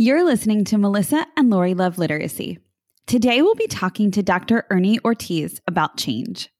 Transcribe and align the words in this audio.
You're 0.00 0.24
listening 0.24 0.62
to 0.66 0.78
Melissa 0.78 1.26
and 1.36 1.50
Lori 1.50 1.74
Love 1.74 1.98
Literacy. 1.98 2.60
Today 3.08 3.42
we'll 3.42 3.56
be 3.56 3.66
talking 3.66 4.12
to 4.12 4.22
Dr. 4.22 4.64
Ernie 4.70 5.00
Ortiz 5.04 5.60
about 5.66 5.96
change. 5.96 6.50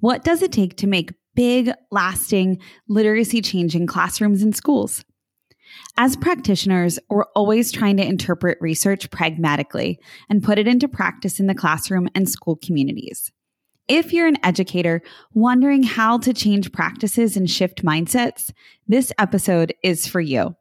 What 0.00 0.22
does 0.22 0.42
it 0.42 0.52
take 0.52 0.76
to 0.76 0.86
make 0.86 1.14
big, 1.34 1.72
lasting 1.90 2.60
literacy 2.86 3.40
change 3.40 3.74
in 3.74 3.86
classrooms 3.86 4.42
and 4.42 4.54
schools? 4.54 5.02
As 5.96 6.14
practitioners, 6.14 6.98
we're 7.08 7.24
always 7.34 7.72
trying 7.72 7.96
to 7.96 8.06
interpret 8.06 8.58
research 8.60 9.10
pragmatically 9.10 9.98
and 10.28 10.44
put 10.44 10.58
it 10.58 10.68
into 10.68 10.86
practice 10.86 11.40
in 11.40 11.46
the 11.46 11.54
classroom 11.54 12.06
and 12.14 12.28
school 12.28 12.56
communities. 12.62 13.32
If 13.88 14.12
you're 14.12 14.26
an 14.26 14.44
educator 14.44 15.00
wondering 15.32 15.84
how 15.84 16.18
to 16.18 16.34
change 16.34 16.70
practices 16.70 17.34
and 17.34 17.48
shift 17.48 17.82
mindsets, 17.82 18.52
this 18.86 19.10
episode 19.18 19.72
is 19.82 20.06
for 20.06 20.20
you. 20.20 20.54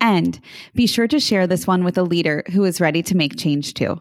And 0.00 0.38
be 0.74 0.86
sure 0.86 1.08
to 1.08 1.18
share 1.18 1.46
this 1.46 1.66
one 1.66 1.84
with 1.84 1.96
a 1.96 2.02
leader 2.02 2.42
who 2.52 2.64
is 2.64 2.80
ready 2.80 3.02
to 3.04 3.16
make 3.16 3.38
change 3.38 3.74
too. 3.74 4.00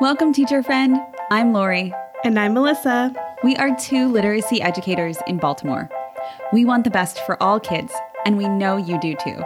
Welcome, 0.00 0.32
teacher 0.32 0.62
friend. 0.62 0.98
I'm 1.30 1.52
Lori. 1.52 1.92
And 2.24 2.38
I'm 2.38 2.54
Melissa. 2.54 3.14
We 3.42 3.56
are 3.56 3.74
two 3.76 4.08
literacy 4.08 4.60
educators 4.60 5.18
in 5.26 5.38
Baltimore. 5.38 5.88
We 6.52 6.64
want 6.64 6.84
the 6.84 6.90
best 6.90 7.24
for 7.24 7.42
all 7.42 7.60
kids, 7.60 7.92
and 8.24 8.36
we 8.36 8.48
know 8.48 8.76
you 8.76 9.00
do 9.00 9.14
too. 9.14 9.42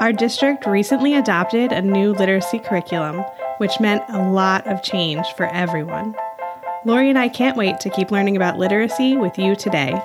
Our 0.00 0.12
district 0.12 0.66
recently 0.66 1.14
adopted 1.14 1.72
a 1.72 1.82
new 1.82 2.12
literacy 2.12 2.58
curriculum, 2.58 3.22
which 3.58 3.78
meant 3.80 4.02
a 4.08 4.30
lot 4.30 4.66
of 4.66 4.82
change 4.82 5.26
for 5.36 5.46
everyone. 5.46 6.14
Lori 6.86 7.10
and 7.10 7.18
I 7.18 7.28
can't 7.28 7.56
wait 7.56 7.78
to 7.80 7.90
keep 7.90 8.10
learning 8.10 8.36
about 8.36 8.58
literacy 8.58 9.16
with 9.16 9.38
you 9.38 9.54
today. 9.54 10.02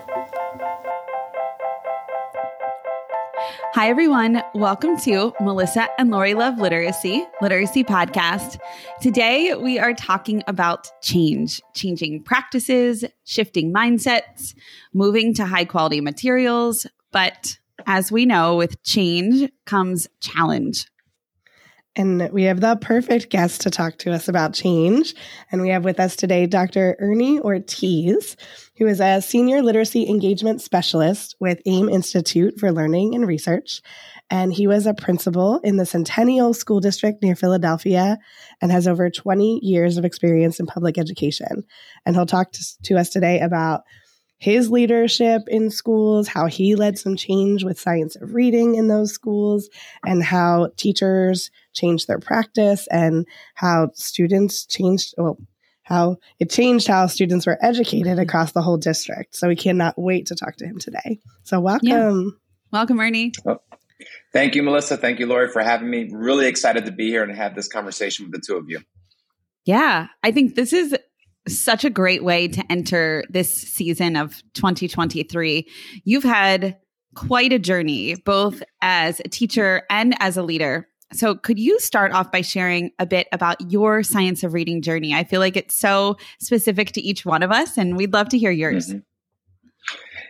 Hi, 3.75 3.89
everyone. 3.89 4.41
Welcome 4.53 4.95
to 5.01 5.33
Melissa 5.41 5.89
and 5.99 6.09
Lori 6.09 6.33
Love 6.33 6.59
Literacy, 6.59 7.25
Literacy 7.41 7.83
Podcast. 7.83 8.57
Today, 9.01 9.53
we 9.53 9.77
are 9.79 9.93
talking 9.93 10.41
about 10.47 10.89
change, 11.01 11.61
changing 11.73 12.23
practices, 12.23 13.03
shifting 13.25 13.73
mindsets, 13.73 14.55
moving 14.93 15.33
to 15.33 15.45
high 15.45 15.65
quality 15.65 15.99
materials. 15.99 16.87
But 17.11 17.59
as 17.85 18.13
we 18.13 18.25
know, 18.25 18.55
with 18.55 18.81
change 18.83 19.51
comes 19.65 20.07
challenge. 20.21 20.87
And 21.97 22.29
we 22.31 22.43
have 22.43 22.59
the 22.59 22.75
perfect 22.75 23.29
guest 23.29 23.61
to 23.61 23.69
talk 23.69 23.97
to 23.99 24.11
us 24.11 24.27
about 24.27 24.53
change. 24.53 25.15
And 25.51 25.61
we 25.61 25.69
have 25.69 25.85
with 25.85 25.99
us 25.99 26.15
today 26.15 26.45
Dr. 26.45 26.97
Ernie 26.99 27.39
Ortiz, 27.39 28.35
who 28.77 28.85
is 28.85 28.99
a 28.99 29.21
senior 29.21 29.61
literacy 29.61 30.09
engagement 30.09 30.61
specialist 30.61 31.35
with 31.39 31.61
AIM 31.65 31.87
Institute 31.87 32.59
for 32.59 32.71
Learning 32.71 33.15
and 33.15 33.25
Research. 33.25 33.81
And 34.29 34.51
he 34.51 34.67
was 34.67 34.85
a 34.85 34.93
principal 34.93 35.59
in 35.59 35.77
the 35.77 35.85
Centennial 35.85 36.53
School 36.53 36.81
District 36.81 37.21
near 37.23 37.35
Philadelphia 37.35 38.17
and 38.61 38.71
has 38.71 38.87
over 38.87 39.09
20 39.09 39.59
years 39.63 39.97
of 39.97 40.03
experience 40.03 40.59
in 40.59 40.65
public 40.65 40.97
education. 40.97 41.63
And 42.05 42.15
he'll 42.15 42.25
talk 42.25 42.51
to, 42.53 42.81
to 42.83 42.97
us 42.97 43.09
today 43.09 43.39
about 43.39 43.83
his 44.37 44.69
leadership 44.69 45.43
in 45.47 45.71
schools, 45.71 46.27
how 46.27 46.47
he 46.47 46.75
led 46.75 46.97
some 46.97 47.15
change 47.15 47.63
with 47.63 47.79
science 47.79 48.17
of 48.17 48.33
reading 48.33 48.75
in 48.75 48.89
those 48.89 49.13
schools, 49.13 49.69
and 50.05 50.21
how 50.21 50.71
teachers 50.75 51.51
changed 51.75 52.07
their 52.07 52.19
practice 52.19 52.87
and 52.87 53.27
how 53.53 53.91
students 53.93 54.65
changed, 54.65 55.13
well, 55.17 55.37
how 55.83 56.17
it 56.39 56.49
changed 56.49 56.87
how 56.87 57.05
students 57.05 57.45
were 57.45 57.59
educated 57.61 58.13
mm-hmm. 58.13 58.21
across 58.21 58.51
the 58.53 58.61
whole 58.61 58.77
district. 58.77 59.35
So 59.35 59.47
we 59.47 59.55
cannot 59.55 59.93
wait 59.97 60.25
to 60.27 60.35
talk 60.35 60.55
to 60.57 60.65
him 60.65 60.79
today. 60.79 61.19
So 61.43 61.59
welcome. 61.59 61.87
Yeah. 61.87 62.21
Welcome, 62.71 62.99
Ernie. 62.99 63.31
Oh, 63.45 63.61
thank 64.33 64.55
you, 64.55 64.63
Melissa. 64.63 64.97
Thank 64.97 65.19
you, 65.19 65.27
Lori, 65.27 65.49
for 65.49 65.61
having 65.61 65.89
me. 65.89 66.09
Really 66.11 66.47
excited 66.47 66.85
to 66.85 66.91
be 66.91 67.07
here 67.07 67.23
and 67.23 67.33
have 67.33 67.55
this 67.55 67.67
conversation 67.67 68.25
with 68.25 68.33
the 68.33 68.45
two 68.45 68.57
of 68.57 68.69
you. 68.69 68.81
Yeah, 69.65 70.07
I 70.23 70.31
think 70.31 70.55
this 70.55 70.73
is 70.73 70.95
such 71.47 71.85
a 71.85 71.89
great 71.89 72.23
way 72.23 72.47
to 72.47 72.63
enter 72.69 73.23
this 73.29 73.53
season 73.53 74.15
of 74.15 74.41
2023. 74.53 75.67
You've 76.03 76.23
had 76.23 76.77
quite 77.15 77.53
a 77.53 77.59
journey, 77.59 78.15
both 78.15 78.61
as 78.81 79.19
a 79.19 79.29
teacher 79.29 79.83
and 79.89 80.15
as 80.19 80.37
a 80.37 80.43
leader. 80.43 80.87
So, 81.13 81.35
could 81.35 81.59
you 81.59 81.79
start 81.79 82.11
off 82.11 82.31
by 82.31 82.41
sharing 82.41 82.91
a 82.99 83.05
bit 83.05 83.27
about 83.31 83.71
your 83.71 84.03
science 84.03 84.43
of 84.43 84.53
reading 84.53 84.81
journey? 84.81 85.13
I 85.13 85.23
feel 85.23 85.39
like 85.39 85.55
it's 85.55 85.75
so 85.75 86.17
specific 86.39 86.91
to 86.93 87.01
each 87.01 87.25
one 87.25 87.43
of 87.43 87.51
us, 87.51 87.77
and 87.77 87.95
we'd 87.95 88.13
love 88.13 88.29
to 88.29 88.37
hear 88.37 88.51
yours. 88.51 88.89
Mm-hmm. 88.89 88.99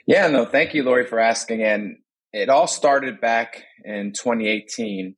Yeah, 0.06 0.28
no, 0.28 0.46
thank 0.46 0.74
you, 0.74 0.84
Lori, 0.84 1.06
for 1.06 1.20
asking. 1.20 1.64
And 1.64 1.98
it 2.34 2.50
all 2.50 2.68
started 2.68 3.22
back 3.22 3.64
in 3.84 4.12
2018 4.12 5.16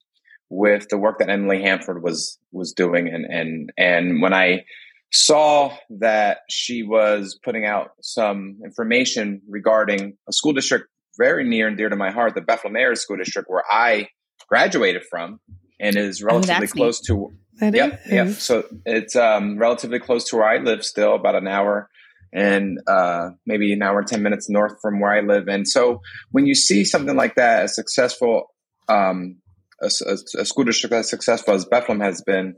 with 0.50 0.88
the 0.90 0.98
work 0.98 1.20
that 1.20 1.30
Emily 1.30 1.62
Hanford 1.62 2.04
was 2.04 2.38
was 2.52 2.72
doing, 2.72 3.08
and 3.08 3.26
and 3.26 3.72
and 3.78 4.22
when 4.22 4.34
I 4.34 4.64
saw 5.12 5.76
that 5.90 6.40
she 6.50 6.84
was 6.84 7.40
putting 7.44 7.66
out 7.66 7.92
some 8.02 8.60
information 8.64 9.42
regarding 9.48 10.18
a 10.28 10.34
school 10.34 10.54
district 10.54 10.88
very 11.18 11.44
near 11.44 11.68
and 11.68 11.78
dear 11.78 11.90
to 11.90 11.96
my 11.96 12.12
heart, 12.12 12.36
the 12.36 12.42
Bethlehem 12.42 12.76
Area 12.76 12.96
School 12.96 13.18
District, 13.18 13.50
where 13.50 13.64
I 13.72 14.08
graduated 14.48 15.04
from 15.10 15.40
and 15.80 15.96
is 15.96 16.24
relatively 16.24 16.68
oh, 16.68 16.72
close 16.72 17.02
neat. 17.02 17.16
to. 17.16 17.34
That 17.60 17.74
yep, 17.74 18.02
is. 18.06 18.12
yep. 18.12 18.30
So 18.30 18.64
it's 18.86 19.16
um, 19.16 19.58
relatively 19.58 20.00
close 20.00 20.26
to 20.30 20.38
where 20.38 20.48
I 20.48 20.58
live 20.58 20.84
still, 20.84 21.16
about 21.16 21.36
an 21.36 21.48
hour 21.48 21.90
and 22.34 22.80
uh, 22.88 23.32
maybe 23.46 23.74
an 23.74 23.82
hour, 23.82 24.00
and 24.00 24.08
10 24.08 24.22
minutes 24.22 24.50
north 24.50 24.80
from 24.82 25.00
where 25.00 25.12
I 25.12 25.22
live. 25.22 25.48
And 25.48 25.68
so 25.68 26.02
when 26.32 26.46
you 26.46 26.56
see 26.56 26.84
something 26.84 27.16
like 27.16 27.36
that, 27.36 27.66
a 27.66 27.68
successful, 27.68 28.54
um, 28.90 29.38
a, 29.82 29.90
a, 30.06 30.42
a 30.42 30.46
school 30.46 30.66
district 30.66 30.94
as 30.94 31.10
successful 31.10 31.54
as 31.54 31.66
Bethlehem 31.66 32.02
has 32.02 32.22
been, 32.22 32.56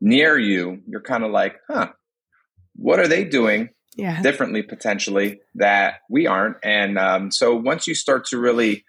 near 0.00 0.38
you, 0.38 0.80
you're 0.86 1.02
kind 1.02 1.24
of 1.24 1.30
like, 1.30 1.56
huh, 1.68 1.88
what 2.76 2.98
are 2.98 3.08
they 3.08 3.24
doing 3.24 3.70
yeah. 3.96 4.22
differently 4.22 4.62
potentially 4.62 5.40
that 5.56 5.96
we 6.08 6.26
aren't? 6.26 6.56
And 6.62 6.98
um, 6.98 7.30
so 7.30 7.54
once 7.54 7.86
you 7.86 7.94
start 7.94 8.26
to 8.26 8.38
really 8.38 8.84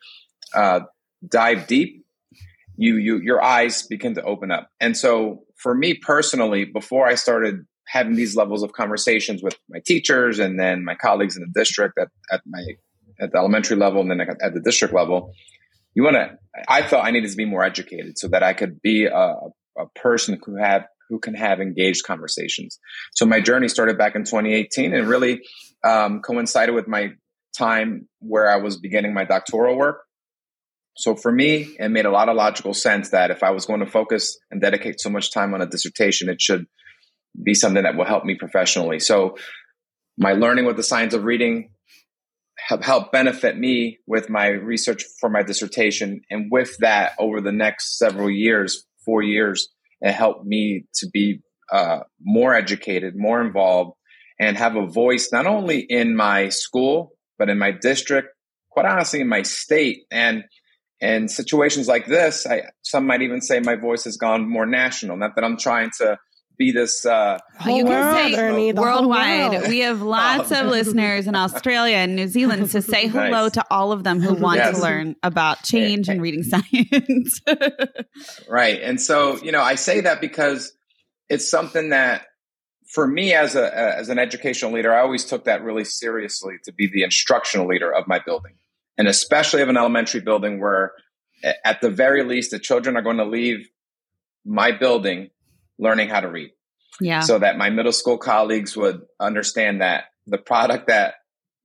uh, 0.56 0.81
dive 1.28 1.68
deep, 1.68 2.00
you 2.81 2.96
you 2.96 3.22
your 3.22 3.42
eyes 3.44 3.84
begin 3.84 4.16
to 4.16 4.24
open 4.24 4.50
up. 4.52 4.68
And 4.80 4.97
so 4.97 5.44
for 5.58 5.75
me 5.75 5.94
personally, 5.94 6.66
before 6.66 7.08
I 7.08 7.14
started 7.14 7.64
having 7.88 8.16
these 8.16 8.36
levels 8.36 8.64
of 8.64 8.74
conversations 8.74 9.44
with 9.44 9.56
my 9.69 9.80
teachers 9.86 10.40
and 10.40 10.59
then 10.59 10.84
my 10.84 10.96
colleagues 10.96 11.38
in 11.38 11.44
the 11.44 11.59
district 11.59 12.00
at, 12.00 12.08
at 12.31 12.42
my 12.47 12.64
at 13.19 13.31
the 13.34 13.38
elementary 13.38 13.78
level 13.78 14.02
and 14.02 14.09
then 14.09 14.19
at 14.19 14.53
the 14.56 14.59
district 14.59 14.96
level, 14.96 15.31
you 15.94 16.03
want 16.03 16.16
to. 16.16 16.31
I 16.68 16.81
felt 16.81 17.06
I 17.06 17.12
needed 17.12 17.30
to 17.30 17.38
be 17.38 17.46
more 17.46 17.64
educated 17.64 18.18
so 18.18 18.28
that 18.30 18.42
I 18.42 18.53
could 18.53 18.81
be 18.81 19.06
a, 19.06 19.36
a 19.78 19.86
person 19.96 20.40
who 20.44 20.56
had 20.56 20.86
who 21.08 21.19
can 21.19 21.36
have 21.36 21.62
engaged 21.62 22.03
conversations. 22.03 22.80
So 23.13 23.28
my 23.28 23.42
journey 23.42 23.68
started 23.68 23.96
back 23.96 24.16
in 24.16 24.24
2018 24.24 24.94
and 24.94 25.08
really 25.08 25.42
um, 25.84 26.22
coincided 26.22 26.74
with 26.74 26.88
my 26.88 27.09
time 27.56 28.08
where 28.19 28.50
I 28.50 28.56
was 28.56 28.78
beginning 28.78 29.13
my 29.13 29.25
doctoral 29.25 29.78
work. 29.78 30.02
So 30.96 31.16
for 31.16 31.31
me, 31.31 31.75
it 31.79 31.90
made 31.90 32.06
a 32.06 32.12
lot 32.12 32.29
of 32.29 32.35
logical 32.35 32.74
sense 32.74 33.09
that 33.12 33.31
if 33.31 33.44
I 33.44 33.52
was 33.52 33.66
going 33.66 33.79
to 33.79 33.85
focus 33.85 34.38
and 34.50 34.62
dedicate 34.62 35.00
so 35.00 35.09
much 35.09 35.31
time 35.31 35.53
on 35.53 35.62
a 35.62 35.66
dissertation, 35.66 36.29
it 36.29 36.41
should 36.41 36.66
be 37.41 37.53
something 37.53 37.84
that 37.84 37.96
will 37.96 38.06
help 38.06 38.25
me 38.25 38.35
professionally. 38.35 39.00
So 39.00 39.38
my 40.18 40.34
learning 40.34 40.66
with 40.66 40.75
the 40.75 40.84
science 40.84 41.13
of 41.13 41.24
reading 41.24 41.72
have 42.68 42.84
helped 42.84 43.12
benefit 43.12 43.57
me 43.57 44.00
with 44.06 44.30
my 44.30 44.47
research 44.47 45.03
for 45.19 45.30
my 45.30 45.44
dissertation. 45.44 46.22
And 46.30 46.51
with 46.51 46.75
that, 46.80 47.13
over 47.18 47.41
the 47.41 47.51
next 47.51 47.97
several 47.97 48.30
years, 48.30 48.85
four 49.06 49.24
years, 49.24 49.69
it 50.01 50.12
helped 50.12 50.46
me 50.46 50.85
to 50.96 51.07
be 51.12 51.41
uh, 51.72 52.01
more 52.22 52.53
educated, 52.53 53.13
more 53.16 53.41
involved, 53.41 53.94
and 54.40 54.57
have 54.57 54.75
a 54.75 54.88
voice 54.88 55.31
not 55.31 55.47
only 55.47 55.80
in 55.80 56.16
my 56.16 56.50
school 56.50 57.13
but 57.38 57.50
in 57.50 57.57
my 57.57 57.72
district, 57.72 58.28
quite 58.69 58.85
honestly, 58.85 59.19
in 59.19 59.28
my 59.28 59.41
state. 59.41 60.03
And 60.12 60.44
in 61.01 61.28
situations 61.28 61.88
like 61.88 62.06
this, 62.06 62.45
I, 62.45 62.63
some 62.83 63.07
might 63.07 63.24
even 63.24 63.42
say 63.42 63.59
my 63.59 63.75
voice 63.75 64.03
has 64.03 64.18
gone 64.18 64.48
more 64.48 64.68
national. 64.68 65.18
Not 65.18 65.36
that 65.36 65.44
I'm 65.44 65.57
trying 65.57 65.89
to 65.98 66.19
be 66.57 66.71
this 66.71 67.07
uh 67.07 67.39
you 67.65 67.83
can 67.86 68.13
say 68.13 68.36
Ernie, 68.36 68.71
worldwide 68.71 69.68
we 69.68 69.80
have 69.80 70.01
lots 70.19 70.51
of 70.51 70.68
listeners 70.68 71.25
in 71.25 71.33
australia 71.33 71.95
and 71.95 72.15
new 72.15 72.27
zealand 72.27 72.69
so 72.69 72.80
say 72.80 73.07
hello 73.07 73.44
nice. 73.44 73.53
to 73.53 73.65
all 73.71 73.92
of 73.92 74.03
them 74.03 74.19
who 74.19 74.36
want 74.36 74.57
yes. 74.57 74.75
to 74.75 74.83
learn 74.83 75.15
about 75.24 75.63
change 75.63 76.07
and 76.07 76.21
reading 76.21 76.44
science 76.44 77.42
right 78.47 78.80
and 78.83 79.01
so 79.01 79.42
you 79.42 79.51
know 79.51 79.62
i 79.62 79.74
say 79.74 80.01
that 80.01 80.21
because 80.21 80.71
it's 81.30 81.50
something 81.50 81.89
that 81.89 82.27
for 82.94 83.07
me 83.07 83.33
as 83.33 83.56
a 83.56 83.97
as 83.97 84.09
an 84.09 84.19
educational 84.19 84.71
leader 84.71 84.94
i 84.94 85.01
always 85.01 85.25
took 85.25 85.45
that 85.45 85.63
really 85.63 85.86
seriously 85.86 86.57
to 86.63 86.71
be 86.71 86.88
the 86.94 87.01
instructional 87.01 87.65
leader 87.65 87.92
of 87.92 88.07
my 88.07 88.19
building 88.24 88.54
and 88.98 89.08
especially 89.08 89.62
of 89.62 89.70
an 89.70 89.78
elementary 89.78 90.22
building 90.22 90.60
where 90.60 90.94
at 91.66 91.82
the 91.82 91.90
very 91.90 92.24
least 92.24 92.52
the 92.52 92.60
children 92.60 92.96
are 92.96 93.02
going 93.02 93.18
to 93.18 93.26
leave 93.26 93.68
my 94.46 94.72
building 94.72 95.30
learning 95.80 96.10
how 96.10 96.20
to 96.20 96.30
read. 96.30 96.52
Yeah. 97.00 97.22
So 97.22 97.40
that 97.40 97.58
my 97.58 97.70
middle 97.70 97.92
school 97.92 98.18
colleagues 98.18 98.78
would 98.78 99.02
understand 99.20 99.82
that 99.82 100.06
the 100.28 100.38
product 100.38 100.88
that 100.88 101.16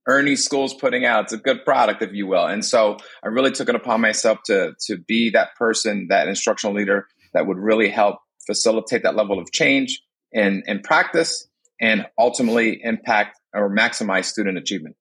Ernie 0.07 0.37
School's 0.37 0.73
putting 0.73 1.05
out. 1.05 1.25
It's 1.25 1.33
a 1.33 1.37
good 1.37 1.65
product, 1.65 2.01
if 2.01 2.13
you 2.13 2.27
will. 2.27 2.45
And 2.45 2.63
so 2.63 2.97
I 3.23 3.27
really 3.27 3.51
took 3.51 3.67
it 3.67 3.75
upon 3.75 4.01
myself 4.01 4.39
to 4.45 4.73
to 4.87 4.97
be 4.97 5.31
that 5.31 5.55
person, 5.55 6.07
that 6.09 6.27
instructional 6.27 6.75
leader 6.75 7.07
that 7.33 7.45
would 7.45 7.57
really 7.57 7.89
help 7.89 8.19
facilitate 8.45 9.03
that 9.03 9.15
level 9.15 9.37
of 9.37 9.51
change 9.51 10.01
in, 10.31 10.63
in 10.65 10.79
practice 10.79 11.47
and 11.79 12.07
ultimately 12.17 12.79
impact 12.81 13.37
or 13.53 13.69
maximize 13.69 14.25
student 14.25 14.57
achievement. 14.57 14.95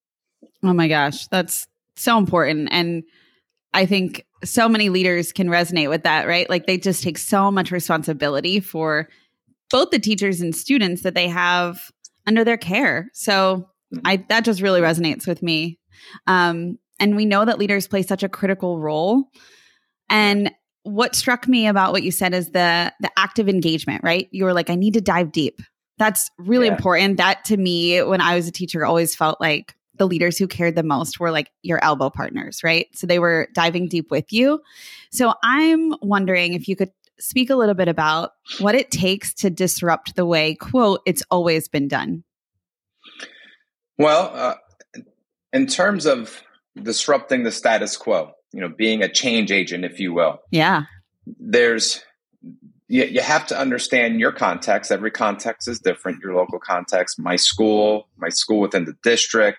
Oh 0.63 0.73
my 0.73 0.89
gosh, 0.89 1.29
that's 1.29 1.69
so 1.97 2.19
important. 2.19 2.69
And 2.71 3.05
I 3.73 3.87
think 3.87 4.25
so 4.45 4.69
many 4.69 4.89
leaders 4.89 5.33
can 5.33 5.49
resonate 5.49 5.89
with 5.89 6.05
that, 6.05 6.27
right? 6.27 6.49
Like 6.49 6.67
they 6.67 6.79
just 6.79 7.03
take 7.03 7.19
so 7.19 7.51
much 7.51 7.71
responsibility 7.71 8.61
for 8.61 9.09
both 9.71 9.91
the 9.91 9.99
teachers 9.99 10.41
and 10.41 10.55
students 10.55 11.03
that 11.03 11.15
they 11.15 11.29
have 11.29 11.91
under 12.27 12.45
their 12.45 12.57
care. 12.57 13.09
So 13.13 13.69
I 14.05 14.25
that 14.29 14.45
just 14.45 14.61
really 14.61 14.81
resonates 14.81 15.27
with 15.27 15.43
me. 15.43 15.79
Um, 16.27 16.79
and 16.99 17.17
we 17.17 17.25
know 17.25 17.45
that 17.45 17.59
leaders 17.59 17.89
play 17.89 18.03
such 18.03 18.23
a 18.23 18.29
critical 18.29 18.81
role. 18.81 19.25
And 20.09 20.53
what 20.83 21.15
struck 21.15 21.49
me 21.49 21.67
about 21.67 21.93
what 21.93 22.03
you 22.03 22.11
said 22.11 22.35
is 22.35 22.51
the 22.51 22.93
the 23.01 23.11
active 23.17 23.49
engagement, 23.49 24.03
right? 24.05 24.29
You 24.31 24.45
were 24.45 24.55
like, 24.55 24.71
I 24.71 24.75
need 24.75 24.95
to 24.95 25.01
dive 25.01 25.33
deep. 25.33 25.61
That's 25.99 26.31
really 26.39 26.67
yeah. 26.67 26.77
important. 26.77 27.17
That 27.19 27.45
to 27.47 27.57
me, 27.57 28.03
when 28.03 28.21
I 28.21 28.37
was 28.37 28.49
a 28.49 28.53
teacher, 28.53 28.85
always 28.85 29.15
felt 29.15 29.41
like 29.41 29.75
the 29.99 30.07
leaders 30.07 30.39
who 30.39 30.47
cared 30.47 30.75
the 30.75 30.83
most 30.83 31.19
were 31.21 31.31
like 31.31 31.51
your 31.63 31.83
elbow 31.83 32.11
partners, 32.11 32.63
right? 32.63 32.87
So 32.95 33.07
they 33.07 33.19
were 33.19 33.49
diving 33.55 33.89
deep 33.89 34.11
with 34.11 34.33
you. 34.33 34.61
So 35.11 35.35
I'm 35.43 35.95
wondering 36.03 36.55
if 36.55 36.69
you 36.69 36.77
could 36.77 36.91
speak 37.19 37.51
a 37.51 37.57
little 37.57 37.75
bit 37.75 37.89
about 37.89 38.33
what 38.59 38.75
it 38.75 38.91
takes 38.91 39.33
to 39.35 39.51
disrupt 39.51 40.17
the 40.17 40.27
way, 40.27 40.55
quote, 40.55 41.01
it's 41.07 41.23
always 41.31 41.69
been 41.69 41.89
done. 41.89 42.25
Well, 43.99 44.31
uh, 44.35 44.55
in 45.53 45.67
terms 45.67 46.05
of 46.05 46.43
disrupting 46.81 47.45
the 47.45 47.51
status 47.51 47.97
quo, 47.97 48.33
you 48.53 48.61
know, 48.61 48.69
being 48.69 49.03
a 49.03 49.09
change 49.09 49.51
agent, 49.51 49.85
if 49.85 49.99
you 49.99 50.13
will. 50.13 50.41
Yeah. 50.51 50.83
There's, 51.39 52.05
you, 52.89 53.05
you 53.05 53.21
have 53.23 53.47
to 53.47 53.59
understand 53.59 54.21
your 54.21 54.33
context. 54.33 54.93
Every 54.93 55.11
context 55.11 55.69
is 55.69 55.81
different. 55.81 56.23
Your 56.23 56.35
local 56.35 56.59
context, 56.59 57.19
my 57.19 57.37
school, 57.37 58.09
my 58.19 58.29
school 58.29 58.61
within 58.61 58.85
the 58.85 58.95
district, 59.03 59.59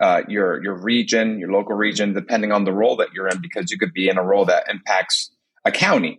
uh, 0.00 0.22
your 0.28 0.62
your 0.62 0.74
region, 0.74 1.38
your 1.38 1.52
local 1.52 1.76
region, 1.76 2.14
depending 2.14 2.52
on 2.52 2.64
the 2.64 2.72
role 2.72 2.96
that 2.96 3.12
you're 3.12 3.28
in, 3.28 3.40
because 3.40 3.70
you 3.70 3.78
could 3.78 3.92
be 3.92 4.08
in 4.08 4.16
a 4.16 4.22
role 4.22 4.46
that 4.46 4.64
impacts 4.70 5.30
a 5.64 5.70
county, 5.70 6.18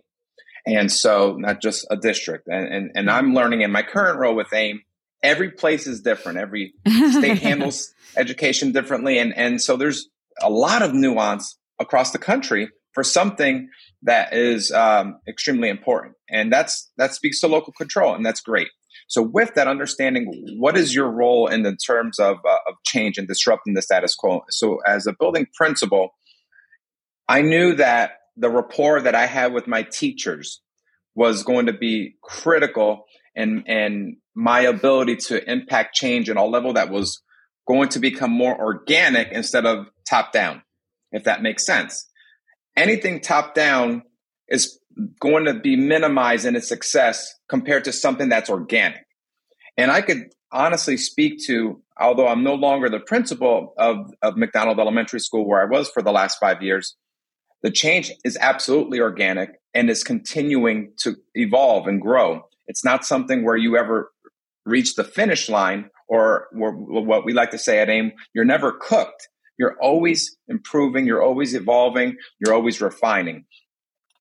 and 0.66 0.90
so 0.90 1.36
not 1.36 1.60
just 1.60 1.86
a 1.90 1.96
district. 1.96 2.46
And 2.46 2.66
and, 2.72 2.90
and 2.94 3.10
I'm 3.10 3.34
learning 3.34 3.62
in 3.62 3.72
my 3.72 3.82
current 3.82 4.18
role 4.18 4.36
with 4.36 4.52
AIM, 4.52 4.82
every 5.22 5.50
place 5.50 5.86
is 5.86 6.00
different. 6.00 6.38
Every 6.38 6.74
state 6.86 7.38
handles 7.42 7.92
education 8.16 8.72
differently, 8.72 9.18
and 9.18 9.36
and 9.36 9.60
so 9.60 9.76
there's 9.76 10.08
a 10.40 10.50
lot 10.50 10.82
of 10.82 10.94
nuance 10.94 11.58
across 11.80 12.12
the 12.12 12.18
country 12.18 12.68
for 12.92 13.02
something 13.02 13.68
that 14.02 14.32
is 14.32 14.70
um, 14.70 15.18
extremely 15.26 15.68
important, 15.68 16.14
and 16.30 16.52
that's 16.52 16.90
that 16.98 17.14
speaks 17.14 17.40
to 17.40 17.48
local 17.48 17.72
control, 17.72 18.14
and 18.14 18.24
that's 18.24 18.40
great. 18.40 18.68
So, 19.12 19.20
with 19.20 19.52
that 19.56 19.68
understanding, 19.68 20.56
what 20.58 20.74
is 20.74 20.94
your 20.94 21.10
role 21.10 21.46
in 21.46 21.64
the 21.64 21.76
terms 21.76 22.18
of, 22.18 22.38
uh, 22.48 22.56
of 22.66 22.76
change 22.86 23.18
and 23.18 23.28
disrupting 23.28 23.74
the 23.74 23.82
status 23.82 24.14
quo? 24.14 24.40
So, 24.48 24.78
as 24.86 25.06
a 25.06 25.12
building 25.12 25.48
principal, 25.54 26.14
I 27.28 27.42
knew 27.42 27.74
that 27.74 28.12
the 28.38 28.48
rapport 28.48 29.02
that 29.02 29.14
I 29.14 29.26
had 29.26 29.52
with 29.52 29.66
my 29.66 29.82
teachers 29.82 30.62
was 31.14 31.42
going 31.42 31.66
to 31.66 31.74
be 31.74 32.16
critical 32.22 33.04
and 33.36 33.64
and 33.66 34.16
my 34.34 34.60
ability 34.60 35.16
to 35.16 35.50
impact 35.50 35.94
change 35.94 36.30
in 36.30 36.38
all 36.38 36.50
level 36.50 36.72
that 36.72 36.88
was 36.88 37.20
going 37.68 37.90
to 37.90 37.98
become 37.98 38.30
more 38.30 38.58
organic 38.58 39.28
instead 39.30 39.66
of 39.66 39.88
top 40.08 40.32
down, 40.32 40.62
if 41.10 41.24
that 41.24 41.42
makes 41.42 41.66
sense. 41.66 42.08
Anything 42.78 43.20
top 43.20 43.54
down 43.54 44.04
is 44.48 44.80
going 45.20 45.44
to 45.44 45.52
be 45.52 45.76
minimized 45.76 46.46
in 46.46 46.56
its 46.56 46.68
success 46.68 47.34
compared 47.52 47.84
to 47.84 47.92
something 47.92 48.30
that's 48.30 48.48
organic. 48.48 49.04
And 49.76 49.90
I 49.90 50.00
could 50.00 50.32
honestly 50.50 50.96
speak 50.96 51.38
to, 51.48 51.82
although 52.00 52.26
I'm 52.26 52.42
no 52.42 52.54
longer 52.54 52.88
the 52.88 52.98
principal 52.98 53.74
of, 53.76 54.10
of 54.22 54.38
McDonald 54.38 54.80
Elementary 54.80 55.20
School 55.20 55.46
where 55.46 55.60
I 55.60 55.66
was 55.66 55.90
for 55.90 56.02
the 56.02 56.12
last 56.12 56.38
five 56.40 56.62
years, 56.62 56.96
the 57.62 57.70
change 57.70 58.10
is 58.24 58.38
absolutely 58.40 59.00
organic 59.00 59.50
and 59.74 59.90
is 59.90 60.02
continuing 60.02 60.94
to 61.00 61.16
evolve 61.34 61.86
and 61.88 62.00
grow. 62.00 62.48
It's 62.68 62.86
not 62.86 63.04
something 63.04 63.44
where 63.44 63.58
you 63.58 63.76
ever 63.76 64.10
reach 64.64 64.94
the 64.94 65.04
finish 65.04 65.50
line 65.50 65.90
or 66.08 66.48
what 66.52 67.26
we 67.26 67.34
like 67.34 67.50
to 67.50 67.58
say 67.58 67.80
at 67.80 67.90
AIM, 67.90 68.12
you're 68.32 68.46
never 68.46 68.72
cooked. 68.72 69.28
You're 69.58 69.76
always 69.78 70.38
improving, 70.48 71.06
you're 71.06 71.22
always 71.22 71.52
evolving, 71.54 72.16
you're 72.40 72.54
always 72.54 72.80
refining. 72.80 73.44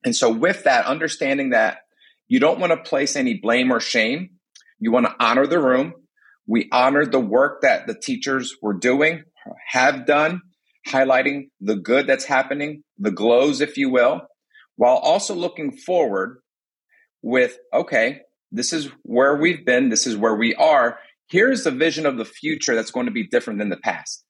And 0.04 0.14
so, 0.16 0.30
with 0.30 0.64
that, 0.64 0.86
understanding 0.86 1.52
that 1.52 1.78
you 2.32 2.40
don't 2.40 2.62
want 2.62 2.72
to 2.72 2.78
place 2.78 3.18
any 3.18 3.34
blame 3.34 3.74
or 3.74 3.82
shame, 3.82 4.30
you 4.80 4.90
want 4.90 5.06
to 5.06 5.14
honor 5.20 5.46
the 5.46 5.60
room. 5.60 5.94
We 6.48 6.70
honored 6.72 7.12
the 7.12 7.20
work 7.20 7.64
that 7.64 7.88
the 7.88 7.94
teachers 7.94 8.56
were 8.62 8.74
doing, 8.74 9.24
have 9.68 10.06
done, 10.06 10.42
highlighting 10.88 11.50
the 11.60 11.76
good 11.76 12.08
that's 12.08 12.24
happening, 12.24 12.84
the 12.98 13.12
glows, 13.12 13.60
if 13.60 13.76
you 13.76 13.90
will, 13.90 14.22
while 14.78 14.96
also 14.96 15.36
looking 15.36 15.74
forward 15.74 16.38
with, 17.22 17.58
okay, 17.74 18.22
this 18.50 18.72
is 18.72 18.88
where 19.04 19.36
we've 19.36 19.66
been, 19.66 19.90
this 19.90 20.08
is 20.08 20.16
where 20.16 20.36
we 20.36 20.56
are. 20.56 21.00
Here's 21.28 21.66
the 21.66 21.72
vision 21.72 22.06
of 22.06 22.16
the 22.18 22.24
future 22.24 22.76
that's 22.76 22.92
going 22.92 23.08
to 23.08 23.12
be 23.12 23.28
different 23.28 23.60
than 23.60 23.68
the 23.68 23.76
past. 23.76 24.24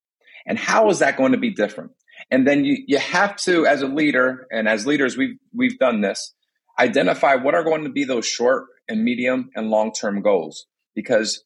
And 0.47 0.57
how 0.57 0.89
is 0.89 0.99
that 0.99 1.17
going 1.17 1.33
to 1.33 1.37
be 1.37 1.51
different? 1.51 1.91
And 2.31 2.47
then 2.47 2.65
you, 2.65 2.83
you 2.87 2.97
have 2.97 3.35
to, 3.43 3.67
as 3.67 3.83
a 3.83 3.87
leader, 3.87 4.47
and 4.49 4.67
as 4.67 4.87
leaders, 4.87 5.15
we've, 5.15 5.37
we've 5.53 5.77
done 5.77 6.01
this, 6.01 6.33
identify 6.81 7.35
what 7.35 7.53
are 7.53 7.63
going 7.63 7.83
to 7.83 7.89
be 7.89 8.03
those 8.03 8.25
short 8.25 8.65
and 8.87 9.03
medium 9.03 9.49
and 9.55 9.69
long 9.69 9.93
term 9.93 10.21
goals. 10.21 10.65
Because 10.95 11.43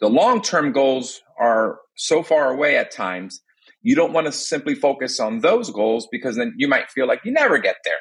the 0.00 0.08
long 0.08 0.42
term 0.42 0.72
goals 0.72 1.20
are 1.38 1.78
so 1.96 2.22
far 2.22 2.50
away 2.50 2.76
at 2.76 2.90
times, 2.90 3.42
you 3.82 3.94
don't 3.94 4.12
want 4.12 4.26
to 4.26 4.32
simply 4.32 4.74
focus 4.74 5.20
on 5.20 5.40
those 5.40 5.70
goals 5.70 6.08
because 6.10 6.36
then 6.36 6.54
you 6.56 6.68
might 6.68 6.90
feel 6.90 7.06
like 7.06 7.20
you 7.24 7.32
never 7.32 7.58
get 7.58 7.76
there. 7.84 8.00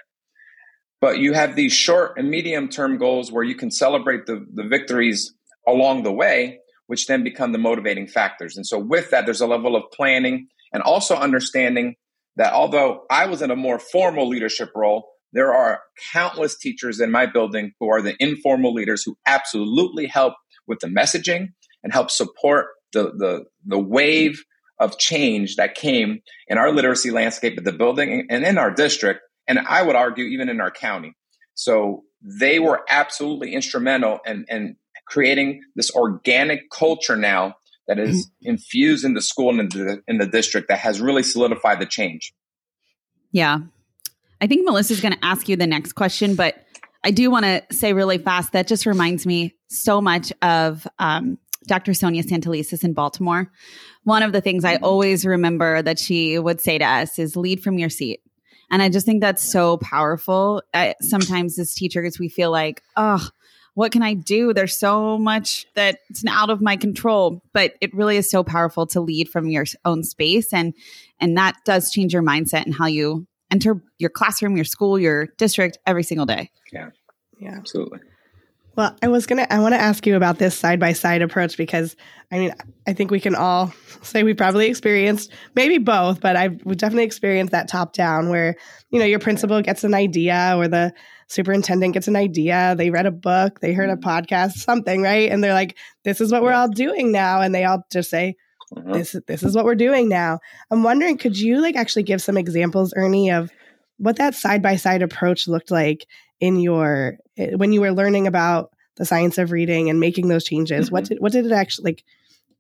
But 1.02 1.20
you 1.20 1.34
have 1.34 1.56
these 1.56 1.72
short 1.72 2.18
and 2.18 2.30
medium 2.30 2.68
term 2.70 2.98
goals 2.98 3.32
where 3.32 3.44
you 3.44 3.56
can 3.56 3.72
celebrate 3.72 4.26
the, 4.26 4.46
the 4.54 4.64
victories 4.64 5.34
along 5.68 6.04
the 6.04 6.12
way, 6.12 6.60
which 6.88 7.08
then 7.08 7.24
become 7.24 7.52
the 7.52 7.58
motivating 7.58 8.08
factors. 8.08 8.58
And 8.58 8.66
so, 8.66 8.80
with 8.80 9.12
that, 9.12 9.26
there's 9.26 9.42
a 9.42 9.48
level 9.48 9.76
of 9.76 9.84
planning 9.94 10.48
and 10.74 10.84
also 10.84 11.16
understanding 11.16 11.96
that 12.36 12.54
although 12.54 13.04
I 13.10 13.28
was 13.28 13.42
in 13.42 13.52
a 13.52 13.56
more 13.56 13.80
formal 13.80 14.28
leadership 14.28 14.72
role, 14.76 15.10
there 15.34 15.54
are 15.54 15.82
countless 16.12 16.58
teachers 16.58 17.00
in 17.00 17.12
my 17.12 17.26
building 17.26 17.74
who 17.80 17.90
are 17.90 18.02
the 18.02 18.16
informal 18.20 18.74
leaders 18.74 19.04
who 19.04 19.18
absolutely 19.26 20.08
help 20.08 20.34
with 20.68 20.80
the 20.80 20.88
messaging 20.88 21.50
and 21.84 21.94
help 21.94 22.12
support 22.12 22.68
the, 22.94 23.04
the, 23.04 23.46
the 23.66 23.80
wave 23.80 24.44
of 24.80 24.98
change 24.98 25.58
that 25.58 25.76
came 25.76 26.22
in 26.48 26.58
our 26.58 26.72
literacy 26.72 27.12
landscape 27.12 27.58
at 27.58 27.64
the 27.64 27.74
building 27.74 28.28
and 28.30 28.44
in 28.44 28.58
our 28.58 28.72
district. 28.72 29.22
And 29.48 29.60
I 29.60 29.84
would 29.84 29.96
argue 29.96 30.26
even 30.26 30.50
in 30.50 30.62
our 30.62 30.72
county. 30.72 31.14
So 31.54 32.04
they 32.22 32.60
were 32.60 32.82
absolutely 32.90 33.54
instrumental 33.54 34.20
in, 34.26 34.46
in 34.50 34.78
creating 35.06 35.62
this 35.76 35.92
organic 35.92 36.70
culture 36.70 37.16
now 37.16 37.56
that 37.88 38.00
is 38.00 38.28
mm-hmm. 38.28 38.52
infused 38.52 39.04
in 39.04 39.16
the 39.16 39.22
school 39.22 39.50
and 39.50 39.60
in 39.60 39.70
the, 39.70 40.02
in 40.08 40.18
the 40.18 40.28
district 40.28 40.70
that 40.70 40.80
has 40.80 41.02
really 41.02 41.24
solidified 41.24 41.80
the 41.80 41.86
change. 41.86 42.34
Yeah. 43.32 43.60
I 44.42 44.48
think 44.48 44.66
Melissa's 44.66 45.02
going 45.02 45.14
to 45.14 45.26
ask 45.26 45.50
you 45.50 45.56
the 45.56 45.68
next 45.68 45.94
question, 45.94 46.36
but 46.36 46.56
I 47.04 47.12
do 47.12 47.32
want 47.32 47.46
to 47.46 47.64
say 47.72 47.94
really 47.94 48.18
fast 48.18 48.54
that 48.54 48.68
just 48.68 48.86
reminds 48.86 49.26
me 49.26 49.56
so 49.68 50.02
much 50.02 50.34
of 50.42 50.88
um, 51.00 51.38
Dr. 51.68 51.92
Sonja 51.92 52.24
Santelises 52.24 52.84
in 52.84 52.94
Baltimore. 52.94 53.52
One 54.04 54.24
of 54.24 54.32
the 54.32 54.42
things 54.42 54.66
I 54.66 54.76
mm-hmm. 54.76 54.84
always 54.84 55.26
remember 55.26 55.82
that 55.82 56.00
she 56.00 56.40
would 56.40 56.62
say 56.62 56.78
to 56.78 56.86
us 56.86 57.20
is 57.20 57.36
lead 57.36 57.64
from 57.64 57.78
your 57.78 57.90
seat. 57.90 58.22
And 58.72 58.82
I 58.82 58.90
just 58.90 59.06
think 59.06 59.22
that's 59.22 59.50
so 59.50 59.78
powerful. 59.78 60.62
I, 60.74 60.96
sometimes 61.02 61.58
as 61.58 61.74
teachers, 61.74 62.20
we 62.20 62.30
feel 62.30 62.52
like, 62.52 62.84
oh, 62.96 63.28
what 63.74 63.92
can 63.92 64.04
I 64.04 64.14
do? 64.14 64.54
There's 64.54 64.78
so 64.78 65.18
much 65.18 65.66
that's 65.74 66.24
out 66.28 66.50
of 66.50 66.62
my 66.62 66.76
control, 66.76 67.42
but 67.54 67.74
it 67.82 67.94
really 67.94 68.18
is 68.18 68.30
so 68.30 68.44
powerful 68.44 68.86
to 68.88 69.02
lead 69.02 69.30
from 69.30 69.50
your 69.50 69.66
own 69.86 70.04
space. 70.04 70.54
And, 70.54 70.74
and 71.20 71.38
that 71.38 71.56
does 71.66 71.92
change 71.92 72.14
your 72.14 72.24
mindset 72.24 72.66
and 72.66 72.76
how 72.76 72.88
you 72.88 73.26
enter 73.52 73.82
your 73.98 74.10
classroom, 74.10 74.56
your 74.56 74.66
school, 74.66 75.00
your 75.00 75.28
district 75.38 75.78
every 75.86 76.04
single 76.04 76.26
day. 76.26 76.52
Yeah. 76.72 76.90
Yeah. 77.40 77.56
Absolutely. 77.56 78.00
Well, 78.76 78.96
I 79.02 79.10
was 79.10 79.26
going 79.26 79.46
to, 79.46 79.54
I 79.54 79.60
want 79.60 79.74
to 79.74 79.82
ask 79.82 80.06
you 80.08 80.16
about 80.16 80.38
this 80.38 80.58
side 80.58 80.80
by 80.80 80.94
side 80.94 81.22
approach 81.22 81.58
because 81.58 81.98
I 82.32 82.40
mean, 82.40 82.54
I 82.88 82.94
think 82.94 83.12
we 83.12 83.20
can 83.20 83.36
all 83.36 83.74
say 84.04 84.24
we 84.24 84.34
probably 84.34 84.68
experienced 84.68 85.34
maybe 85.56 85.80
both, 85.80 86.22
but 86.22 86.36
I've 86.36 86.64
definitely 86.78 87.04
experienced 87.04 87.52
that 87.52 87.68
top 87.68 87.94
down 87.94 88.30
where, 88.30 88.56
you 88.90 89.00
know, 89.00 89.06
your 89.06 89.20
principal 89.20 89.62
gets 89.62 89.84
an 89.84 89.94
idea 89.94 90.54
or 90.56 90.68
the 90.68 90.94
superintendent 91.28 91.94
gets 91.94 92.08
an 92.08 92.16
idea. 92.16 92.76
They 92.78 92.90
read 92.90 93.06
a 93.06 93.12
book, 93.12 93.60
they 93.60 93.74
heard 93.74 93.90
a 93.90 93.98
mm-hmm. 93.98 94.10
podcast, 94.10 94.54
something, 94.54 95.02
right? 95.02 95.30
And 95.30 95.44
they're 95.44 95.54
like, 95.54 95.78
this 96.06 96.22
is 96.22 96.32
what 96.32 96.42
we're 96.42 96.54
all 96.54 96.70
doing 96.70 97.12
now. 97.12 97.42
And 97.42 97.54
they 97.54 97.66
all 97.66 97.84
just 97.92 98.10
say, 98.10 98.36
mm-hmm. 98.76 98.94
this 98.94 99.16
this 99.28 99.44
is 99.44 99.56
what 99.56 99.66
we're 99.66 99.76
doing 99.76 100.10
now. 100.10 100.40
I'm 100.72 100.84
wondering, 100.84 101.18
could 101.18 101.38
you 101.38 101.62
like 101.62 101.76
actually 101.76 102.04
give 102.04 102.22
some 102.22 102.38
examples, 102.38 102.94
Ernie, 102.96 103.32
of 103.32 103.52
what 103.98 104.18
that 104.18 104.36
side 104.36 104.62
by 104.62 104.76
side 104.76 105.02
approach 105.02 105.48
looked 105.48 105.72
like 105.72 106.06
in 106.40 106.60
your 106.60 107.18
eh, 107.38 107.56
when 107.56 107.74
you 107.74 107.82
were 107.82 107.92
learning 107.92 108.28
about 108.28 108.72
the 108.98 109.06
science 109.06 109.38
of 109.38 109.52
reading 109.52 109.90
and 109.90 110.00
making 110.00 110.28
those 110.28 110.44
changes? 110.44 110.88
Mm-hmm. 110.88 110.94
What 110.94 111.06
did 111.06 111.18
what 111.20 111.32
did 111.32 111.46
it 111.46 111.52
actually 111.52 111.92
like? 111.92 112.04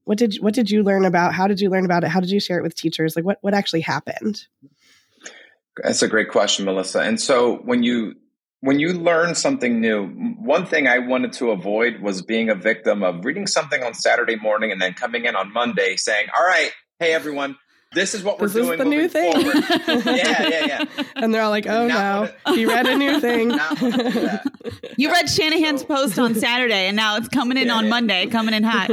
What 0.04 0.18
did 0.18 0.36
what 0.38 0.54
did 0.54 0.72
you 0.72 0.84
learn 0.84 1.06
about? 1.06 1.34
How 1.34 1.48
did 1.48 1.60
you 1.60 1.70
learn 1.70 1.86
about 1.86 2.04
it? 2.04 2.10
How 2.10 2.20
did 2.20 2.32
you 2.32 2.40
share 2.40 2.58
it 2.58 2.64
with 2.64 2.76
teachers? 2.76 3.16
Like 3.16 3.26
what 3.26 3.38
what 3.42 3.54
actually 3.54 3.82
happened? 3.82 4.42
That's 5.84 6.02
a 6.02 6.08
great 6.08 6.30
question, 6.30 6.66
Melissa. 6.66 7.02
And 7.02 7.22
so 7.22 7.58
when 7.58 7.84
you 7.84 8.16
when 8.62 8.80
you 8.80 8.94
learn 8.94 9.36
something 9.36 9.80
new, 9.80 10.08
one 10.08 10.66
thing 10.66 10.88
I 10.88 11.00
wanted 11.00 11.34
to 11.34 11.52
avoid 11.52 12.02
was 12.02 12.22
being 12.22 12.50
a 12.50 12.56
victim 12.56 13.04
of 13.04 13.24
reading 13.24 13.48
something 13.48 13.82
on 13.84 13.94
Saturday 13.94 14.36
morning 14.36 14.72
and 14.72 14.82
then 14.82 14.94
coming 14.94 15.26
in 15.26 15.36
on 15.36 15.54
Monday 15.54 15.96
saying, 15.96 16.28
"All 16.36 16.44
right, 16.44 16.72
hey 17.00 17.14
everyone, 17.14 17.56
this 17.94 18.14
is 18.14 18.22
what 18.22 18.40
we're 18.40 18.48
this 18.48 18.66
doing. 18.66 18.74
Is 18.74 18.78
the 18.78 18.86
new 18.86 19.08
thing. 19.08 19.42
yeah, 20.18 20.48
yeah, 20.48 20.66
yeah. 20.66 21.04
And 21.16 21.34
they're 21.34 21.42
all 21.42 21.50
like, 21.50 21.68
"Oh 21.68 21.88
no, 21.88 22.30
he 22.54 22.66
read 22.66 22.86
a 22.86 22.98
new 22.98 23.20
thing." 23.22 23.52
you 24.98 25.10
read 25.10 25.30
Shanahan's 25.30 25.82
so, 25.82 25.88
post 25.88 26.20
on 26.20 26.36
Saturday, 26.36 26.88
and 26.88 26.98
now 26.98 27.16
it's 27.16 27.30
coming 27.30 27.58
in 27.58 27.68
yeah, 27.68 27.76
on 27.76 27.86
yeah. 27.86 27.90
Monday, 27.90 28.28
coming 28.28 28.54
in 28.54 28.64
hot. 28.64 28.92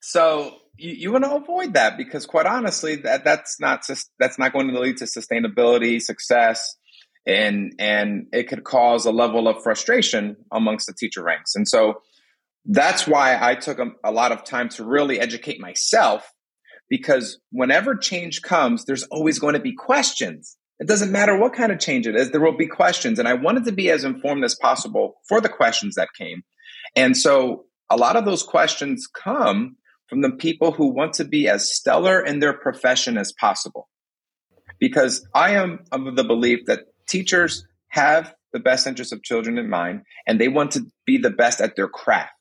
so 0.00 0.54
you, 0.76 0.92
you 0.92 1.12
want 1.12 1.24
to 1.24 1.34
avoid 1.34 1.72
that 1.74 1.96
because, 1.96 2.26
quite 2.26 2.46
honestly, 2.46 2.96
that 2.96 3.24
that's 3.24 3.58
not 3.58 3.88
that's 4.18 4.38
not 4.38 4.52
going 4.52 4.68
to 4.68 4.78
lead 4.78 4.98
to 4.98 5.04
sustainability, 5.04 6.02
success 6.02 6.76
and 7.28 7.74
and 7.78 8.26
it 8.32 8.48
could 8.48 8.64
cause 8.64 9.04
a 9.04 9.12
level 9.12 9.46
of 9.46 9.62
frustration 9.62 10.36
amongst 10.50 10.86
the 10.86 10.94
teacher 10.94 11.22
ranks. 11.22 11.54
And 11.54 11.68
so 11.68 12.02
that's 12.64 13.06
why 13.06 13.38
I 13.40 13.54
took 13.54 13.78
a, 13.78 13.90
a 14.02 14.10
lot 14.10 14.32
of 14.32 14.44
time 14.44 14.70
to 14.70 14.84
really 14.84 15.20
educate 15.20 15.60
myself 15.60 16.32
because 16.88 17.38
whenever 17.52 17.94
change 17.94 18.42
comes, 18.42 18.86
there's 18.86 19.04
always 19.04 19.38
going 19.38 19.54
to 19.54 19.60
be 19.60 19.74
questions. 19.74 20.56
It 20.80 20.88
doesn't 20.88 21.12
matter 21.12 21.36
what 21.36 21.52
kind 21.52 21.70
of 21.70 21.80
change 21.80 22.06
it 22.06 22.16
is, 22.16 22.30
there 22.30 22.40
will 22.40 22.56
be 22.56 22.66
questions. 22.66 23.18
And 23.18 23.28
I 23.28 23.34
wanted 23.34 23.64
to 23.66 23.72
be 23.72 23.90
as 23.90 24.04
informed 24.04 24.44
as 24.44 24.54
possible 24.54 25.20
for 25.28 25.40
the 25.40 25.48
questions 25.48 25.96
that 25.96 26.08
came. 26.16 26.42
And 26.96 27.16
so 27.16 27.66
a 27.90 27.96
lot 27.96 28.16
of 28.16 28.24
those 28.24 28.42
questions 28.42 29.06
come 29.06 29.76
from 30.08 30.22
the 30.22 30.30
people 30.30 30.72
who 30.72 30.94
want 30.94 31.14
to 31.14 31.24
be 31.24 31.48
as 31.48 31.72
stellar 31.72 32.24
in 32.24 32.38
their 32.38 32.54
profession 32.54 33.18
as 33.18 33.32
possible. 33.32 33.88
Because 34.78 35.26
I 35.34 35.56
am 35.56 35.80
of 35.90 36.16
the 36.16 36.24
belief 36.24 36.60
that 36.66 36.84
teachers 37.08 37.66
have 37.88 38.34
the 38.52 38.60
best 38.60 38.86
interest 38.86 39.12
of 39.12 39.22
children 39.22 39.58
in 39.58 39.68
mind 39.68 40.02
and 40.26 40.40
they 40.40 40.48
want 40.48 40.72
to 40.72 40.86
be 41.04 41.18
the 41.18 41.30
best 41.30 41.60
at 41.60 41.76
their 41.76 41.88
craft. 41.88 42.32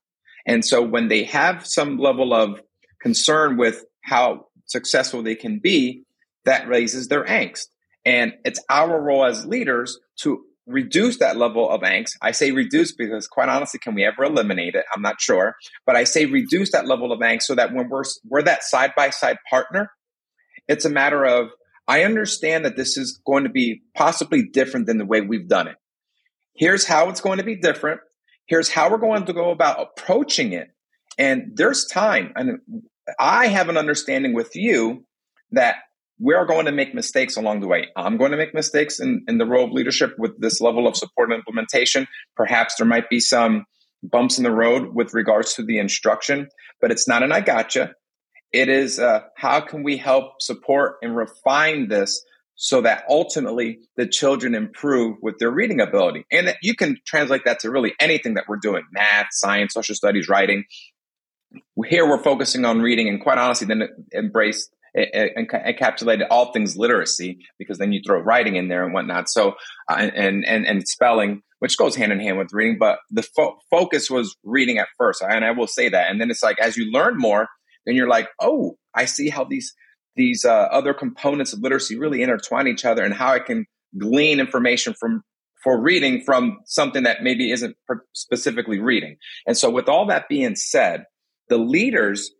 And 0.45 0.63
so 0.63 0.81
when 0.81 1.09
they 1.09 1.23
have 1.25 1.65
some 1.65 1.97
level 1.97 2.33
of 2.33 2.61
concern 3.01 3.57
with 3.57 3.85
how 4.01 4.45
successful 4.65 5.21
they 5.21 5.35
can 5.35 5.59
be, 5.59 6.03
that 6.45 6.67
raises 6.67 7.09
their 7.09 7.25
angst. 7.25 7.67
And 8.05 8.33
it's 8.45 8.63
our 8.69 9.01
role 9.01 9.25
as 9.25 9.45
leaders 9.45 9.99
to 10.21 10.43
reduce 10.65 11.19
that 11.19 11.37
level 11.37 11.69
of 11.69 11.81
angst. 11.81 12.11
I 12.21 12.31
say 12.31 12.51
reduce 12.51 12.93
because 12.93 13.27
quite 13.27 13.49
honestly, 13.49 13.79
can 13.79 13.95
we 13.95 14.05
ever 14.05 14.23
eliminate 14.23 14.75
it? 14.75 14.85
I'm 14.95 15.01
not 15.01 15.19
sure, 15.19 15.55
but 15.85 15.95
I 15.95 16.05
say 16.05 16.25
reduce 16.25 16.71
that 16.71 16.87
level 16.87 17.11
of 17.11 17.19
angst 17.19 17.43
so 17.43 17.55
that 17.55 17.73
when 17.73 17.89
we're, 17.89 18.03
we're 18.25 18.43
that 18.43 18.63
side 18.63 18.93
by 18.95 19.09
side 19.09 19.37
partner, 19.49 19.91
it's 20.67 20.85
a 20.85 20.89
matter 20.89 21.25
of 21.25 21.49
I 21.87 22.03
understand 22.03 22.65
that 22.65 22.75
this 22.75 22.97
is 22.97 23.21
going 23.25 23.45
to 23.45 23.49
be 23.49 23.81
possibly 23.95 24.43
different 24.43 24.87
than 24.87 24.97
the 24.97 25.05
way 25.05 25.21
we've 25.21 25.47
done 25.47 25.67
it. 25.67 25.75
Here's 26.55 26.85
how 26.85 27.09
it's 27.09 27.21
going 27.21 27.37
to 27.37 27.43
be 27.43 27.55
different. 27.55 28.01
Here's 28.47 28.69
how 28.69 28.89
we're 28.89 28.97
going 28.97 29.25
to 29.25 29.33
go 29.33 29.51
about 29.51 29.79
approaching 29.79 30.53
it. 30.53 30.69
And 31.17 31.51
there's 31.55 31.85
time. 31.85 32.33
And 32.35 32.59
I 33.19 33.47
have 33.47 33.69
an 33.69 33.77
understanding 33.77 34.33
with 34.33 34.55
you 34.55 35.05
that 35.51 35.75
we're 36.19 36.45
going 36.45 36.65
to 36.65 36.71
make 36.71 36.95
mistakes 36.95 37.37
along 37.37 37.61
the 37.61 37.67
way. 37.67 37.87
I'm 37.95 38.17
going 38.17 38.31
to 38.31 38.37
make 38.37 38.53
mistakes 38.53 38.99
in, 38.99 39.23
in 39.27 39.37
the 39.37 39.45
role 39.45 39.65
of 39.65 39.71
leadership 39.71 40.15
with 40.17 40.39
this 40.39 40.59
level 40.59 40.87
of 40.87 40.95
support 40.95 41.29
and 41.29 41.37
implementation. 41.37 42.07
Perhaps 42.35 42.75
there 42.77 42.87
might 42.87 43.09
be 43.09 43.19
some 43.19 43.65
bumps 44.03 44.37
in 44.37 44.43
the 44.43 44.51
road 44.51 44.93
with 44.93 45.13
regards 45.13 45.53
to 45.55 45.63
the 45.63 45.77
instruction, 45.77 46.47
but 46.81 46.91
it's 46.91 47.07
not 47.07 47.23
an 47.23 47.31
I 47.31 47.41
gotcha. 47.41 47.93
It 48.53 48.69
is 48.69 48.99
uh, 48.99 49.21
how 49.35 49.61
can 49.61 49.83
we 49.83 49.97
help 49.97 50.41
support 50.41 50.97
and 51.01 51.15
refine 51.15 51.89
this 51.89 52.23
so 52.55 52.81
that 52.81 53.03
ultimately 53.07 53.79
the 53.97 54.07
children 54.07 54.55
improve 54.55 55.17
with 55.21 55.37
their 55.37 55.51
reading 55.51 55.79
ability. 55.79 56.25
And 56.31 56.55
you 56.61 56.75
can 56.75 56.97
translate 57.05 57.45
that 57.45 57.59
to 57.59 57.69
really 57.71 57.93
anything 57.99 58.33
that 58.33 58.45
we're 58.47 58.57
doing 58.57 58.83
math, 58.91 59.27
science, 59.31 59.73
social 59.73 59.93
studies, 59.93 60.27
writing. 60.27 60.65
Here 61.85 62.07
we're 62.07 62.23
focusing 62.23 62.65
on 62.65 62.81
reading, 62.81 63.07
and 63.07 63.21
quite 63.21 63.37
honestly, 63.37 63.67
then 63.67 63.87
embrace 64.11 64.69
and 64.95 65.47
encapsulated 65.49 66.27
all 66.29 66.51
things 66.51 66.75
literacy 66.75 67.39
because 67.59 67.77
then 67.77 67.91
you 67.91 68.01
throw 68.05 68.19
writing 68.19 68.55
in 68.55 68.67
there 68.67 68.83
and 68.83 68.93
whatnot. 68.93 69.29
So 69.29 69.53
uh, 69.89 70.09
and 70.15 70.45
and 70.45 70.65
and 70.65 70.87
spelling, 70.87 71.43
which 71.59 71.77
goes 71.77 71.95
hand 71.95 72.11
in 72.11 72.19
hand 72.19 72.37
with 72.37 72.51
reading, 72.51 72.77
but 72.79 72.99
the 73.11 73.21
fo- 73.21 73.59
focus 73.69 74.09
was 74.09 74.35
reading 74.43 74.79
at 74.79 74.87
first, 74.97 75.21
and 75.21 75.45
I 75.45 75.51
will 75.51 75.67
say 75.67 75.89
that. 75.89 76.09
And 76.09 76.19
then 76.19 76.31
it's 76.31 76.43
like 76.43 76.59
as 76.59 76.75
you 76.75 76.91
learn 76.91 77.17
more, 77.17 77.47
then 77.87 77.95
you're 77.95 78.09
like, 78.09 78.27
oh, 78.39 78.77
I 78.93 79.05
see 79.05 79.29
how 79.29 79.45
these 79.45 79.73
these 80.15 80.45
uh, 80.45 80.67
other 80.71 80.93
components 80.93 81.53
of 81.53 81.59
literacy 81.59 81.97
really 81.97 82.21
intertwine 82.21 82.67
each 82.67 82.85
other, 82.85 83.03
and 83.03 83.13
how 83.13 83.33
I 83.33 83.39
can 83.39 83.65
glean 83.97 84.39
information 84.39 84.93
from 84.93 85.23
for 85.63 85.79
reading 85.79 86.21
from 86.21 86.59
something 86.65 87.03
that 87.03 87.23
maybe 87.23 87.51
isn't 87.51 87.75
specifically 88.13 88.79
reading. 88.79 89.17
And 89.47 89.57
so, 89.57 89.69
with 89.69 89.87
all 89.87 90.05
that 90.07 90.27
being 90.27 90.55
said, 90.55 91.05
the 91.49 91.57
leaders 91.57 92.31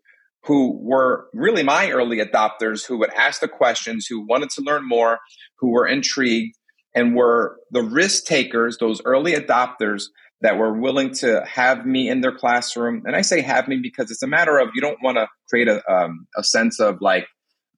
who 0.44 0.78
were 0.80 1.26
really 1.32 1.62
my 1.62 1.90
early 1.90 2.18
adopters, 2.18 2.86
who 2.86 2.98
would 2.98 3.12
ask 3.14 3.40
the 3.40 3.48
questions, 3.48 4.06
who 4.06 4.24
wanted 4.26 4.50
to 4.50 4.62
learn 4.62 4.86
more, 4.86 5.18
who 5.58 5.70
were 5.70 5.86
intrigued, 5.86 6.56
and 6.94 7.14
were 7.14 7.58
the 7.70 7.82
risk 7.82 8.24
takers, 8.24 8.78
those 8.78 9.02
early 9.04 9.32
adopters 9.32 10.04
that 10.40 10.56
were 10.56 10.72
willing 10.72 11.12
to 11.14 11.44
have 11.46 11.84
me 11.84 12.08
in 12.08 12.20
their 12.20 12.32
classroom. 12.32 13.02
And 13.06 13.16
I 13.16 13.22
say 13.22 13.40
have 13.40 13.66
me 13.66 13.78
because 13.82 14.10
it's 14.10 14.22
a 14.22 14.28
matter 14.28 14.58
of 14.58 14.70
you 14.74 14.80
don't 14.80 15.02
want 15.02 15.16
to 15.16 15.26
create 15.48 15.68
a, 15.68 15.82
um, 15.90 16.26
a 16.36 16.44
sense 16.44 16.78
of 16.80 16.98
like, 17.00 17.26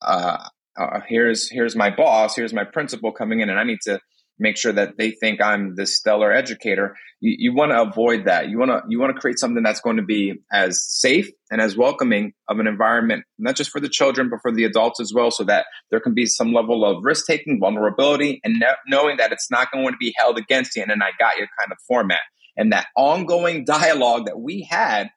uh, 0.02 0.38
uh, 0.78 1.00
here's 1.06 1.50
here's 1.50 1.76
my 1.76 1.90
boss, 1.90 2.36
here's 2.36 2.54
my 2.54 2.64
principal 2.64 3.12
coming 3.12 3.40
in, 3.40 3.50
and 3.50 3.58
I 3.58 3.64
need 3.64 3.80
to 3.82 4.00
make 4.38 4.56
sure 4.56 4.72
that 4.72 4.96
they 4.96 5.10
think 5.10 5.42
I'm 5.42 5.74
this 5.74 5.96
stellar 5.96 6.32
educator. 6.32 6.96
You, 7.20 7.34
you 7.38 7.54
want 7.54 7.72
to 7.72 7.82
avoid 7.82 8.24
that. 8.24 8.48
You 8.48 8.58
want 8.58 8.70
to 8.70 8.82
you 8.88 8.98
want 8.98 9.14
to 9.14 9.20
create 9.20 9.38
something 9.38 9.62
that's 9.62 9.80
going 9.80 9.96
to 9.96 10.02
be 10.02 10.40
as 10.50 10.82
safe 10.82 11.28
and 11.50 11.60
as 11.60 11.76
welcoming 11.76 12.32
of 12.48 12.58
an 12.58 12.66
environment, 12.66 13.24
not 13.38 13.56
just 13.56 13.70
for 13.70 13.80
the 13.80 13.88
children 13.88 14.30
but 14.30 14.40
for 14.40 14.52
the 14.52 14.64
adults 14.64 15.00
as 15.00 15.12
well, 15.14 15.30
so 15.30 15.44
that 15.44 15.66
there 15.90 16.00
can 16.00 16.14
be 16.14 16.24
some 16.24 16.52
level 16.52 16.84
of 16.84 17.04
risk 17.04 17.26
taking, 17.26 17.60
vulnerability, 17.60 18.40
and 18.44 18.64
knowing 18.86 19.18
that 19.18 19.32
it's 19.32 19.50
not 19.50 19.70
going 19.72 19.92
to 19.92 19.98
be 19.98 20.14
held 20.16 20.38
against 20.38 20.76
you 20.76 20.82
in 20.82 20.90
an 20.90 21.02
"I 21.02 21.10
got 21.18 21.36
you" 21.36 21.46
kind 21.58 21.72
of 21.72 21.78
format 21.86 22.20
and 22.60 22.72
that 22.72 22.88
ongoing 22.94 23.64
dialogue 23.64 24.26
that 24.26 24.38
we 24.38 24.68
had 24.70 25.08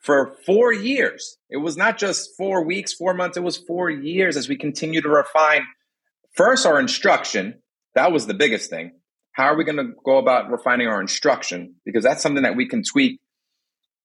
for 0.00 0.34
four 0.44 0.72
years. 0.72 1.38
It 1.48 1.58
was 1.58 1.76
not 1.76 1.96
just 1.96 2.30
four 2.36 2.64
weeks, 2.64 2.92
four 2.92 3.14
months, 3.14 3.36
it 3.36 3.44
was 3.44 3.56
four 3.56 3.88
years 3.88 4.36
as 4.36 4.48
we 4.48 4.56
continue 4.56 5.00
to 5.00 5.08
refine 5.08 5.62
first 6.34 6.66
our 6.66 6.80
instruction. 6.80 7.62
That 7.94 8.10
was 8.10 8.26
the 8.26 8.34
biggest 8.34 8.68
thing. 8.68 8.98
How 9.30 9.44
are 9.44 9.56
we 9.56 9.62
going 9.62 9.76
to 9.76 9.92
go 10.04 10.18
about 10.18 10.50
refining 10.50 10.88
our 10.88 11.00
instruction? 11.00 11.76
Because 11.84 12.02
that's 12.02 12.20
something 12.20 12.42
that 12.42 12.56
we 12.56 12.66
can 12.66 12.82
tweak 12.82 13.20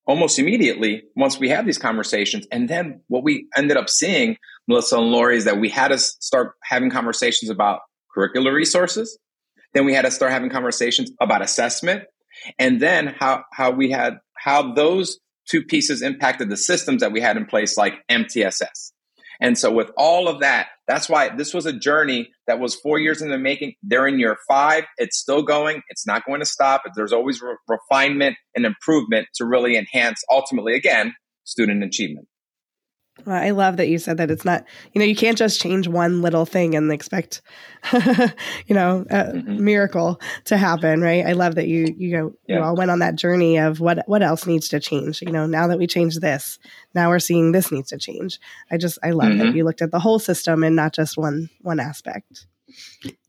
almost 0.06 0.38
immediately 0.38 1.02
once 1.16 1.40
we 1.40 1.50
have 1.50 1.66
these 1.66 1.80
conversations. 1.80 2.46
And 2.52 2.70
then 2.70 3.02
what 3.08 3.24
we 3.24 3.48
ended 3.58 3.76
up 3.76 3.90
seeing, 3.90 4.38
Melissa 4.68 4.98
and 4.98 5.08
Lori, 5.08 5.38
is 5.38 5.46
that 5.46 5.60
we 5.60 5.70
had 5.70 5.88
to 5.88 5.98
start 5.98 6.52
having 6.64 6.92
conversations 6.92 7.50
about 7.50 7.80
curricular 8.16 8.54
resources. 8.54 9.18
Then 9.74 9.86
we 9.86 9.96
had 9.96 10.04
to 10.04 10.12
start 10.12 10.32
having 10.32 10.52
conversations 10.52 11.12
about 11.20 11.42
assessment 11.42 12.04
and 12.60 12.80
then 12.82 13.08
how 13.08 13.44
how 13.54 13.72
we 13.72 13.92
had 13.92 14.20
how 14.38 14.74
those 14.74 15.20
two 15.50 15.64
pieces 15.64 16.02
impacted 16.02 16.50
the 16.50 16.58
systems 16.58 17.02
that 17.02 17.12
we 17.12 17.22
had 17.22 17.38
in 17.38 17.46
place 17.46 17.78
like 17.78 17.96
MTSS. 18.10 18.92
And 19.42 19.58
so 19.58 19.72
with 19.72 19.92
all 19.98 20.28
of 20.28 20.40
that, 20.40 20.68
that's 20.88 21.10
why 21.10 21.36
this 21.36 21.54
was 21.54 21.66
a 21.66 21.74
journey 21.74 22.30
that 22.48 22.60
was 22.60 22.76
four 22.76 23.00
years 23.00 23.22
in 23.22 23.30
the 23.30 23.38
making. 23.38 23.74
They're 23.84 24.08
in 24.08 24.20
year 24.20 24.38
five. 24.48 24.86
It's 24.98 25.18
still 25.18 25.44
going. 25.44 25.82
It's 25.90 26.08
not 26.08 26.26
going 26.26 26.40
to 26.40 26.46
stop. 26.46 26.84
There's 26.96 27.12
always 27.12 27.42
re- 27.42 27.58
refinement 27.68 28.38
and 28.56 28.66
improvement 28.66 29.28
to 29.36 29.46
really 29.46 29.78
enhance 29.78 30.24
ultimately, 30.32 30.76
again, 30.76 31.14
student 31.44 31.84
achievement. 31.84 32.28
Well, 33.24 33.42
I 33.42 33.52
love 33.52 33.78
that 33.78 33.88
you 33.88 33.98
said 33.98 34.18
that 34.18 34.30
it's 34.30 34.44
not, 34.44 34.66
you 34.94 35.00
know, 35.00 35.06
you 35.06 35.16
can't 35.16 35.38
just 35.38 35.62
change 35.62 35.88
one 35.88 36.22
little 36.22 36.46
thing 36.46 36.76
and 36.76 36.92
expect, 36.92 37.42
you 37.94 38.76
know, 38.76 39.06
a 39.10 39.16
mm-hmm. 39.16 39.64
miracle 39.64 40.20
to 40.46 40.58
happen, 40.58 41.02
right? 41.02 41.26
I 41.26 41.32
love 41.32 41.56
that 41.56 41.68
you, 41.68 41.96
you 41.98 42.18
know, 42.18 42.34
yeah. 42.46 42.58
you 42.58 42.64
all 42.64 42.76
went 42.76 42.92
on 42.92 43.00
that 43.00 43.16
journey 43.16 43.58
of 43.58 43.80
what, 43.80 44.04
what 44.08 44.22
else 44.22 44.46
needs 44.46 44.68
to 44.70 44.80
change. 44.82 45.22
You 45.22 45.32
know, 45.32 45.48
now 45.48 45.68
that 45.68 45.80
we 45.80 45.88
changed 45.88 46.22
this, 46.22 46.60
now 46.94 47.10
we're 47.10 47.20
seeing 47.20 47.52
this 47.52 47.72
needs 47.72 47.90
to 47.90 47.98
change. 47.98 48.38
I 48.70 48.78
just, 48.78 49.00
I 49.02 49.12
love 49.12 49.30
mm-hmm. 49.30 49.40
that 49.40 49.56
you 49.56 49.64
looked 49.64 49.82
at 49.82 49.92
the 49.92 50.00
whole 50.00 50.20
system 50.20 50.64
and 50.64 50.76
not 50.76 50.94
just 50.94 51.18
one, 51.18 51.50
one 51.62 51.80
aspect. 51.80 52.46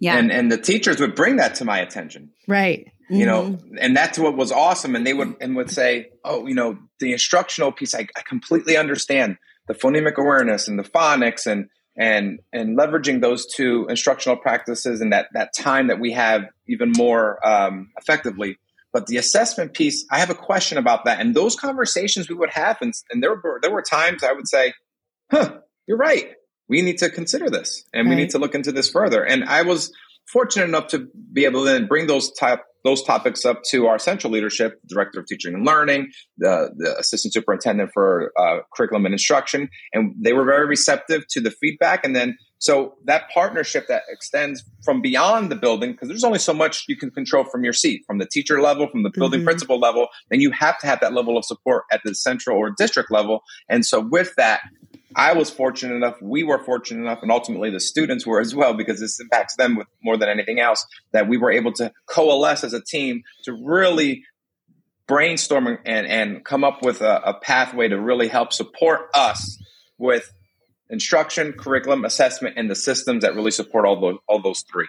Yeah. 0.01 0.19
And, 0.19 0.33
and 0.33 0.51
the 0.51 0.59
teachers 0.59 1.01
would 1.01 1.15
bring 1.15 1.37
that 1.37 1.55
to 1.57 1.65
my 1.65 1.79
attention. 1.79 2.33
Right. 2.49 2.93
You 3.09 3.25
mm-hmm. 3.25 3.27
know, 3.27 3.59
and 3.81 3.97
that's 3.97 4.19
what 4.19 4.37
was 4.37 4.51
awesome. 4.51 4.97
And 4.97 5.07
they 5.07 5.15
would, 5.15 5.37
and 5.41 5.55
would 5.55 5.71
say, 5.71 6.09
Oh, 6.25 6.47
you 6.47 6.55
know, 6.55 6.77
the 6.99 7.13
instructional 7.13 7.71
piece, 7.71 7.95
I, 7.95 8.09
I 8.17 8.23
completely 8.27 8.77
understand 8.77 9.39
the 9.67 9.75
phonemic 9.75 10.17
awareness 10.17 10.69
and 10.69 10.79
the 10.79 10.85
phonics 10.85 11.47
and 11.47 11.69
and 11.97 12.41
and 12.53 12.79
leveraging 12.79 13.21
those 13.21 13.47
two 13.47 13.87
instructional 13.89 14.37
practices 14.37 15.01
and 15.01 15.13
that 15.13 15.29
that 15.33 15.55
time 15.57 15.89
that 15.89 15.99
we 15.99 16.13
have 16.13 16.43
even 16.69 16.93
more 16.97 17.45
um, 17.47 17.91
effectively. 17.99 18.59
But 18.93 19.07
the 19.07 19.19
assessment 19.19 19.75
piece, 19.75 20.07
I 20.11 20.19
have 20.21 20.31
a 20.31 20.35
question 20.35 20.79
about 20.79 21.05
that. 21.05 21.21
And 21.21 21.35
those 21.35 21.55
conversations 21.55 22.31
we 22.31 22.35
would 22.35 22.51
have, 22.51 22.79
and, 22.81 22.95
and 23.11 23.23
there 23.23 23.35
were 23.35 23.59
there 23.61 23.71
were 23.71 23.83
times 23.83 24.23
I 24.23 24.33
would 24.33 24.49
say, 24.49 24.73
"Huh, 25.31 25.59
you're 25.87 25.99
right. 25.99 26.33
We 26.69 26.83
need 26.83 26.99
to 26.99 27.11
consider 27.11 27.49
this, 27.51 27.85
and 27.93 28.09
right. 28.09 28.17
we 28.17 28.23
need 28.23 28.31
to 28.31 28.39
look 28.39 28.55
into 28.55 28.73
this 28.73 28.91
further." 28.91 29.25
And 29.25 29.45
I 29.45 29.63
was 29.63 29.93
fortunate 30.33 30.65
enough 30.65 30.89
to 30.89 31.09
be 31.33 31.45
able 31.45 31.65
to 31.65 31.71
then 31.71 31.87
bring 31.87 32.07
those 32.07 32.33
type 32.33 32.61
those 32.87 33.03
topics 33.03 33.45
up 33.45 33.63
to 33.65 33.89
our 33.89 33.99
central 33.99 34.33
leadership, 34.33 34.81
director 34.87 35.19
of 35.19 35.27
teaching 35.27 35.53
and 35.55 35.67
learning, 35.67 36.09
the, 36.39 36.71
the 36.77 36.97
assistant 36.99 37.35
superintendent 37.35 37.91
for 37.93 38.33
uh, 38.39 38.59
curriculum 38.73 39.05
and 39.05 39.13
instruction, 39.13 39.69
and 39.93 40.15
they 40.23 40.33
were 40.33 40.45
very 40.45 40.67
receptive 40.67 41.27
to 41.29 41.41
the 41.41 41.51
feedback. 41.51 42.05
And 42.05 42.15
then, 42.15 42.39
so 42.59 42.95
that 43.05 43.29
partnership 43.35 43.89
that 43.89 44.03
extends 44.09 44.63
from 44.85 45.03
beyond 45.03 45.51
the 45.51 45.57
building, 45.57 45.93
because 45.93 46.07
there's 46.07 46.23
only 46.23 46.39
so 46.39 46.55
much 46.55 46.85
you 46.87 46.97
can 46.97 47.11
control 47.11 47.43
from 47.43 47.65
your 47.65 47.73
seat, 47.73 48.05
from 48.07 48.19
the 48.19 48.27
teacher 48.27 48.63
level, 48.63 48.89
from 48.89 49.03
the 49.03 49.11
building 49.11 49.41
mm-hmm. 49.41 49.49
principal 49.49 49.81
level, 49.81 50.07
then 50.31 50.41
you 50.41 50.53
have 50.53 50.79
to 50.79 50.87
have 50.87 51.01
that 51.01 51.13
level 51.13 51.37
of 51.37 51.45
support 51.45 51.87
at 51.91 52.03
the 52.05 52.15
central 52.15 52.57
or 52.57 52.71
district 52.79 53.11
level. 53.11 53.41
And 53.69 53.85
so 53.85 53.99
with 54.01 54.33
that, 54.37 54.61
I 55.17 55.33
was 55.33 55.49
fortunate 55.49 55.95
enough, 55.95 56.21
we 56.21 56.45
were 56.45 56.63
fortunate 56.63 57.01
enough, 57.01 57.23
and 57.23 57.33
ultimately 57.33 57.71
the 57.71 57.81
students 57.81 58.27
were 58.27 58.39
as 58.39 58.55
well, 58.55 58.75
because 58.75 59.01
this 59.01 59.19
impacts 59.19 59.57
them 59.57 59.75
with 59.75 59.87
more 60.05 60.19
than 60.19 60.29
anything 60.29 60.61
else, 60.61 60.87
that 61.13 61.27
we 61.27 61.39
were 61.39 61.51
able 61.51 61.73
to 61.75 61.91
coalesce 62.05 62.63
as 62.65 62.75
a 62.75 62.83
team 62.83 63.23
to 63.45 63.55
really 63.55 64.25
brainstorm 65.07 65.79
and, 65.87 66.07
and 66.07 66.45
come 66.45 66.65
up 66.65 66.83
with 66.83 67.01
a, 67.01 67.23
a 67.25 67.33
pathway 67.33 67.89
to 67.89 67.99
really 67.99 68.29
help 68.29 68.53
support 68.53 69.09
us 69.15 69.59
with 69.97 70.31
instruction, 70.91 71.55
curriculum, 71.55 72.05
assessment, 72.05 72.57
and 72.59 72.71
the 72.71 72.75
systems 72.75 73.23
that 73.23 73.35
really 73.35 73.51
support 73.51 73.87
all 73.87 73.99
those 73.99 74.19
all 74.29 74.43
those 74.43 74.65
three. 74.71 74.89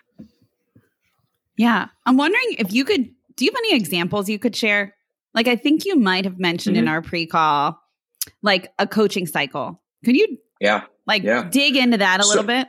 Yeah. 1.56 1.88
I'm 2.06 2.18
wondering 2.18 2.56
if 2.60 2.74
you 2.74 2.84
could 2.84 3.06
do 3.36 3.46
you 3.46 3.52
have 3.52 3.60
any 3.60 3.76
examples 3.76 4.28
you 4.28 4.40
could 4.40 4.56
share? 4.56 4.96
Like 5.34 5.48
I 5.48 5.56
think 5.56 5.86
you 5.86 5.96
might 5.96 6.26
have 6.26 6.40
mentioned 6.40 6.76
mm-hmm. 6.76 6.84
in 6.84 6.90
our 6.90 7.02
pre-call 7.02 7.80
like 8.42 8.72
a 8.78 8.86
coaching 8.88 9.26
cycle 9.26 9.82
could 10.04 10.16
you 10.16 10.38
yeah 10.60 10.84
like 11.08 11.24
yeah. 11.24 11.48
dig 11.50 11.76
into 11.76 11.98
that 11.98 12.20
a 12.20 12.24
so, 12.24 12.30
little 12.30 12.44
bit? 12.44 12.68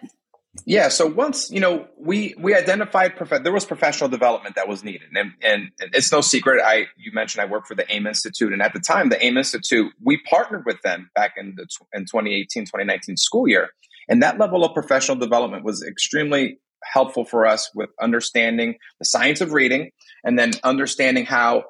Yeah. 0.65 0.89
So 0.89 1.07
once 1.07 1.51
you 1.51 1.61
know 1.61 1.87
we 1.99 2.35
we 2.39 2.55
identified 2.55 3.17
prof- 3.17 3.43
there 3.43 3.53
was 3.53 3.65
professional 3.65 4.09
development 4.09 4.55
that 4.55 4.69
was 4.69 4.83
needed, 4.83 5.09
and, 5.15 5.33
and 5.43 5.71
it's 5.81 6.11
no 6.11 6.21
secret. 6.21 6.63
I 6.65 6.87
you 6.97 7.13
mentioned 7.13 7.43
I 7.43 7.47
work 7.47 7.67
for 7.67 7.75
the 7.75 7.91
AIM 7.93 8.07
Institute, 8.07 8.53
and 8.53 8.63
at 8.63 8.73
the 8.73 8.81
time, 8.81 9.09
the 9.09 9.25
AIM 9.25 9.37
Institute 9.37 9.93
we 10.03 10.19
partnered 10.23 10.65
with 10.65 10.81
them 10.83 11.11
back 11.15 11.35
in 11.37 11.55
the 11.57 11.67
in 11.93 12.03
2018 12.03 12.65
2019 12.65 13.17
school 13.17 13.49
year, 13.49 13.71
and 14.09 14.23
that 14.23 14.39
level 14.39 14.65
of 14.65 14.73
professional 14.73 15.17
development 15.17 15.65
was 15.65 15.85
extremely 15.85 16.61
helpful 16.85 17.25
for 17.25 17.45
us 17.45 17.71
with 17.75 17.91
understanding 18.01 18.77
the 19.01 19.05
science 19.05 19.41
of 19.41 19.53
reading, 19.53 19.91
and 20.25 20.39
then 20.39 20.53
understanding 20.63 21.27
how 21.27 21.65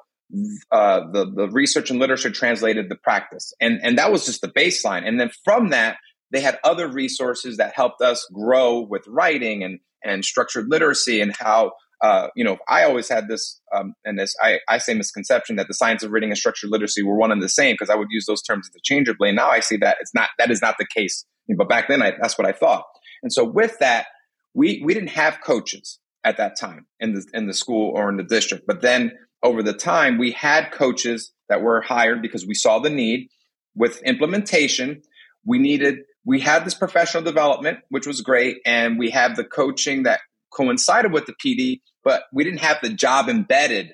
uh, 0.71 1.01
the 1.11 1.25
the 1.25 1.49
research 1.49 1.89
and 1.89 1.99
literature 1.99 2.29
translated 2.29 2.89
the 2.89 2.95
practice, 2.95 3.53
and 3.59 3.79
and 3.81 3.97
that 3.97 4.11
was 4.11 4.25
just 4.25 4.41
the 4.41 4.47
baseline. 4.47 5.07
And 5.07 5.19
then 5.19 5.31
from 5.43 5.69
that, 5.69 5.97
they 6.31 6.41
had 6.41 6.59
other 6.63 6.87
resources 6.87 7.57
that 7.57 7.73
helped 7.73 8.01
us 8.01 8.27
grow 8.33 8.81
with 8.81 9.03
writing 9.07 9.63
and 9.63 9.79
and 10.03 10.23
structured 10.23 10.67
literacy 10.69 11.21
and 11.21 11.35
how. 11.35 11.73
Uh, 12.01 12.29
you 12.33 12.45
know, 12.45 12.55
I 12.65 12.85
always 12.85 13.09
had 13.09 13.27
this, 13.27 13.59
um, 13.75 13.93
and 14.05 14.17
this 14.17 14.33
I, 14.41 14.59
I 14.69 14.77
say 14.77 14.93
misconception 14.93 15.57
that 15.57 15.67
the 15.67 15.73
science 15.73 16.01
of 16.01 16.11
reading 16.11 16.29
and 16.29 16.37
structured 16.37 16.69
literacy 16.69 17.03
were 17.03 17.17
one 17.17 17.29
and 17.29 17.41
the 17.41 17.49
same 17.49 17.73
because 17.73 17.89
I 17.89 17.95
would 17.95 18.07
use 18.09 18.25
those 18.25 18.41
terms 18.41 18.69
interchangeably. 18.73 19.27
And 19.27 19.35
now 19.35 19.49
I 19.49 19.59
see 19.59 19.75
that 19.75 19.97
it's 19.99 20.13
not 20.15 20.29
that 20.37 20.49
is 20.49 20.61
not 20.61 20.75
the 20.79 20.87
case. 20.95 21.25
But 21.57 21.67
back 21.67 21.89
then, 21.89 22.01
I, 22.01 22.13
that's 22.21 22.37
what 22.37 22.47
I 22.47 22.53
thought. 22.53 22.85
And 23.21 23.33
so 23.33 23.43
with 23.43 23.77
that, 23.79 24.07
we 24.53 24.81
we 24.85 24.93
didn't 24.93 25.09
have 25.09 25.41
coaches 25.41 25.99
at 26.23 26.37
that 26.37 26.57
time 26.57 26.85
in 26.99 27.13
the 27.13 27.25
in 27.33 27.47
the 27.47 27.53
school 27.53 27.91
or 27.95 28.09
in 28.09 28.17
the 28.17 28.23
district. 28.23 28.65
But 28.65 28.81
then 28.81 29.11
over 29.43 29.63
the 29.63 29.73
time, 29.73 30.17
we 30.17 30.31
had 30.31 30.71
coaches 30.71 31.31
that 31.47 31.61
were 31.61 31.81
hired 31.81 32.21
because 32.21 32.45
we 32.45 32.53
saw 32.53 32.79
the 32.79 32.89
need. 32.89 33.29
With 33.75 34.01
implementation, 34.03 35.01
we 35.45 35.59
needed, 35.59 35.99
we 36.25 36.39
had 36.39 36.65
this 36.65 36.73
professional 36.73 37.23
development, 37.23 37.79
which 37.89 38.05
was 38.05 38.21
great. 38.21 38.57
And 38.65 38.99
we 38.99 39.11
have 39.11 39.35
the 39.35 39.43
coaching 39.43 40.03
that 40.03 40.19
coincided 40.51 41.13
with 41.13 41.25
the 41.25 41.33
PD, 41.33 41.81
but 42.03 42.23
we 42.33 42.43
didn't 42.43 42.59
have 42.59 42.77
the 42.81 42.89
job 42.89 43.29
embedded 43.29 43.93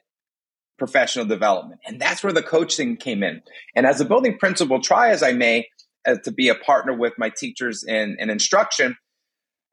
professional 0.78 1.26
development. 1.26 1.82
And 1.86 2.00
that's 2.00 2.24
where 2.24 2.34
the 2.34 2.44
coaching 2.44 2.98
came 2.98 3.24
in. 3.24 3.42
And 3.76 3.86
as 3.86 4.02
a 4.02 4.06
building 4.06 4.38
principal, 4.38 4.82
try 4.82 5.10
as 5.10 5.24
I 5.24 5.34
may 5.34 5.68
uh, 6.06 6.16
to 6.24 6.32
be 6.32 6.50
a 6.50 6.56
partner 6.56 6.94
with 6.94 7.14
my 7.18 7.30
teachers 7.30 7.84
in, 7.84 8.18
in 8.20 8.30
instruction, 8.30 8.96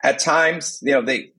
at 0.02 0.18
times, 0.18 0.78
you 0.82 0.92
know, 0.92 1.02
they 1.02 1.32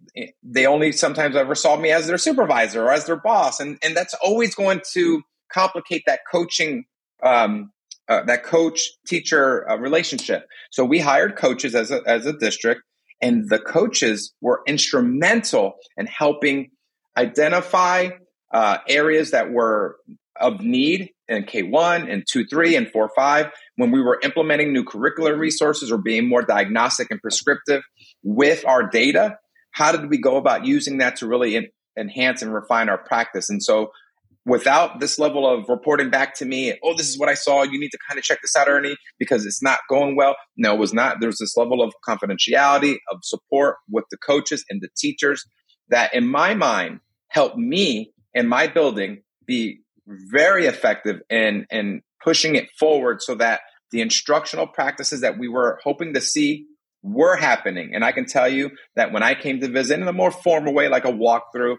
they 0.43 0.65
only 0.65 0.91
sometimes 0.91 1.35
ever 1.35 1.55
saw 1.55 1.75
me 1.75 1.91
as 1.91 2.07
their 2.07 2.17
supervisor 2.17 2.83
or 2.83 2.91
as 2.91 3.05
their 3.05 3.15
boss, 3.15 3.59
and 3.59 3.77
and 3.83 3.95
that's 3.95 4.13
always 4.15 4.55
going 4.55 4.81
to 4.93 5.21
complicate 5.51 6.03
that 6.07 6.21
coaching. 6.31 6.85
Um, 7.21 7.71
uh, 8.09 8.21
that 8.25 8.43
coach 8.43 8.81
teacher 9.07 9.69
uh, 9.69 9.77
relationship. 9.77 10.45
So 10.71 10.83
we 10.83 10.99
hired 10.99 11.37
coaches 11.37 11.73
as 11.73 11.89
a, 11.89 12.01
as 12.05 12.25
a 12.25 12.33
district, 12.33 12.81
and 13.21 13.49
the 13.49 13.59
coaches 13.59 14.33
were 14.41 14.61
instrumental 14.67 15.75
in 15.95 16.05
helping 16.07 16.71
identify 17.17 18.09
uh, 18.53 18.79
areas 18.89 19.31
that 19.31 19.51
were 19.51 19.97
of 20.39 20.61
need 20.61 21.11
in 21.27 21.43
K1 21.43 22.11
and 22.11 22.23
2, 22.29 22.45
3 22.45 22.75
and 22.75 22.91
4, 22.91 23.09
5 23.15 23.51
when 23.77 23.91
we 23.91 24.01
were 24.01 24.19
implementing 24.23 24.73
new 24.73 24.83
curricular 24.83 25.37
resources 25.37 25.91
or 25.91 25.97
being 25.97 26.27
more 26.27 26.41
diagnostic 26.41 27.07
and 27.09 27.21
prescriptive 27.21 27.83
with 28.23 28.65
our 28.65 28.89
data 28.89 29.37
how 29.73 29.91
did 29.91 30.09
we 30.09 30.17
go 30.17 30.37
about 30.37 30.65
using 30.65 30.99
that 30.99 31.17
to 31.17 31.27
really 31.27 31.69
enhance 31.97 32.41
and 32.41 32.53
refine 32.53 32.89
our 32.89 32.97
practice? 32.97 33.49
And 33.49 33.61
so 33.61 33.91
without 34.45 34.99
this 34.99 35.17
level 35.17 35.51
of 35.51 35.67
reporting 35.69 36.09
back 36.09 36.35
to 36.35 36.45
me, 36.45 36.77
oh, 36.83 36.95
this 36.95 37.09
is 37.09 37.17
what 37.17 37.29
I 37.29 37.33
saw. 37.33 37.63
You 37.63 37.79
need 37.79 37.89
to 37.89 37.97
kind 38.07 38.17
of 38.17 38.23
check 38.23 38.39
this 38.41 38.55
out, 38.55 38.67
Ernie, 38.67 38.95
because 39.19 39.45
it's 39.45 39.61
not 39.61 39.79
going 39.89 40.15
well. 40.15 40.35
No, 40.57 40.73
it 40.73 40.79
was 40.79 40.93
not. 40.93 41.17
There's 41.19 41.39
this 41.39 41.57
level 41.57 41.81
of 41.81 41.93
confidentiality, 42.07 42.97
of 43.11 43.19
support 43.23 43.77
with 43.89 44.05
the 44.11 44.17
coaches 44.17 44.63
and 44.69 44.81
the 44.81 44.89
teachers 44.97 45.45
that, 45.89 46.13
in 46.13 46.27
my 46.27 46.53
mind, 46.53 46.99
helped 47.27 47.57
me 47.57 48.11
and 48.35 48.49
my 48.49 48.67
building 48.67 49.23
be 49.45 49.79
very 50.07 50.65
effective 50.65 51.21
in, 51.29 51.65
in 51.69 52.01
pushing 52.23 52.55
it 52.55 52.69
forward 52.77 53.21
so 53.21 53.35
that 53.35 53.61
the 53.91 54.01
instructional 54.01 54.67
practices 54.67 55.21
that 55.21 55.37
we 55.37 55.47
were 55.47 55.79
hoping 55.83 56.13
to 56.13 56.21
see 56.21 56.65
were 57.03 57.35
happening. 57.35 57.93
And 57.93 58.03
I 58.03 58.13
can 58.13 58.25
tell 58.25 58.47
you 58.47 58.71
that 58.95 59.11
when 59.11 59.21
I 59.21 59.35
came 59.35 59.59
to 59.59 59.67
visit 59.67 59.99
in 59.99 60.07
a 60.07 60.13
more 60.13 60.31
formal 60.31 60.73
way, 60.73 60.87
like 60.87 61.05
a 61.05 61.11
walkthrough, 61.11 61.75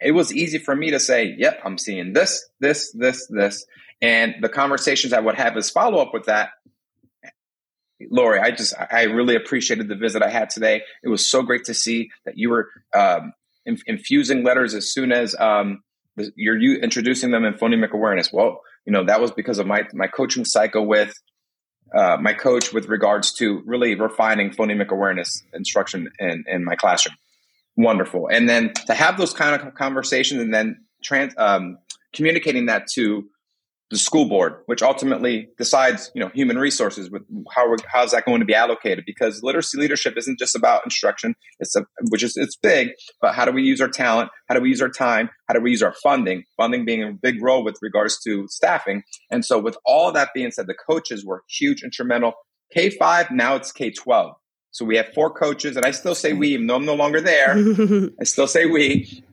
it 0.00 0.12
was 0.12 0.34
easy 0.34 0.58
for 0.58 0.74
me 0.74 0.90
to 0.90 0.98
say, 0.98 1.34
yep, 1.36 1.60
I'm 1.64 1.76
seeing 1.76 2.14
this, 2.14 2.48
this, 2.58 2.90
this, 2.92 3.26
this. 3.28 3.66
And 4.00 4.36
the 4.40 4.48
conversations 4.48 5.12
I 5.12 5.20
would 5.20 5.34
have 5.34 5.56
as 5.58 5.70
follow 5.70 5.98
up 5.98 6.14
with 6.14 6.24
that, 6.24 6.50
Lori, 8.10 8.40
I 8.40 8.50
just, 8.50 8.72
I 8.90 9.02
really 9.02 9.36
appreciated 9.36 9.88
the 9.88 9.94
visit 9.94 10.22
I 10.22 10.30
had 10.30 10.48
today. 10.48 10.80
It 11.02 11.08
was 11.08 11.30
so 11.30 11.42
great 11.42 11.64
to 11.64 11.74
see 11.74 12.08
that 12.24 12.38
you 12.38 12.48
were 12.48 12.70
um, 12.96 13.34
infusing 13.86 14.42
letters 14.42 14.72
as 14.72 14.90
soon 14.90 15.12
as 15.12 15.36
um, 15.38 15.82
you're 16.34 16.80
introducing 16.80 17.30
them 17.30 17.44
in 17.44 17.52
phonemic 17.54 17.90
awareness. 17.90 18.32
Well, 18.32 18.62
you 18.86 18.92
know, 18.94 19.04
that 19.04 19.20
was 19.20 19.32
because 19.32 19.58
of 19.58 19.66
my, 19.66 19.82
my 19.92 20.06
coaching 20.06 20.46
cycle 20.46 20.86
with 20.86 21.12
uh, 21.94 22.16
my 22.20 22.32
coach 22.32 22.72
with 22.72 22.86
regards 22.88 23.32
to 23.34 23.62
really 23.66 23.94
refining 23.94 24.50
phonemic 24.50 24.88
awareness 24.88 25.42
instruction 25.52 26.10
in, 26.18 26.44
in 26.46 26.64
my 26.64 26.76
classroom. 26.76 27.16
Wonderful. 27.76 28.28
And 28.28 28.48
then 28.48 28.72
to 28.86 28.94
have 28.94 29.16
those 29.16 29.32
kind 29.32 29.60
of 29.60 29.74
conversations 29.74 30.40
and 30.40 30.52
then 30.52 30.84
trans, 31.02 31.34
um, 31.36 31.78
communicating 32.12 32.66
that 32.66 32.86
to 32.94 33.28
the 33.90 33.98
school 33.98 34.26
board, 34.26 34.54
which 34.66 34.82
ultimately 34.82 35.48
decides, 35.58 36.12
you 36.14 36.20
know, 36.22 36.30
human 36.32 36.56
resources 36.56 37.10
with 37.10 37.22
how 37.52 37.74
how's 37.92 38.12
that 38.12 38.24
going 38.24 38.38
to 38.38 38.46
be 38.46 38.54
allocated? 38.54 39.04
Because 39.04 39.42
literacy 39.42 39.78
leadership 39.78 40.16
isn't 40.16 40.38
just 40.38 40.54
about 40.54 40.84
instruction; 40.84 41.34
it's 41.58 41.74
a, 41.74 41.84
which 42.08 42.22
is 42.22 42.36
it's 42.36 42.56
big, 42.56 42.90
but 43.20 43.34
how 43.34 43.44
do 43.44 43.50
we 43.50 43.62
use 43.62 43.80
our 43.80 43.88
talent? 43.88 44.30
How 44.48 44.54
do 44.54 44.60
we 44.60 44.68
use 44.68 44.80
our 44.80 44.88
time? 44.88 45.28
How 45.48 45.54
do 45.54 45.60
we 45.60 45.70
use 45.70 45.82
our 45.82 45.94
funding? 46.02 46.44
Funding 46.56 46.84
being 46.84 47.02
a 47.02 47.12
big 47.12 47.42
role 47.42 47.64
with 47.64 47.78
regards 47.82 48.20
to 48.20 48.46
staffing. 48.48 49.02
And 49.30 49.44
so, 49.44 49.58
with 49.58 49.76
all 49.84 50.12
that 50.12 50.30
being 50.34 50.52
said, 50.52 50.68
the 50.68 50.74
coaches 50.74 51.26
were 51.26 51.42
huge, 51.48 51.82
instrumental. 51.82 52.34
K 52.72 52.90
five 52.90 53.32
now 53.32 53.56
it's 53.56 53.72
K 53.72 53.90
twelve. 53.90 54.36
So 54.70 54.84
we 54.84 54.96
have 54.98 55.12
four 55.12 55.30
coaches, 55.32 55.76
and 55.76 55.84
I 55.84 55.90
still 55.90 56.14
say 56.14 56.32
we, 56.32 56.50
even 56.50 56.68
though 56.68 56.76
I'm 56.76 56.86
no 56.86 56.94
longer 56.94 57.20
there. 57.20 57.56
I 58.20 58.24
still 58.24 58.46
say 58.46 58.66
we. 58.66 59.24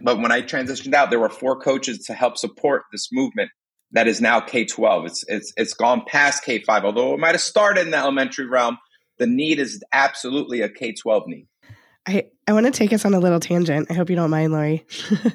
But 0.00 0.18
when 0.18 0.30
I 0.30 0.42
transitioned 0.42 0.94
out, 0.94 1.10
there 1.10 1.18
were 1.18 1.28
four 1.28 1.58
coaches 1.58 2.04
to 2.06 2.14
help 2.14 2.36
support 2.36 2.84
this 2.92 3.08
movement 3.10 3.50
that 3.92 4.08
is 4.08 4.20
now 4.20 4.40
K 4.40 4.64
12. 4.64 5.06
It's, 5.06 5.24
it's, 5.28 5.52
it's 5.56 5.74
gone 5.74 6.02
past 6.06 6.44
K 6.44 6.62
5, 6.62 6.84
although 6.84 7.14
it 7.14 7.20
might 7.20 7.32
have 7.32 7.40
started 7.40 7.82
in 7.82 7.90
the 7.90 7.96
elementary 7.96 8.46
realm. 8.46 8.78
The 9.18 9.26
need 9.26 9.58
is 9.58 9.82
absolutely 9.92 10.60
a 10.60 10.68
K 10.68 10.92
12 10.92 11.22
need. 11.26 11.48
I, 12.08 12.24
I 12.46 12.52
want 12.52 12.66
to 12.66 12.72
take 12.72 12.92
us 12.92 13.04
on 13.04 13.14
a 13.14 13.18
little 13.18 13.40
tangent. 13.40 13.90
I 13.90 13.94
hope 13.94 14.10
you 14.10 14.16
don't 14.16 14.30
mind, 14.30 14.52
Lori. 14.52 14.86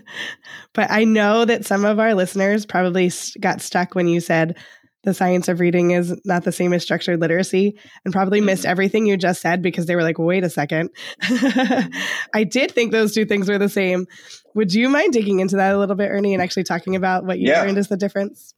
but 0.73 0.89
I 0.89 1.03
know 1.03 1.43
that 1.43 1.65
some 1.65 1.83
of 1.83 1.99
our 1.99 2.13
listeners 2.13 2.65
probably 2.65 3.11
got 3.39 3.61
stuck 3.61 3.93
when 3.93 4.07
you 4.07 4.21
said 4.21 4.57
the 5.03 5.13
science 5.13 5.47
of 5.47 5.59
reading 5.59 5.91
is 5.91 6.19
not 6.25 6.43
the 6.43 6.51
same 6.51 6.73
as 6.73 6.83
structured 6.83 7.19
literacy 7.19 7.77
and 8.05 8.13
probably 8.13 8.39
mm-hmm. 8.39 8.47
missed 8.47 8.65
everything 8.65 9.05
you 9.05 9.17
just 9.17 9.41
said 9.41 9.61
because 9.61 9.87
they 9.87 9.95
were 9.95 10.03
like, 10.03 10.19
wait 10.19 10.43
a 10.43 10.49
second. 10.49 10.91
I 11.21 12.47
did 12.49 12.71
think 12.71 12.91
those 12.91 13.13
two 13.13 13.25
things 13.25 13.49
were 13.49 13.57
the 13.57 13.69
same. 13.69 14.05
Would 14.53 14.73
you 14.73 14.89
mind 14.89 15.13
digging 15.13 15.39
into 15.39 15.55
that 15.57 15.73
a 15.73 15.77
little 15.77 15.95
bit, 15.95 16.09
Ernie, 16.09 16.33
and 16.33 16.41
actually 16.41 16.63
talking 16.63 16.95
about 16.95 17.23
what 17.23 17.39
you 17.39 17.49
yeah. 17.49 17.61
learned 17.61 17.77
is 17.77 17.87
the 17.87 17.97
difference? 17.97 18.53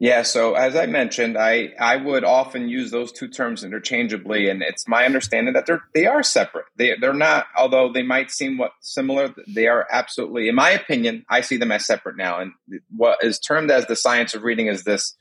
Yeah, 0.00 0.22
so 0.22 0.54
as 0.54 0.76
I 0.76 0.86
mentioned, 0.86 1.36
I, 1.36 1.74
I 1.78 1.96
would 1.96 2.24
often 2.24 2.70
use 2.70 2.90
those 2.90 3.12
two 3.12 3.28
terms 3.28 3.62
interchangeably, 3.62 4.48
and 4.48 4.62
it's 4.62 4.88
my 4.88 5.04
understanding 5.04 5.52
that 5.52 5.66
they're 5.66 5.82
they 5.92 6.06
are 6.06 6.22
separate. 6.22 6.64
They 6.76 6.94
they're 6.98 7.12
not, 7.12 7.48
although 7.54 7.92
they 7.92 8.02
might 8.02 8.30
seem 8.30 8.56
what 8.56 8.72
similar, 8.80 9.34
they 9.46 9.66
are 9.66 9.86
absolutely, 9.92 10.48
in 10.48 10.54
my 10.54 10.70
opinion, 10.70 11.26
I 11.28 11.42
see 11.42 11.58
them 11.58 11.70
as 11.70 11.84
separate 11.84 12.16
now. 12.16 12.40
And 12.40 12.52
what 12.96 13.18
is 13.22 13.38
termed 13.38 13.70
as 13.70 13.84
the 13.86 13.94
science 13.94 14.34
of 14.34 14.42
reading 14.42 14.68
is 14.68 14.84
this 14.84 15.14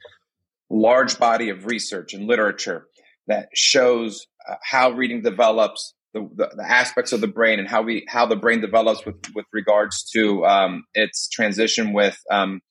large 0.70 1.20
body 1.20 1.50
of 1.50 1.66
research 1.66 2.14
and 2.14 2.26
literature 2.26 2.88
that 3.28 3.50
shows 3.54 4.28
uh, 4.50 4.56
how 4.64 4.92
reading 4.92 5.22
develops, 5.22 5.94
the, 6.14 6.28
the, 6.36 6.52
the, 6.56 6.66
aspects 6.68 7.12
of 7.12 7.22
the 7.22 7.28
brain, 7.28 7.60
and 7.60 7.68
how 7.68 7.82
we 7.82 8.06
how 8.08 8.26
the 8.26 8.36
brain 8.36 8.62
develops 8.62 9.06
with 9.06 9.16
with 9.36 9.46
regards 9.54 10.04
to 10.14 10.46
um, 10.46 10.84
its 10.94 11.30
transition 11.30 11.94
with 11.94 12.20
um, 12.32 12.62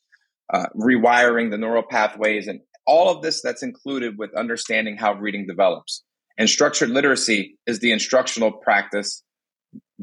uh, 0.53 0.66
rewiring 0.77 1.51
the 1.51 1.59
neural 1.59 1.83
pathways, 1.83 2.48
and 2.48 2.61
all 2.87 3.14
of 3.14 3.22
this 3.22 3.42
that's 3.42 3.62
included 3.62 4.18
with 4.18 4.35
understanding 4.35 4.96
how 4.96 5.14
reading 5.14 5.46
develops. 5.46 6.03
And 6.38 6.48
structured 6.48 6.90
literacy 6.90 7.59
is 7.66 7.81
the 7.81 7.92
instructional 7.92 8.53
practice 8.53 9.22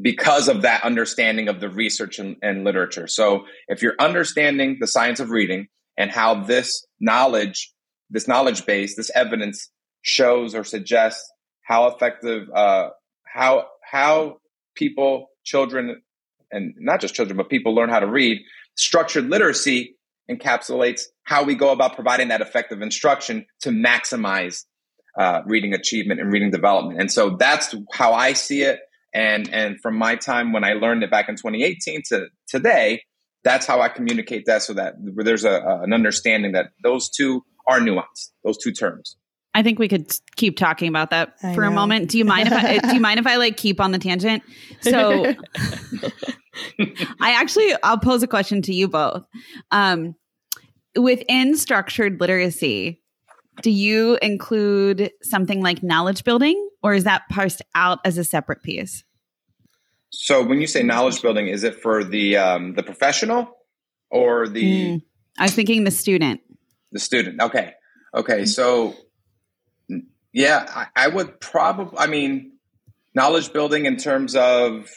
because 0.00 0.48
of 0.48 0.62
that 0.62 0.84
understanding 0.84 1.48
of 1.48 1.60
the 1.60 1.68
research 1.68 2.18
and, 2.18 2.36
and 2.42 2.64
literature. 2.64 3.06
So 3.06 3.44
if 3.68 3.82
you're 3.82 3.94
understanding 3.98 4.76
the 4.80 4.86
science 4.86 5.20
of 5.20 5.30
reading 5.30 5.68
and 5.96 6.10
how 6.10 6.44
this 6.44 6.86
knowledge, 7.00 7.72
this 8.10 8.28
knowledge 8.28 8.66
base, 8.66 8.96
this 8.96 9.10
evidence 9.14 9.70
shows 10.02 10.54
or 10.54 10.64
suggests 10.64 11.26
how 11.62 11.86
effective, 11.88 12.48
uh, 12.54 12.90
how 13.36 13.66
how 13.82 14.38
people, 14.74 15.28
children, 15.44 16.02
and 16.50 16.74
not 16.78 17.00
just 17.00 17.14
children, 17.14 17.36
but 17.36 17.50
people 17.50 17.74
learn 17.74 17.90
how 17.90 18.00
to 18.00 18.06
read. 18.06 18.38
Structured 18.76 19.28
literacy 19.28 19.96
encapsulates 20.30 21.02
how 21.22 21.44
we 21.44 21.54
go 21.54 21.70
about 21.70 21.94
providing 21.94 22.28
that 22.28 22.40
effective 22.40 22.82
instruction 22.82 23.46
to 23.60 23.70
maximize 23.70 24.64
uh, 25.18 25.42
reading 25.46 25.74
achievement 25.74 26.20
and 26.20 26.32
reading 26.32 26.50
development. 26.50 27.00
And 27.00 27.12
so 27.12 27.36
that's 27.38 27.74
how 27.92 28.12
I 28.14 28.32
see 28.32 28.62
it. 28.62 28.80
And 29.14 29.48
and 29.52 29.80
from 29.82 29.96
my 29.98 30.16
time 30.16 30.52
when 30.52 30.64
I 30.64 30.72
learned 30.72 31.02
it 31.02 31.10
back 31.10 31.28
in 31.28 31.36
2018 31.36 32.02
to 32.08 32.26
today, 32.48 33.02
that's 33.44 33.66
how 33.66 33.80
I 33.82 33.88
communicate 33.88 34.46
that 34.46 34.62
so 34.62 34.72
that 34.74 34.94
there's 34.98 35.44
a, 35.44 35.80
an 35.82 35.92
understanding 35.92 36.52
that 36.52 36.70
those 36.82 37.10
two 37.10 37.44
are 37.68 37.80
nuanced, 37.80 38.30
those 38.44 38.58
two 38.58 38.72
terms. 38.72 39.16
I 39.56 39.62
think 39.62 39.78
we 39.78 39.88
could 39.88 40.14
keep 40.36 40.58
talking 40.58 40.86
about 40.86 41.08
that 41.10 41.34
I 41.42 41.54
for 41.54 41.62
know. 41.62 41.68
a 41.68 41.70
moment. 41.70 42.10
Do 42.10 42.18
you 42.18 42.26
mind 42.26 42.48
if 42.48 42.52
I 42.52 42.76
do 42.76 42.94
you 42.94 43.00
mind 43.00 43.18
if 43.18 43.26
I 43.26 43.36
like 43.36 43.56
keep 43.56 43.80
on 43.80 43.90
the 43.90 43.98
tangent? 43.98 44.42
So 44.82 45.24
I 47.22 47.32
actually 47.32 47.72
I'll 47.82 47.98
pose 47.98 48.22
a 48.22 48.26
question 48.26 48.60
to 48.62 48.74
you 48.74 48.86
both. 48.86 49.24
Um, 49.70 50.14
within 50.94 51.56
structured 51.56 52.20
literacy, 52.20 53.02
do 53.62 53.70
you 53.70 54.18
include 54.20 55.10
something 55.22 55.62
like 55.62 55.82
knowledge 55.82 56.22
building 56.22 56.68
or 56.82 56.92
is 56.92 57.04
that 57.04 57.22
parsed 57.30 57.62
out 57.74 58.00
as 58.04 58.18
a 58.18 58.24
separate 58.24 58.62
piece? 58.62 59.04
So 60.10 60.44
when 60.44 60.60
you 60.60 60.66
say 60.66 60.82
knowledge 60.82 61.22
building, 61.22 61.48
is 61.48 61.64
it 61.64 61.80
for 61.80 62.04
the 62.04 62.36
um, 62.36 62.74
the 62.74 62.82
professional 62.82 63.48
or 64.10 64.48
the? 64.48 64.96
Mm, 64.96 65.02
I 65.38 65.44
was 65.44 65.54
thinking 65.54 65.84
the 65.84 65.90
student. 65.90 66.42
The 66.92 66.98
student. 66.98 67.40
Okay. 67.40 67.72
Okay. 68.14 68.44
So 68.44 68.94
yeah, 70.36 70.66
I, 70.68 71.04
I 71.04 71.08
would 71.08 71.40
probably. 71.40 71.98
I 71.98 72.08
mean, 72.08 72.52
knowledge 73.14 73.54
building 73.54 73.86
in 73.86 73.96
terms 73.96 74.36
of 74.36 74.90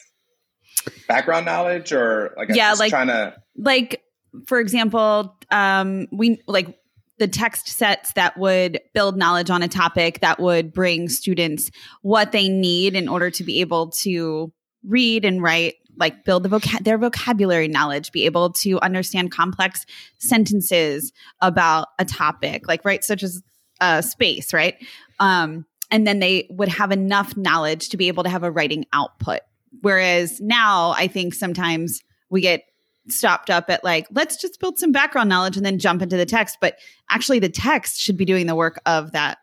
background 1.08 1.46
knowledge, 1.46 1.94
or 1.94 2.34
like 2.36 2.50
yeah, 2.54 2.74
like 2.74 2.90
trying 2.90 3.08
to 3.08 3.34
like 3.56 4.04
for 4.48 4.60
example, 4.60 5.38
um, 5.50 6.08
we 6.12 6.42
like 6.46 6.78
the 7.20 7.30
text 7.30 7.70
sets 7.70 8.12
that 8.14 8.38
would 8.38 8.82
build 8.94 9.18
knowledge 9.18 9.50
on 9.50 9.64
a 9.64 9.70
topic 9.70 10.20
that 10.20 10.42
would 10.42 10.74
bring 10.74 11.08
students 11.08 11.72
what 12.02 12.34
they 12.34 12.50
need 12.50 12.94
in 12.94 13.08
order 13.08 13.32
to 13.32 13.46
be 13.46 13.62
able 13.62 13.92
to 13.92 14.52
read 14.86 15.24
and 15.24 15.42
write 15.42 15.76
like 15.98 16.26
build 16.26 16.44
the 16.44 16.50
vocab 16.50 16.84
their 16.86 16.98
vocabulary 16.98 17.68
knowledge 17.68 18.14
be 18.14 18.26
able 18.26 18.52
to 18.54 18.80
understand 18.80 19.30
complex 19.32 19.86
sentences 20.18 21.12
about 21.42 21.90
a 22.00 22.06
topic 22.06 22.66
like 22.70 22.86
right 22.86 23.04
such 23.04 23.22
as 23.22 23.44
uh, 23.82 24.02
space 24.02 24.54
right? 24.54 24.76
Um, 25.20 25.66
and 25.92 26.06
then 26.06 26.20
they 26.20 26.48
would 26.52 26.70
have 26.70 26.92
enough 26.92 27.36
knowledge 27.36 27.90
to 27.90 27.98
be 27.98 28.08
able 28.08 28.24
to 28.24 28.30
have 28.30 28.44
a 28.44 28.52
writing 28.52 28.86
output. 28.94 29.42
Whereas 29.82 30.42
now 30.42 30.92
i 30.98 31.08
think 31.08 31.34
sometimes 31.34 32.02
we 32.30 32.42
get 32.42 32.64
stopped 33.08 33.50
up 33.50 33.70
at 33.70 33.84
like 33.84 34.08
let's 34.12 34.40
just 34.40 34.60
build 34.60 34.78
some 34.78 34.92
background 34.92 35.30
knowledge 35.30 35.58
and 35.58 35.66
then 35.66 35.80
jump 35.80 36.02
into 36.02 36.18
the 36.18 36.26
text. 36.26 36.58
But 36.62 36.78
actually 37.10 37.40
the 37.40 37.50
text 37.50 38.00
should 38.00 38.18
be 38.18 38.26
doing 38.26 38.46
the 38.46 38.56
work 38.56 38.80
of 38.86 39.12
that 39.14 39.40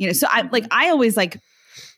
you 0.00 0.06
know? 0.06 0.12
So 0.12 0.26
i 0.30 0.48
like 0.50 0.66
i 0.72 0.88
always 0.88 1.16
like 1.16 1.40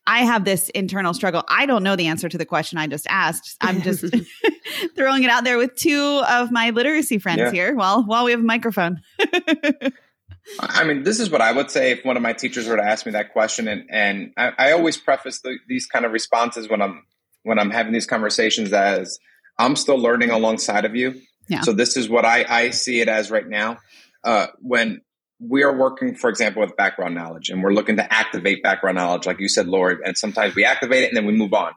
i 0.06 0.24
have 0.24 0.44
this 0.44 0.68
internal 0.70 1.14
struggle. 1.14 1.44
I 1.48 1.64
don't 1.64 1.82
know 1.82 1.96
the 1.96 2.08
answer 2.08 2.28
to 2.28 2.36
the 2.36 2.44
question 2.44 2.76
i 2.76 2.86
just 2.86 3.06
asked. 3.08 3.56
I'm 3.62 3.80
just 3.88 4.04
throwing 4.96 5.22
it 5.22 5.30
out 5.30 5.44
there 5.44 5.56
with 5.56 5.74
two 5.76 6.22
of 6.28 6.50
my 6.52 6.70
literacy 6.70 7.18
friends 7.18 7.38
yeah. 7.38 7.50
here 7.50 7.74
Well, 7.74 8.02
while 8.04 8.24
we 8.24 8.32
have 8.32 8.40
a 8.40 8.44
microphone 8.44 9.00
I 10.58 10.84
mean, 10.84 11.02
this 11.04 11.20
is 11.20 11.30
what 11.30 11.40
I 11.40 11.52
would 11.52 11.70
say 11.70 11.92
if 11.92 12.04
one 12.04 12.16
of 12.16 12.22
my 12.22 12.32
teachers 12.32 12.66
were 12.66 12.76
to 12.76 12.84
ask 12.84 13.06
me 13.06 13.12
that 13.12 13.32
question, 13.32 13.68
and 13.68 13.84
and 13.90 14.32
I, 14.36 14.52
I 14.58 14.72
always 14.72 14.96
preface 14.96 15.40
the, 15.40 15.56
these 15.68 15.86
kind 15.86 16.04
of 16.04 16.12
responses 16.12 16.68
when 16.68 16.82
I'm 16.82 17.04
when 17.44 17.58
I'm 17.58 17.70
having 17.70 17.92
these 17.92 18.06
conversations 18.06 18.72
as 18.72 19.18
I'm 19.58 19.76
still 19.76 19.98
learning 19.98 20.30
alongside 20.30 20.84
of 20.84 20.96
you. 20.96 21.20
Yeah. 21.48 21.60
So 21.62 21.72
this 21.72 21.96
is 21.96 22.08
what 22.08 22.24
I, 22.24 22.44
I 22.48 22.70
see 22.70 23.00
it 23.00 23.08
as 23.08 23.30
right 23.30 23.46
now. 23.46 23.78
Uh, 24.24 24.46
when 24.60 25.02
we 25.40 25.64
are 25.64 25.76
working, 25.76 26.14
for 26.14 26.30
example, 26.30 26.62
with 26.62 26.76
background 26.76 27.14
knowledge 27.14 27.50
and 27.50 27.62
we're 27.62 27.72
looking 27.72 27.96
to 27.96 28.12
activate 28.12 28.62
background 28.62 28.96
knowledge, 28.96 29.26
like 29.26 29.40
you 29.40 29.48
said, 29.48 29.66
Lori, 29.66 29.96
and 30.04 30.16
sometimes 30.16 30.54
we 30.54 30.64
activate 30.64 31.04
it 31.04 31.08
and 31.08 31.16
then 31.16 31.26
we 31.26 31.32
move 31.32 31.52
on. 31.52 31.72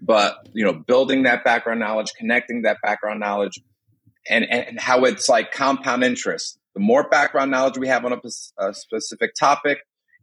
But, 0.00 0.36
you 0.52 0.64
know, 0.64 0.74
building 0.74 1.22
that 1.22 1.42
background 1.42 1.80
knowledge, 1.80 2.12
connecting 2.18 2.62
that 2.62 2.76
background 2.82 3.20
knowledge 3.20 3.58
and, 4.28 4.44
and 4.44 4.78
how 4.78 5.04
it's 5.04 5.28
like 5.28 5.52
compound 5.52 6.04
interest. 6.04 6.58
The 6.76 6.82
more 6.82 7.08
background 7.08 7.50
knowledge 7.50 7.78
we 7.78 7.88
have 7.88 8.04
on 8.04 8.12
a, 8.12 8.20
a 8.58 8.74
specific 8.74 9.34
topic, 9.34 9.78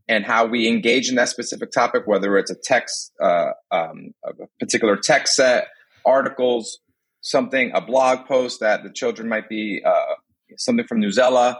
and 0.07 0.23
how 0.23 0.45
we 0.45 0.67
engage 0.67 1.09
in 1.09 1.15
that 1.15 1.29
specific 1.29 1.71
topic, 1.71 2.03
whether 2.05 2.37
it's 2.37 2.51
a 2.51 2.55
text, 2.55 3.11
uh, 3.19 3.51
um, 3.71 4.13
a 4.23 4.33
particular 4.59 4.95
text 4.95 5.35
set, 5.35 5.67
articles, 6.05 6.77
something, 7.21 7.71
a 7.73 7.81
blog 7.81 8.27
post 8.27 8.59
that 8.59 8.83
the 8.83 8.91
children 8.91 9.27
might 9.27 9.49
be, 9.49 9.81
uh, 9.83 10.13
something 10.57 10.85
from 10.85 11.01
Newsela 11.01 11.55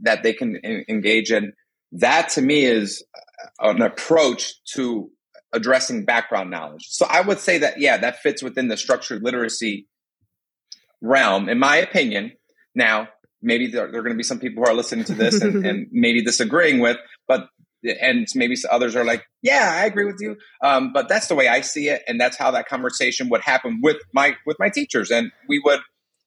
that 0.00 0.22
they 0.22 0.32
can 0.32 0.56
engage 0.88 1.30
in. 1.30 1.52
That 1.92 2.30
to 2.30 2.40
me 2.40 2.64
is 2.64 3.04
an 3.58 3.82
approach 3.82 4.54
to 4.74 5.10
addressing 5.52 6.06
background 6.06 6.50
knowledge. 6.50 6.86
So 6.88 7.04
I 7.10 7.20
would 7.20 7.40
say 7.40 7.58
that, 7.58 7.78
yeah, 7.78 7.98
that 7.98 8.20
fits 8.20 8.42
within 8.42 8.68
the 8.68 8.78
structured 8.78 9.22
literacy 9.22 9.86
realm, 11.02 11.50
in 11.50 11.58
my 11.58 11.76
opinion. 11.76 12.32
Now, 12.74 13.08
maybe 13.42 13.68
there, 13.68 13.90
there 13.90 14.00
are 14.00 14.02
going 14.02 14.14
to 14.14 14.18
be 14.18 14.22
some 14.22 14.38
people 14.38 14.62
who 14.62 14.70
are 14.70 14.74
listening 14.74 15.04
to 15.06 15.14
this 15.14 15.40
and, 15.40 15.64
and 15.66 15.86
maybe 15.92 16.22
disagreeing 16.22 16.80
with, 16.80 16.98
but 17.26 17.48
and 17.82 18.26
maybe 18.34 18.56
others 18.70 18.94
are 18.94 19.04
like, 19.04 19.24
yeah, 19.42 19.70
I 19.74 19.86
agree 19.86 20.04
with 20.04 20.18
you. 20.20 20.36
Um, 20.62 20.92
but 20.92 21.08
that's 21.08 21.28
the 21.28 21.34
way 21.34 21.48
I 21.48 21.62
see 21.62 21.88
it, 21.88 22.02
and 22.06 22.20
that's 22.20 22.36
how 22.36 22.50
that 22.50 22.68
conversation 22.68 23.28
would 23.30 23.40
happen 23.40 23.80
with 23.82 23.96
my 24.12 24.36
with 24.46 24.58
my 24.58 24.68
teachers, 24.68 25.10
and 25.10 25.32
we 25.48 25.60
would 25.64 25.80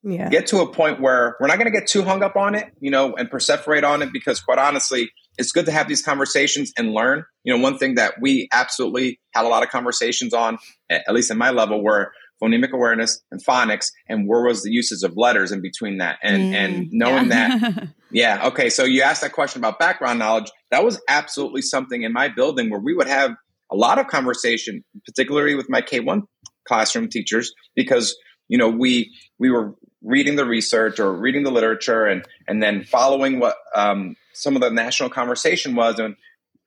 yeah. 0.03 0.29
get 0.29 0.47
to 0.47 0.59
a 0.59 0.71
point 0.71 0.99
where 0.99 1.35
we're 1.39 1.47
not 1.47 1.57
going 1.57 1.71
to 1.71 1.77
get 1.77 1.87
too 1.87 2.03
hung 2.03 2.23
up 2.23 2.35
on 2.35 2.55
it, 2.55 2.71
you 2.79 2.91
know, 2.91 3.15
and 3.15 3.29
perseverate 3.29 3.83
on 3.83 4.01
it 4.01 4.11
because, 4.11 4.41
quite 4.41 4.59
honestly, 4.59 5.11
it's 5.37 5.51
good 5.51 5.65
to 5.65 5.71
have 5.71 5.87
these 5.87 6.01
conversations 6.01 6.73
and 6.77 6.93
learn. 6.93 7.23
You 7.43 7.55
know, 7.55 7.63
one 7.63 7.77
thing 7.77 7.95
that 7.95 8.15
we 8.21 8.49
absolutely 8.51 9.19
had 9.33 9.45
a 9.45 9.47
lot 9.47 9.63
of 9.63 9.69
conversations 9.69 10.33
on, 10.33 10.57
at 10.89 11.11
least 11.13 11.31
in 11.31 11.37
my 11.37 11.51
level, 11.51 11.83
were 11.83 12.11
phonemic 12.41 12.71
awareness 12.71 13.21
and 13.31 13.43
phonics 13.45 13.87
and 14.07 14.27
where 14.27 14.43
was 14.43 14.63
the 14.63 14.71
uses 14.71 15.03
of 15.03 15.13
letters 15.15 15.51
in 15.51 15.61
between 15.61 15.97
that? 15.97 16.19
And 16.21 16.41
mm, 16.41 16.53
and 16.53 16.87
knowing 16.91 17.29
yeah. 17.29 17.57
that 17.59 17.87
yeah 18.11 18.47
okay 18.47 18.69
so 18.69 18.83
you 18.83 19.01
asked 19.01 19.21
that 19.21 19.33
question 19.33 19.59
about 19.59 19.79
background 19.79 20.19
knowledge. 20.19 20.51
That 20.71 20.83
was 20.83 21.01
absolutely 21.07 21.61
something 21.61 22.03
in 22.03 22.13
my 22.13 22.29
building 22.29 22.69
where 22.69 22.79
we 22.79 22.93
would 22.93 23.07
have 23.07 23.31
a 23.71 23.75
lot 23.75 23.99
of 23.99 24.07
conversation 24.07 24.83
particularly 25.05 25.55
with 25.55 25.69
my 25.69 25.81
k1 25.81 26.23
classroom 26.67 27.09
teachers 27.09 27.53
because 27.75 28.15
you 28.47 28.57
know 28.57 28.69
we 28.69 29.11
we 29.39 29.49
were 29.49 29.73
reading 30.03 30.35
the 30.35 30.45
research 30.45 30.99
or 30.99 31.13
reading 31.13 31.43
the 31.43 31.51
literature 31.51 32.05
and 32.05 32.25
and 32.47 32.61
then 32.61 32.83
following 32.83 33.39
what 33.39 33.55
um, 33.75 34.15
some 34.33 34.55
of 34.55 34.61
the 34.61 34.69
national 34.69 35.09
conversation 35.09 35.75
was. 35.75 35.97
And 35.99 36.15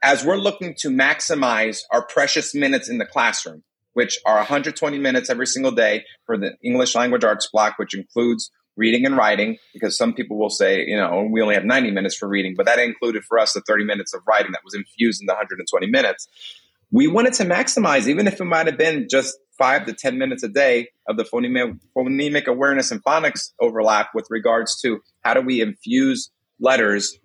as 0.03 0.25
we're 0.25 0.37
looking 0.37 0.75
to 0.79 0.89
maximize 0.89 1.81
our 1.93 2.07
precious 2.07 2.55
minutes 2.55 2.89
in 2.89 2.99
the 2.99 3.07
classroom 3.07 3.63
which 3.97 4.19
are 4.27 4.37
120 4.37 4.99
minutes 4.99 5.31
every 5.31 5.47
single 5.47 5.73
day 5.73 6.05
for 6.27 6.37
the 6.37 6.55
English 6.63 6.95
language 6.95 7.25
arts 7.25 7.49
block, 7.51 7.79
which 7.79 7.95
includes 7.95 8.51
reading 8.77 9.07
and 9.07 9.17
writing, 9.17 9.57
because 9.73 9.97
some 9.97 10.13
people 10.13 10.37
will 10.37 10.51
say, 10.51 10.85
you 10.85 10.99
know, 10.99 11.27
we 11.33 11.41
only 11.41 11.55
have 11.55 11.65
90 11.65 11.93
minutes 11.93 12.15
for 12.15 12.29
reading, 12.29 12.53
but 12.55 12.67
that 12.67 12.79
included 12.79 13.25
for 13.25 13.39
us 13.39 13.55
the 13.55 13.63
30 13.67 13.85
minutes 13.85 14.13
of 14.13 14.21
writing 14.29 14.53
that 14.53 14.61
was 14.63 14.75
infused 14.75 15.23
in 15.23 15.27
the 15.27 15.33
120 15.33 15.87
minutes. 15.87 16.29
We 16.91 17.07
wanted 17.07 17.33
to 17.35 17.47
maximize, 17.47 18.07
even 18.07 18.27
if 18.27 18.39
it 18.39 18.45
might 18.45 18.67
have 18.67 18.77
been 18.77 19.09
just 19.11 19.39
five 19.57 19.87
to 19.87 19.95
10 19.95 20.19
minutes 20.19 20.43
a 20.43 20.49
day 20.49 20.89
of 21.09 21.17
the 21.17 21.25
phonemic, 21.25 21.81
phonemic 21.97 22.49
awareness 22.49 22.91
and 22.91 23.03
phonics 23.03 23.53
overlap 23.59 24.11
with 24.15 24.27
regards 24.29 24.79
to 24.83 25.01
how 25.23 25.33
do 25.33 25.41
we 25.41 25.63
infuse 25.63 26.31
letters 26.61 27.19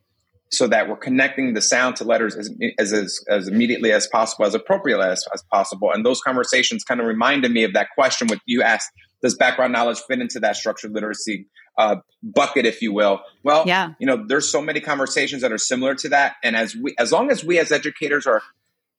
so 0.51 0.67
that 0.67 0.89
we're 0.89 0.97
connecting 0.97 1.53
the 1.53 1.61
sound 1.61 1.95
to 1.95 2.03
letters 2.03 2.35
as, 2.35 2.49
as, 2.77 3.23
as, 3.29 3.47
immediately 3.47 3.91
as 3.91 4.05
possible, 4.07 4.45
as 4.45 4.53
appropriately 4.53 5.05
as, 5.05 5.23
as 5.33 5.43
possible. 5.51 5.91
And 5.93 6.05
those 6.05 6.21
conversations 6.21 6.83
kind 6.83 6.99
of 6.99 7.07
reminded 7.07 7.51
me 7.51 7.63
of 7.63 7.73
that 7.73 7.87
question 7.95 8.27
with 8.29 8.39
you 8.45 8.61
asked, 8.61 8.89
does 9.21 9.35
background 9.35 9.71
knowledge 9.71 9.99
fit 10.09 10.19
into 10.19 10.39
that 10.41 10.57
structured 10.57 10.91
literacy 10.91 11.47
uh, 11.77 11.97
bucket, 12.21 12.65
if 12.65 12.81
you 12.81 12.91
will? 12.91 13.21
Well, 13.43 13.63
yeah. 13.65 13.91
you 13.99 14.07
know, 14.07 14.25
there's 14.27 14.51
so 14.51 14.61
many 14.61 14.81
conversations 14.81 15.41
that 15.41 15.53
are 15.53 15.57
similar 15.57 15.95
to 15.95 16.09
that. 16.09 16.35
And 16.43 16.55
as 16.55 16.75
we, 16.75 16.95
as 16.99 17.13
long 17.13 17.31
as 17.31 17.45
we 17.45 17.57
as 17.57 17.71
educators 17.71 18.27
are 18.27 18.41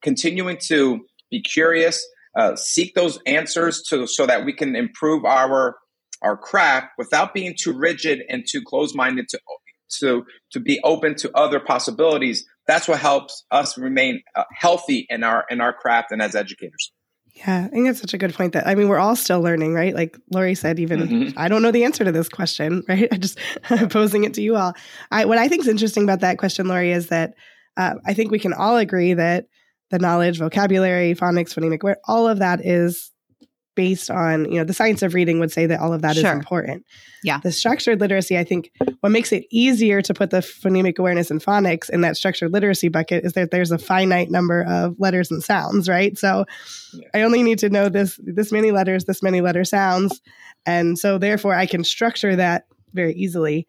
continuing 0.01 0.57
to 0.69 1.05
be 1.31 1.43
curious, 1.43 2.07
uh, 2.35 2.57
seek 2.57 2.95
those 2.95 3.19
answers 3.27 3.83
to, 3.91 4.07
so 4.07 4.25
that 4.25 4.47
we 4.47 4.55
can 4.55 4.75
improve 4.75 5.27
our, 5.27 5.77
our 6.23 6.37
craft 6.37 6.93
without 6.97 7.35
being 7.35 7.55
too 7.59 7.75
rigid 7.75 8.23
and 8.29 8.45
too 8.49 8.63
closed-minded 8.65 9.29
to 9.29 9.39
to 9.99 10.25
to 10.53 10.61
be 10.61 10.81
open 10.85 11.15
to 11.17 11.31
other 11.37 11.61
possibilities. 11.61 12.45
That's 12.67 12.87
what 12.87 13.01
helps 13.01 13.45
us 13.51 13.77
remain 13.77 14.23
uh, 14.37 14.45
healthy 14.55 15.07
in 15.09 15.25
our 15.25 15.45
in 15.51 15.61
our 15.61 15.73
craft 15.73 16.13
and 16.13 16.23
as 16.23 16.35
educators. 16.35 16.93
Yeah, 17.35 17.65
I 17.65 17.69
think 17.69 17.87
that's 17.87 18.01
such 18.01 18.13
a 18.13 18.19
good 18.19 18.35
point. 18.35 18.53
That 18.53 18.67
I 18.67 18.75
mean, 18.75 18.89
we're 18.89 18.99
all 18.99 19.17
still 19.17 19.41
learning, 19.41 19.73
right? 19.73 19.95
Like 19.95 20.19
Lori 20.31 20.55
said, 20.55 20.79
even 20.79 21.01
mm-hmm. 21.01 21.39
I 21.39 21.49
don't 21.49 21.63
know 21.63 21.71
the 21.71 21.85
answer 21.85 22.05
to 22.05 22.13
this 22.13 22.29
question, 22.29 22.85
right? 22.89 23.09
I 23.11 23.17
just 23.17 23.39
posing 23.91 24.25
it 24.25 24.35
to 24.35 24.43
you 24.43 24.57
all. 24.57 24.75
I, 25.11 25.25
what 25.25 25.39
I 25.39 25.49
think 25.49 25.63
is 25.63 25.69
interesting 25.69 26.05
about 26.05 26.21
that 26.21 26.39
question, 26.39 26.69
Lori, 26.69 26.93
is 26.93 27.09
that 27.09 27.35
uh, 27.77 27.95
I 28.05 28.13
think 28.13 28.31
we 28.31 28.39
can 28.39 28.53
all 28.53 28.77
agree 28.77 29.15
that 29.15 29.47
the 29.91 29.99
knowledge, 29.99 30.39
vocabulary, 30.39 31.15
phonics, 31.15 31.55
phonemic, 31.55 31.95
all 32.07 32.29
of 32.29 32.39
that 32.41 32.65
is 32.65 33.11
based 33.75 34.11
on, 34.11 34.51
you 34.51 34.59
know, 34.59 34.65
the 34.65 34.75
science 34.75 35.03
of 35.03 35.15
reading 35.15 35.39
would 35.41 35.51
say 35.53 35.67
that 35.67 35.81
all 35.81 35.93
of 35.93 36.03
that 36.03 36.17
sure. 36.17 36.31
is 36.31 36.37
important. 36.37 36.85
Yeah. 37.25 37.41
The 37.43 37.53
structured 37.53 38.01
literacy, 38.01 38.39
I 38.39 38.45
think 38.45 38.71
what 39.01 39.11
makes 39.11 39.33
it 39.33 39.45
easier 39.51 40.03
to 40.03 40.15
put 40.15 40.31
the 40.31 40.39
phonemic 40.39 40.99
awareness 40.99 41.31
and 41.31 41.43
phonics 41.43 41.89
in 41.89 42.03
that 42.03 42.17
structured 42.17 42.53
literacy 42.53 42.89
bucket 42.89 43.25
is 43.25 43.33
that 43.35 43.51
there's 43.51 43.71
a 43.71 43.79
finite 43.79 44.31
number 44.31 44.63
of 44.63 44.97
letters 44.99 45.31
and 45.31 45.43
sounds, 45.43 45.89
right? 45.89 46.19
So 46.19 46.45
yeah. 46.93 47.09
I 47.15 47.23
only 47.23 47.43
need 47.43 47.59
to 47.61 47.71
know 47.71 47.89
this 47.89 48.19
this 48.23 48.53
many 48.53 48.71
letters, 48.71 49.05
this 49.05 49.23
many 49.23 49.41
letter 49.41 49.65
sounds. 49.65 50.21
And 50.67 50.99
so 50.99 51.19
therefore 51.19 51.55
I 51.55 51.67
can 51.67 51.85
structure 51.85 52.37
that 52.37 52.67
very 52.93 53.15
easily. 53.15 53.67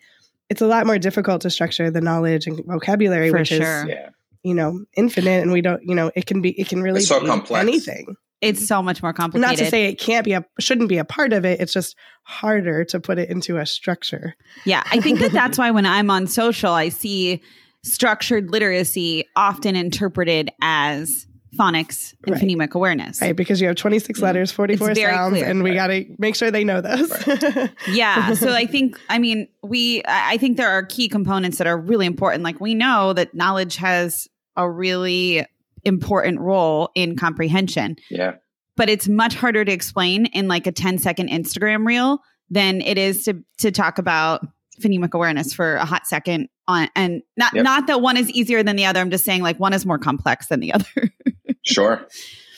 It's 0.49 0.61
a 0.61 0.67
lot 0.67 0.85
more 0.85 0.99
difficult 0.99 1.41
to 1.43 1.49
structure 1.49 1.89
the 1.89 2.01
knowledge 2.01 2.47
and 2.47 2.59
vocabulary, 2.65 3.29
For 3.29 3.39
which 3.39 3.47
sure. 3.49 3.61
is 3.61 3.85
yeah. 3.87 4.09
you 4.43 4.53
know, 4.53 4.83
infinite 4.95 5.41
and 5.41 5.51
we 5.51 5.61
don't, 5.61 5.81
you 5.83 5.95
know, 5.95 6.11
it 6.15 6.25
can 6.25 6.41
be 6.41 6.59
it 6.59 6.67
can 6.67 6.81
really 6.81 6.99
it's 6.99 7.07
so 7.07 7.21
be 7.21 7.27
complex. 7.27 7.61
anything. 7.61 8.15
It's 8.43 8.67
so 8.67 8.81
much 8.81 9.01
more 9.01 9.13
complicated. 9.13 9.57
Not 9.57 9.63
to 9.63 9.69
say 9.69 9.85
it 9.85 9.99
can't 9.99 10.25
be 10.25 10.33
a 10.33 10.45
shouldn't 10.59 10.89
be 10.89 10.97
a 10.97 11.05
part 11.05 11.33
of 11.33 11.45
it. 11.45 11.59
It's 11.59 11.73
just 11.73 11.95
harder 12.23 12.83
to 12.85 12.99
put 12.99 13.17
it 13.19 13.29
into 13.29 13.57
a 13.57 13.65
structure. 13.65 14.35
Yeah, 14.65 14.83
I 14.91 14.99
think 14.99 15.19
that 15.19 15.31
that's 15.31 15.57
why 15.57 15.71
when 15.71 15.85
I'm 15.85 16.09
on 16.09 16.27
social, 16.27 16.73
I 16.73 16.89
see 16.89 17.41
structured 17.83 18.49
literacy 18.51 19.25
often 19.35 19.75
interpreted 19.75 20.49
as 20.61 21.27
phonics 21.57 22.13
and 22.25 22.35
right. 22.35 22.41
phonemic 22.41 22.71
awareness. 22.73 23.21
Right, 23.21 23.35
because 23.35 23.61
you 23.61 23.67
have 23.67 23.75
26 23.75 24.19
mm. 24.19 24.23
letters, 24.23 24.51
44 24.51 24.95
sounds, 24.95 25.33
clear. 25.33 25.45
and 25.45 25.63
we 25.63 25.73
got 25.73 25.87
to 25.87 26.05
make 26.17 26.35
sure 26.35 26.51
they 26.51 26.63
know 26.63 26.81
those. 26.81 27.11
Right. 27.27 27.69
yeah. 27.89 28.33
So 28.33 28.51
I 28.51 28.65
think, 28.65 28.99
I 29.09 29.19
mean, 29.19 29.47
we, 29.61 30.01
I 30.05 30.37
think 30.37 30.57
there 30.57 30.69
are 30.69 30.83
key 30.83 31.07
components 31.07 31.57
that 31.59 31.67
are 31.67 31.77
really 31.77 32.05
important. 32.05 32.43
Like 32.43 32.59
we 32.59 32.73
know 32.73 33.13
that 33.13 33.33
knowledge 33.33 33.75
has 33.77 34.27
a 34.55 34.69
really 34.69 35.45
important 35.83 36.39
role 36.39 36.89
in 36.95 37.15
comprehension. 37.15 37.95
Yeah. 38.09 38.33
But 38.75 38.89
it's 38.89 39.07
much 39.07 39.35
harder 39.35 39.63
to 39.63 39.71
explain 39.71 40.25
in 40.27 40.47
like 40.47 40.67
a 40.67 40.71
10 40.71 40.97
second 40.97 41.29
Instagram 41.29 41.85
reel 41.85 42.19
than 42.49 42.81
it 42.81 42.97
is 42.97 43.25
to 43.25 43.43
to 43.59 43.71
talk 43.71 43.97
about 43.97 44.45
phonemic 44.81 45.13
awareness 45.13 45.53
for 45.53 45.75
a 45.75 45.85
hot 45.85 46.07
second 46.07 46.49
on 46.67 46.89
and 46.95 47.21
not 47.37 47.53
yep. 47.53 47.63
not 47.63 47.87
that 47.87 48.01
one 48.01 48.17
is 48.17 48.29
easier 48.31 48.63
than 48.63 48.75
the 48.75 48.85
other. 48.85 48.99
I'm 48.99 49.11
just 49.11 49.25
saying 49.25 49.41
like 49.41 49.59
one 49.59 49.73
is 49.73 49.85
more 49.85 49.99
complex 49.99 50.47
than 50.47 50.59
the 50.59 50.73
other. 50.73 51.11
sure. 51.63 52.07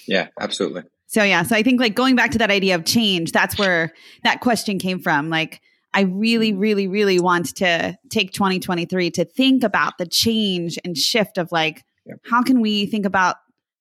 Yeah, 0.08 0.28
absolutely. 0.40 0.84
So 1.08 1.24
yeah, 1.24 1.44
so 1.44 1.56
I 1.56 1.64
think 1.64 1.80
like 1.80 1.96
going 1.96 2.16
back 2.16 2.32
to 2.32 2.38
that 2.40 2.52
idea 2.52 2.76
of 2.76 2.86
change, 2.86 3.32
that's 3.32 3.58
where 3.58 3.94
that 4.24 4.42
question 4.42 4.80
came 4.80 5.00
from. 5.00 5.30
Like 5.30 5.62
I 5.94 6.02
really, 6.02 6.52
mm-hmm. 6.52 6.60
really, 6.60 6.88
really 6.88 7.20
want 7.20 7.56
to 7.56 7.98
take 8.10 8.34
2023 8.34 9.12
to 9.12 9.26
think 9.26 9.64
about 9.64 9.98
the 9.98 10.06
change 10.06 10.78
and 10.84 10.98
shift 10.98 11.38
of 11.38 11.52
like 11.52 11.84
how 12.26 12.44
can 12.44 12.62
we 12.62 12.86
think 12.86 13.06
about 13.06 13.38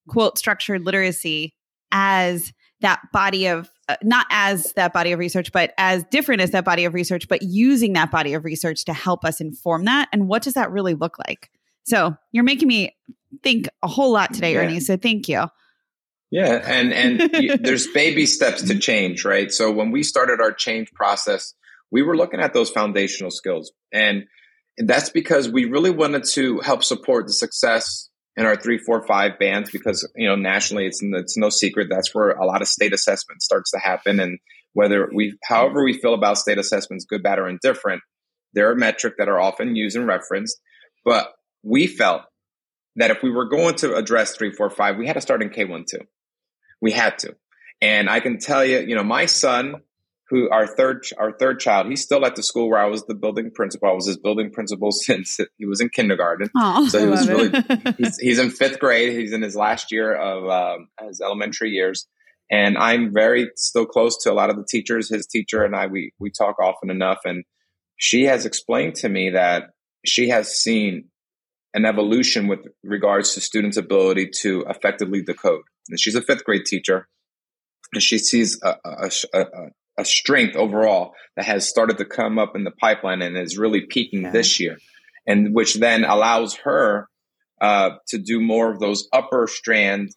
quote 0.09 0.39
structured 0.39 0.85
literacy 0.85 1.55
as 1.93 2.53
that 2.81 3.01
body 3.13 3.47
of 3.47 3.71
uh, 3.89 3.97
not 4.03 4.27
as 4.31 4.73
that 4.75 4.93
body 4.93 5.13
of 5.13 5.19
research 5.19 5.53
but 5.53 5.73
as 5.79 6.05
different 6.11 6.41
as 6.41 6.51
that 6.51 6.65
body 6.65 6.85
of 6.85 6.95
research 6.95 7.29
but 7.29 7.43
using 7.43 7.95
that 7.95 8.11
body 8.11 8.35
of 8.35 8.45
research 8.45 8.85
to 8.85 8.93
help 8.93 9.25
us 9.25 9.41
inform 9.41 9.85
that? 9.85 10.09
And 10.13 10.29
what 10.29 10.43
does 10.43 10.55
that 10.55 10.71
really 10.71 10.95
look 10.95 11.19
like? 11.27 11.51
So 11.85 12.17
you're 12.33 12.45
making 12.45 12.69
me 12.69 12.97
think 13.43 13.69
a 13.83 13.89
whole 13.89 14.13
lot 14.13 14.33
today 14.33 14.55
yeah. 14.55 14.61
ernie 14.61 14.81
so 14.81 14.97
thank 14.97 15.29
you. 15.29 15.45
Yeah 16.31 16.63
and 16.67 16.93
and 16.93 17.61
there's 17.65 17.87
baby 17.89 18.27
steps 18.27 18.63
to 18.63 18.79
change 18.79 19.25
right? 19.25 19.51
So 19.51 19.71
when 19.71 19.91
we 19.91 20.03
started 20.03 20.41
our 20.41 20.53
change 20.53 20.93
process 20.93 21.55
we 21.91 22.03
were 22.03 22.17
looking 22.17 22.41
at 22.41 22.53
those 22.53 22.71
foundational 22.71 23.31
skills 23.31 23.73
and 23.93 24.25
that's 24.79 25.11
because 25.11 25.49
we 25.49 25.67
really 25.67 25.91
wanted 25.91 26.25
to 26.25 26.59
help 26.61 26.83
support 26.83 27.27
the 27.27 27.33
success 27.33 28.11
in 28.37 28.47
our 28.47 28.57
three, 28.57 28.79
four, 28.79 29.07
five 29.07 29.39
bands 29.39 29.71
because 29.71 30.09
you 30.17 30.29
know 30.29 30.37
nationally 30.37 30.87
it's 30.87 31.01
it's 31.03 31.37
no 31.37 31.51
secret 31.51 31.89
that's 31.91 32.15
where 32.15 32.31
a 32.31 32.47
lot 32.47 32.63
of 32.63 32.69
state 32.69 32.93
assessment 32.93 33.43
starts 33.43 33.71
to 33.71 33.79
happen. 33.79 34.21
And 34.21 34.39
whether 34.73 35.09
we, 35.15 35.39
however 35.45 35.85
we 35.85 35.93
feel 35.95 36.15
about 36.15 36.39
state 36.39 36.59
assessments, 36.59 37.05
good, 37.05 37.23
bad, 37.23 37.39
or 37.39 37.49
indifferent, 37.49 38.03
they're 38.53 38.73
a 38.73 38.77
metric 38.77 39.15
that 39.19 39.29
are 39.29 39.41
often 39.41 39.77
used 39.77 39.97
and 39.97 40.07
referenced. 40.07 40.61
But 41.05 41.33
we 41.63 41.87
felt 41.87 42.23
that 42.97 43.11
if 43.11 43.23
we 43.23 43.31
were 43.31 43.49
going 43.49 43.77
to 43.77 43.95
address 43.95 44.37
three, 44.37 44.53
four, 44.53 44.71
five, 44.71 44.97
we 44.97 45.07
had 45.07 45.15
to 45.15 45.21
start 45.21 45.43
in 45.43 45.51
K 45.51 45.65
one 45.65 45.85
two. 45.89 46.01
We 46.81 46.93
had 46.93 47.19
to. 47.21 47.37
And 47.81 48.09
I 48.09 48.21
can 48.21 48.39
tell 48.39 48.65
you, 48.65 48.81
you 48.81 48.95
know, 48.95 49.05
my 49.05 49.27
son 49.27 49.77
who 50.31 50.49
our 50.51 50.67
third 50.67 51.05
our 51.19 51.33
third 51.33 51.61
child 51.61 51.87
he's 51.87 52.03
still 52.03 52.25
at 52.25 52.35
the 52.35 52.43
school 52.43 52.69
where 52.69 52.81
i 52.81 52.87
was 52.87 53.05
the 53.05 53.15
building 53.15 53.51
principal. 53.51 53.89
I 53.89 53.93
was 53.93 54.07
his 54.07 54.17
building 54.17 54.51
principal 54.51 54.91
since 54.93 55.39
he 55.57 55.67
was 55.67 55.81
in 55.81 55.89
kindergarten. 55.89 56.51
So 56.89 56.99
he 56.99 57.07
was 57.07 57.29
really 57.29 57.51
he's, 57.99 58.19
he's, 58.19 58.39
in 58.39 58.51
fifth 58.51 58.79
grade. 58.79 59.19
He's 59.19 59.33
in 59.33 59.43
his 59.43 59.57
last 59.57 59.93
year 59.93 60.15
of 60.15 60.49
um, 60.49 60.89
his 61.07 61.21
elementary 61.21 61.71
years. 61.71 62.07
And 62.51 62.77
i'm 62.77 63.13
very 63.13 63.51
still 63.57 63.87
close 63.87 64.23
to 64.23 64.33
a 64.33 64.35
lot 64.35 64.51
of 64.51 64.57
the 64.57 64.67
teachers 64.69 65.09
his 65.09 65.27
teacher 65.27 65.65
and 65.65 65.75
i 65.75 65.87
we 65.87 66.13
we 66.19 66.31
talk 66.31 66.57
often 66.61 66.91
enough. 66.91 67.19
And 67.25 67.45
she 67.97 68.25
has 68.25 68.45
explained 68.45 68.97
to 68.97 69.09
me 69.09 69.31
that 69.31 69.71
she 70.05 70.29
has 70.29 70.59
seen 70.59 71.09
an 71.73 71.85
evolution 71.85 72.47
with 72.47 72.61
regards 72.83 73.35
to 73.35 73.41
students 73.41 73.77
ability 73.77 74.31
to 74.43 74.65
effectively 74.69 75.23
decode. 75.23 75.63
And 75.89 75.99
she's 75.99 76.15
a 76.15 76.23
fifth 76.23 76.45
grade 76.45 76.65
teacher. 76.67 77.09
And 77.93 78.03
she 78.03 78.19
sees 78.19 78.61
a, 78.63 78.77
a, 78.85 79.11
a, 79.35 79.45
a 79.99 80.05
strength 80.05 80.57
overall 80.57 81.15
that 81.37 81.45
has 81.45 81.69
started 81.69 81.99
to 81.99 82.05
come 82.05 82.39
up 82.39 82.57
in 82.57 82.65
the 82.65 82.71
pipeline 82.71 83.23
and 83.23 83.37
is 83.37 83.59
really 83.59 83.83
peaking 83.83 84.23
yeah. 84.23 84.31
this 84.31 84.61
year, 84.61 84.79
and 85.27 85.55
which 85.55 85.75
then 85.75 86.05
allows 86.05 86.57
her 86.57 87.09
uh, 87.61 87.91
to 88.09 88.19
do 88.19 88.41
more 88.41 88.71
of 88.71 88.81
those 88.81 89.09
upper 89.13 89.47
strand. 89.47 90.11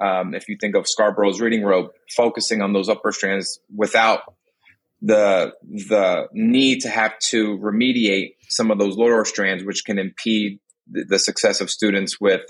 Um, 0.00 0.34
if 0.34 0.48
you 0.48 0.56
think 0.60 0.74
of 0.74 0.88
Scarborough's 0.88 1.40
reading 1.40 1.62
rope, 1.64 1.94
focusing 2.16 2.60
on 2.62 2.72
those 2.72 2.88
upper 2.88 3.12
strands 3.12 3.60
without 3.74 4.20
the 5.02 5.52
the 5.70 6.28
need 6.32 6.80
to 6.80 6.88
have 6.88 7.18
to 7.30 7.58
remediate 7.58 8.34
some 8.48 8.70
of 8.70 8.78
those 8.78 8.96
lower 8.96 9.24
strands, 9.24 9.64
which 9.64 9.84
can 9.84 9.98
impede 9.98 10.58
the, 10.90 11.04
the 11.04 11.18
success 11.18 11.60
of 11.60 11.70
students 11.70 12.20
with 12.20 12.40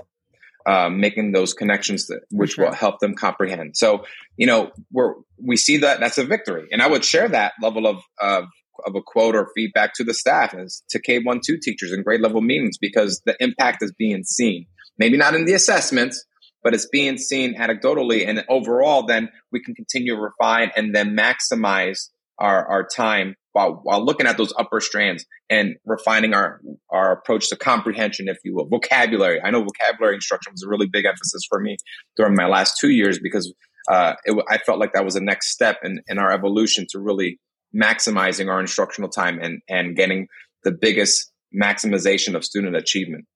um, 0.66 1.00
making 1.00 1.32
those 1.32 1.52
connections 1.52 2.06
that, 2.06 2.20
which 2.30 2.52
sure. 2.52 2.66
will 2.66 2.74
help 2.74 2.98
them 3.00 3.14
comprehend. 3.14 3.76
So, 3.76 4.04
you 4.36 4.46
know, 4.46 4.70
we're, 4.90 5.14
we 5.42 5.56
see 5.56 5.78
that 5.78 6.00
that's 6.00 6.18
a 6.18 6.24
victory. 6.24 6.68
And 6.70 6.80
I 6.80 6.88
would 6.88 7.04
share 7.04 7.28
that 7.28 7.52
level 7.60 7.86
of, 7.86 8.02
of, 8.20 8.44
of 8.86 8.94
a 8.94 9.02
quote 9.02 9.36
or 9.36 9.50
feedback 9.54 9.94
to 9.94 10.04
the 10.04 10.14
staff 10.14 10.54
as 10.54 10.82
to 10.90 11.00
K1, 11.00 11.42
2 11.46 11.58
teachers 11.62 11.92
in 11.92 12.02
grade 12.02 12.20
level 12.20 12.40
meetings 12.40 12.78
because 12.78 13.22
the 13.24 13.36
impact 13.40 13.82
is 13.82 13.92
being 13.92 14.24
seen. 14.24 14.66
Maybe 14.98 15.16
not 15.16 15.34
in 15.34 15.44
the 15.44 15.54
assessments, 15.54 16.24
but 16.62 16.74
it's 16.74 16.88
being 16.88 17.18
seen 17.18 17.56
anecdotally. 17.56 18.26
And 18.26 18.44
overall, 18.48 19.04
then 19.06 19.28
we 19.52 19.62
can 19.62 19.74
continue 19.74 20.16
to 20.16 20.20
refine 20.20 20.70
and 20.76 20.94
then 20.94 21.16
maximize 21.16 22.08
our, 22.38 22.66
our 22.66 22.86
time 22.86 23.36
while, 23.54 23.80
while 23.84 24.04
looking 24.04 24.26
at 24.26 24.36
those 24.36 24.52
upper 24.58 24.80
strands 24.80 25.24
and 25.48 25.76
refining 25.86 26.34
our, 26.34 26.60
our 26.90 27.12
approach 27.12 27.48
to 27.48 27.56
comprehension, 27.56 28.28
if 28.28 28.36
you 28.44 28.54
will. 28.54 28.66
Vocabulary. 28.66 29.40
I 29.42 29.50
know 29.50 29.62
vocabulary 29.62 30.16
instruction 30.16 30.52
was 30.52 30.62
a 30.64 30.68
really 30.68 30.88
big 30.88 31.04
emphasis 31.04 31.42
for 31.48 31.60
me 31.60 31.76
during 32.16 32.34
my 32.34 32.46
last 32.46 32.78
two 32.80 32.90
years 32.90 33.20
because 33.20 33.54
uh, 33.88 34.14
it, 34.24 34.36
I 34.48 34.58
felt 34.58 34.80
like 34.80 34.92
that 34.94 35.04
was 35.04 35.14
the 35.14 35.20
next 35.20 35.50
step 35.50 35.78
in, 35.84 36.02
in 36.08 36.18
our 36.18 36.32
evolution 36.32 36.86
to 36.90 36.98
really 36.98 37.38
maximizing 37.74 38.50
our 38.50 38.60
instructional 38.60 39.08
time 39.08 39.38
and 39.40 39.60
and 39.68 39.96
getting 39.96 40.28
the 40.62 40.70
biggest 40.70 41.32
maximization 41.54 42.34
of 42.34 42.44
student 42.44 42.76
achievement. 42.76 43.26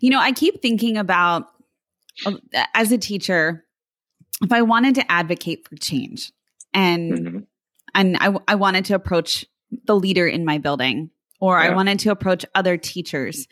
You 0.00 0.10
know, 0.10 0.18
I 0.18 0.32
keep 0.32 0.60
thinking 0.60 0.96
about 0.96 1.46
um, 2.26 2.40
as 2.74 2.90
a 2.90 2.98
teacher, 2.98 3.64
if 4.42 4.52
I 4.52 4.62
wanted 4.62 4.96
to 4.96 5.12
advocate 5.12 5.68
for 5.68 5.76
change 5.76 6.32
and 6.72 7.12
mm-hmm. 7.12 7.38
And 7.94 8.16
I, 8.18 8.34
I 8.48 8.54
wanted 8.54 8.84
to 8.86 8.94
approach 8.94 9.44
the 9.86 9.96
leader 9.96 10.26
in 10.26 10.44
my 10.44 10.58
building 10.58 11.10
or 11.40 11.58
yeah. 11.58 11.70
I 11.70 11.74
wanted 11.74 11.98
to 12.00 12.10
approach 12.10 12.44
other 12.54 12.76
teachers, 12.76 13.46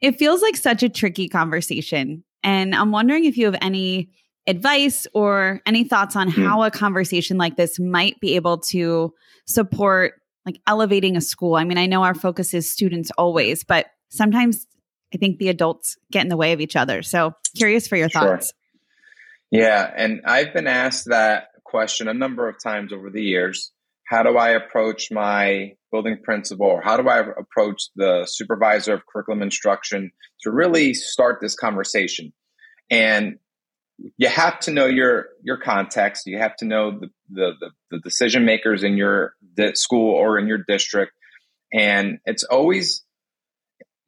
it 0.00 0.18
feels 0.18 0.42
like 0.42 0.56
such 0.56 0.82
a 0.82 0.88
tricky 0.88 1.28
conversation. 1.28 2.24
And 2.42 2.74
I'm 2.74 2.90
wondering 2.90 3.24
if 3.24 3.36
you 3.36 3.46
have 3.46 3.58
any 3.60 4.10
advice 4.46 5.06
or 5.14 5.60
any 5.66 5.84
thoughts 5.84 6.16
on 6.16 6.30
mm-hmm. 6.30 6.42
how 6.42 6.62
a 6.62 6.70
conversation 6.70 7.36
like 7.36 7.56
this 7.56 7.78
might 7.78 8.18
be 8.20 8.36
able 8.36 8.58
to 8.58 9.14
support 9.46 10.14
like 10.46 10.60
elevating 10.66 11.16
a 11.16 11.20
school. 11.20 11.54
I 11.54 11.64
mean, 11.64 11.78
I 11.78 11.86
know 11.86 12.02
our 12.02 12.14
focus 12.14 12.54
is 12.54 12.70
students 12.70 13.10
always, 13.18 13.62
but 13.62 13.86
sometimes 14.08 14.66
I 15.14 15.18
think 15.18 15.38
the 15.38 15.50
adults 15.50 15.98
get 16.10 16.22
in 16.22 16.28
the 16.28 16.36
way 16.36 16.52
of 16.52 16.60
each 16.60 16.76
other. 16.76 17.02
So 17.02 17.34
curious 17.56 17.86
for 17.86 17.96
your 17.96 18.08
sure. 18.08 18.22
thoughts. 18.22 18.52
Yeah. 19.50 19.92
And 19.94 20.22
I've 20.24 20.54
been 20.54 20.66
asked 20.66 21.06
that 21.06 21.49
question 21.70 22.08
a 22.08 22.14
number 22.14 22.48
of 22.48 22.56
times 22.62 22.92
over 22.92 23.10
the 23.10 23.22
years. 23.22 23.72
How 24.04 24.24
do 24.24 24.36
I 24.36 24.50
approach 24.50 25.12
my 25.12 25.74
building 25.92 26.18
principal 26.22 26.66
or 26.66 26.82
how 26.82 26.96
do 26.96 27.08
I 27.08 27.20
approach 27.20 27.82
the 27.94 28.26
supervisor 28.28 28.94
of 28.94 29.06
curriculum 29.06 29.40
instruction 29.42 30.10
to 30.42 30.50
really 30.50 30.94
start 30.94 31.38
this 31.40 31.54
conversation? 31.54 32.32
And 32.90 33.38
you 34.16 34.28
have 34.28 34.58
to 34.60 34.72
know 34.72 34.86
your 34.86 35.26
your 35.42 35.58
context. 35.58 36.26
You 36.26 36.38
have 36.38 36.56
to 36.56 36.64
know 36.64 36.98
the 36.98 37.08
the, 37.30 37.52
the, 37.60 37.70
the 37.90 37.98
decision 38.00 38.44
makers 38.44 38.82
in 38.82 38.96
your 38.96 39.34
school 39.74 40.14
or 40.14 40.38
in 40.38 40.48
your 40.48 40.64
district, 40.66 41.12
and 41.72 42.18
it's 42.24 42.44
always 42.44 43.04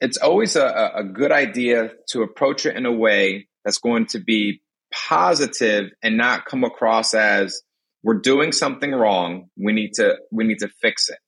it's 0.01 0.17
always 0.17 0.57
a, 0.57 0.93
a 0.97 1.05
good 1.05 1.31
idea 1.31 1.93
to 2.09 2.23
approach 2.23 2.67
it 2.67 2.77
in 2.77 2.87
a 2.87 2.93
way 2.93 3.49
that's 3.65 3.79
going 3.79 4.07
to 4.07 4.19
be 4.19 4.63
positive 4.93 5.91
and 6.03 6.17
not 6.17 6.45
come 6.45 6.65
across 6.65 7.15
as 7.15 7.63
we're 8.03 8.21
doing 8.21 8.53
something 8.53 8.93
wrong. 8.93 9.49
We 9.57 9.73
need 9.73 9.93
to 9.95 10.17
we 10.31 10.45
need 10.45 10.59
to 10.59 10.69
fix 10.81 11.09
it. 11.09 11.19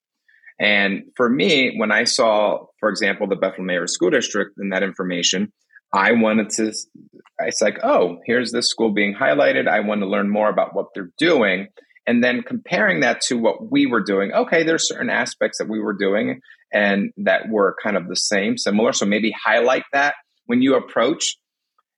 And 0.58 1.04
for 1.16 1.28
me, 1.28 1.76
when 1.76 1.90
I 1.90 2.04
saw, 2.04 2.66
for 2.78 2.88
example, 2.88 3.26
the 3.26 3.36
Bethlehem 3.36 3.70
Area 3.70 3.88
School 3.88 4.10
District 4.10 4.52
and 4.56 4.72
that 4.72 4.82
information, 4.82 5.52
I 5.92 6.12
wanted 6.12 6.50
to. 6.50 6.72
It's 7.40 7.60
like, 7.60 7.78
oh, 7.82 8.18
here's 8.26 8.52
this 8.52 8.68
school 8.68 8.92
being 8.92 9.14
highlighted. 9.14 9.66
I 9.68 9.80
want 9.80 10.00
to 10.02 10.06
learn 10.06 10.30
more 10.30 10.48
about 10.48 10.74
what 10.74 10.86
they're 10.94 11.10
doing 11.18 11.68
and 12.06 12.22
then 12.22 12.42
comparing 12.42 13.00
that 13.00 13.20
to 13.22 13.38
what 13.38 13.70
we 13.70 13.86
were 13.86 14.02
doing 14.02 14.32
okay 14.32 14.62
there's 14.62 14.88
certain 14.88 15.10
aspects 15.10 15.58
that 15.58 15.68
we 15.68 15.80
were 15.80 15.94
doing 15.94 16.40
and 16.72 17.12
that 17.16 17.48
were 17.48 17.76
kind 17.82 17.96
of 17.96 18.08
the 18.08 18.16
same 18.16 18.56
similar 18.58 18.92
so 18.92 19.06
maybe 19.06 19.32
highlight 19.32 19.84
that 19.92 20.14
when 20.46 20.62
you 20.62 20.74
approach 20.74 21.36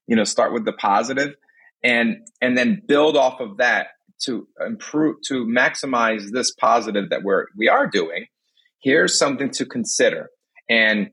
you 0.07 0.15
know 0.15 0.23
start 0.23 0.53
with 0.53 0.65
the 0.65 0.73
positive 0.73 1.33
and 1.83 2.17
and 2.41 2.57
then 2.57 2.81
build 2.87 3.17
off 3.17 3.39
of 3.39 3.57
that 3.57 3.87
to 4.23 4.47
improve 4.65 5.17
to 5.27 5.45
maximize 5.45 6.31
this 6.31 6.51
positive 6.51 7.09
that 7.09 7.23
we're 7.23 7.45
we 7.57 7.67
are 7.67 7.87
doing. 7.87 8.25
Here's 8.81 9.17
something 9.17 9.51
to 9.51 9.65
consider 9.65 10.29
and 10.69 11.09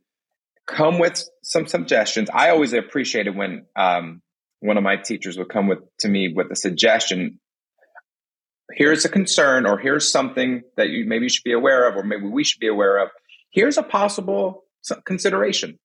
come 0.66 0.98
with 0.98 1.22
some 1.42 1.66
suggestions. 1.66 2.29
I 2.33 2.50
always 2.50 2.72
appreciated 2.72 3.37
when 3.37 3.66
um, 3.77 4.22
one 4.61 4.77
of 4.77 4.83
my 4.83 4.96
teachers 4.96 5.37
would 5.37 5.48
come 5.48 5.66
with 5.66 5.81
to 6.00 6.09
me 6.09 6.33
with 6.35 6.50
a 6.50 6.57
suggestion. 6.57 7.40
Here's 8.72 9.05
a 9.05 9.11
concern 9.11 9.66
or 9.66 9.79
here's 9.79 10.11
something 10.11 10.62
that 10.77 10.88
you 10.88 11.05
maybe 11.07 11.29
should 11.29 11.44
be 11.44 11.53
aware 11.53 11.88
of 11.88 11.96
or 11.96 12.03
maybe 12.03 12.27
we 12.27 12.44
should 12.44 12.61
be 12.61 12.68
aware 12.68 12.98
of. 12.98 13.11
Here's 13.50 13.77
a 13.77 13.83
possible 13.83 14.64
consideration 15.05 15.79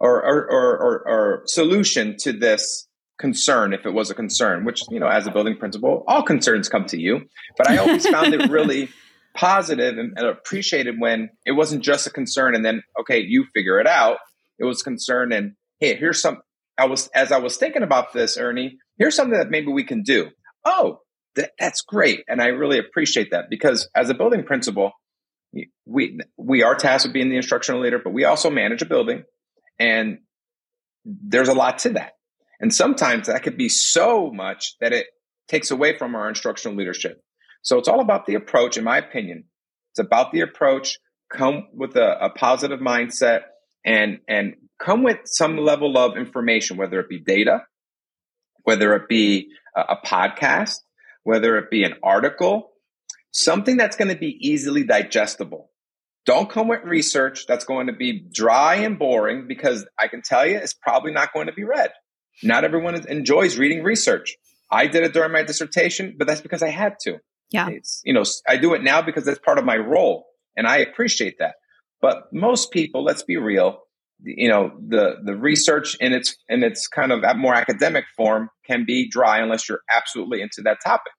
or 0.00 0.22
or, 0.22 0.50
or, 0.50 0.78
or, 0.78 1.08
or 1.08 1.42
solution 1.46 2.16
to 2.20 2.32
this 2.32 2.88
concern 3.18 3.72
if 3.72 3.86
it 3.86 3.92
was 3.92 4.10
a 4.10 4.14
concern 4.14 4.64
which 4.64 4.82
you 4.90 4.98
know 4.98 5.06
as 5.06 5.26
a 5.26 5.30
building 5.30 5.56
principal 5.56 6.02
all 6.08 6.22
concerns 6.22 6.68
come 6.68 6.84
to 6.84 7.00
you 7.00 7.20
but 7.56 7.68
i 7.68 7.76
always 7.76 8.06
found 8.06 8.34
it 8.34 8.50
really 8.50 8.88
positive 9.36 9.98
and, 9.98 10.12
and 10.16 10.26
appreciated 10.26 10.96
when 10.98 11.28
it 11.44 11.52
wasn't 11.52 11.82
just 11.82 12.06
a 12.06 12.10
concern 12.10 12.54
and 12.54 12.64
then 12.64 12.82
okay 12.98 13.20
you 13.20 13.44
figure 13.54 13.78
it 13.78 13.86
out 13.86 14.18
it 14.58 14.64
was 14.64 14.82
concern 14.82 15.32
and 15.32 15.52
hey 15.78 15.94
here's 15.94 16.20
some 16.20 16.38
i 16.76 16.86
was 16.86 17.08
as 17.14 17.30
i 17.30 17.38
was 17.38 17.56
thinking 17.56 17.82
about 17.82 18.12
this 18.12 18.36
ernie 18.36 18.78
here's 18.98 19.14
something 19.14 19.38
that 19.38 19.50
maybe 19.50 19.68
we 19.68 19.84
can 19.84 20.02
do 20.02 20.28
oh 20.64 20.98
that, 21.36 21.52
that's 21.58 21.82
great. 21.82 22.24
And 22.28 22.40
I 22.40 22.46
really 22.46 22.78
appreciate 22.78 23.30
that 23.30 23.46
because 23.50 23.88
as 23.94 24.10
a 24.10 24.14
building 24.14 24.44
principal, 24.44 24.92
we, 25.86 26.18
we 26.36 26.62
are 26.62 26.74
tasked 26.74 27.06
with 27.06 27.12
being 27.12 27.30
the 27.30 27.36
instructional 27.36 27.80
leader, 27.80 28.00
but 28.02 28.12
we 28.12 28.24
also 28.24 28.50
manage 28.50 28.82
a 28.82 28.86
building 28.86 29.22
and 29.78 30.18
there's 31.04 31.48
a 31.48 31.54
lot 31.54 31.78
to 31.80 31.90
that. 31.90 32.13
And 32.64 32.74
sometimes 32.74 33.26
that 33.26 33.42
could 33.42 33.58
be 33.58 33.68
so 33.68 34.30
much 34.30 34.76
that 34.80 34.94
it 34.94 35.08
takes 35.48 35.70
away 35.70 35.98
from 35.98 36.14
our 36.14 36.30
instructional 36.30 36.74
leadership. 36.74 37.22
So 37.60 37.76
it's 37.76 37.88
all 37.88 38.00
about 38.00 38.24
the 38.24 38.36
approach, 38.36 38.78
in 38.78 38.84
my 38.84 38.96
opinion. 38.96 39.44
It's 39.92 39.98
about 39.98 40.32
the 40.32 40.40
approach, 40.40 40.98
come 41.30 41.68
with 41.74 41.94
a, 41.96 42.24
a 42.24 42.30
positive 42.30 42.80
mindset 42.80 43.40
and, 43.84 44.20
and 44.26 44.54
come 44.78 45.02
with 45.02 45.18
some 45.26 45.58
level 45.58 45.98
of 45.98 46.16
information, 46.16 46.78
whether 46.78 46.98
it 47.00 47.10
be 47.10 47.20
data, 47.20 47.64
whether 48.62 48.94
it 48.94 49.10
be 49.10 49.50
a, 49.76 49.80
a 49.80 49.96
podcast, 50.02 50.78
whether 51.22 51.58
it 51.58 51.70
be 51.70 51.84
an 51.84 51.96
article, 52.02 52.70
something 53.30 53.76
that's 53.76 53.96
going 53.96 54.08
to 54.08 54.16
be 54.16 54.38
easily 54.40 54.84
digestible. 54.84 55.70
Don't 56.24 56.48
come 56.48 56.68
with 56.68 56.82
research 56.82 57.44
that's 57.46 57.66
going 57.66 57.88
to 57.88 57.92
be 57.92 58.26
dry 58.32 58.76
and 58.76 58.98
boring 58.98 59.48
because 59.48 59.86
I 59.98 60.08
can 60.08 60.22
tell 60.22 60.46
you 60.46 60.56
it's 60.56 60.72
probably 60.72 61.12
not 61.12 61.34
going 61.34 61.48
to 61.48 61.52
be 61.52 61.64
read. 61.64 61.90
Not 62.42 62.64
everyone 62.64 62.94
enjoys 63.08 63.58
reading 63.58 63.82
research. 63.82 64.36
I 64.70 64.86
did 64.86 65.04
it 65.04 65.12
during 65.12 65.32
my 65.32 65.42
dissertation, 65.42 66.16
but 66.18 66.26
that's 66.26 66.40
because 66.40 66.62
I 66.62 66.70
had 66.70 66.94
to. 67.02 67.18
Yeah. 67.50 67.68
It's, 67.68 68.00
you 68.04 68.12
know, 68.12 68.24
I 68.48 68.56
do 68.56 68.74
it 68.74 68.82
now 68.82 69.02
because 69.02 69.24
that's 69.24 69.38
part 69.38 69.58
of 69.58 69.64
my 69.64 69.76
role 69.76 70.26
and 70.56 70.66
I 70.66 70.78
appreciate 70.78 71.36
that. 71.38 71.54
But 72.00 72.32
most 72.32 72.70
people, 72.72 73.04
let's 73.04 73.22
be 73.22 73.36
real, 73.36 73.84
you 74.24 74.48
know 74.48 74.72
the 74.88 75.16
the 75.22 75.36
research 75.36 75.96
in 76.00 76.12
its 76.12 76.36
in 76.48 76.62
its 76.62 76.88
kind 76.88 77.12
of 77.12 77.22
more 77.36 77.54
academic 77.54 78.04
form 78.16 78.48
can 78.66 78.84
be 78.86 79.08
dry 79.08 79.38
unless 79.38 79.68
you're 79.68 79.82
absolutely 79.92 80.40
into 80.40 80.62
that 80.62 80.78
topic 80.84 81.12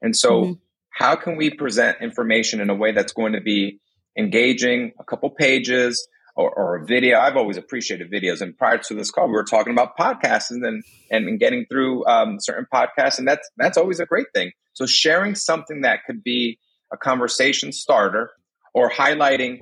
and 0.00 0.14
so 0.16 0.42
mm-hmm. 0.42 0.52
how 0.90 1.16
can 1.16 1.36
we 1.36 1.50
present 1.50 1.96
information 2.00 2.60
in 2.60 2.70
a 2.70 2.74
way 2.74 2.92
that's 2.92 3.12
going 3.12 3.32
to 3.32 3.40
be 3.40 3.80
engaging 4.16 4.92
a 5.00 5.04
couple 5.04 5.30
pages 5.30 6.06
or, 6.34 6.50
or 6.50 6.76
a 6.76 6.86
video. 6.86 7.18
I've 7.18 7.36
always 7.36 7.56
appreciated 7.56 8.10
videos. 8.10 8.40
And 8.40 8.56
prior 8.56 8.78
to 8.78 8.94
this 8.94 9.10
call 9.10 9.26
we 9.26 9.32
were 9.32 9.44
talking 9.44 9.72
about 9.72 9.96
podcasts 9.98 10.50
and 10.50 10.64
then 10.64 10.82
and, 11.10 11.28
and 11.28 11.38
getting 11.38 11.66
through 11.70 12.06
um, 12.06 12.38
certain 12.40 12.66
podcasts. 12.72 13.18
And 13.18 13.28
that's 13.28 13.48
that's 13.56 13.78
always 13.78 14.00
a 14.00 14.06
great 14.06 14.26
thing. 14.34 14.52
So 14.74 14.86
sharing 14.86 15.34
something 15.34 15.82
that 15.82 16.00
could 16.06 16.22
be 16.22 16.58
a 16.92 16.96
conversation 16.96 17.72
starter 17.72 18.30
or 18.74 18.90
highlighting 18.90 19.60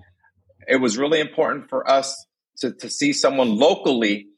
it 0.68 0.76
was 0.76 0.98
really 0.98 1.20
important 1.20 1.68
for 1.68 1.88
us 1.90 2.26
to, 2.58 2.72
to 2.72 2.90
see 2.90 3.12
someone 3.12 3.56
locally 3.56 4.28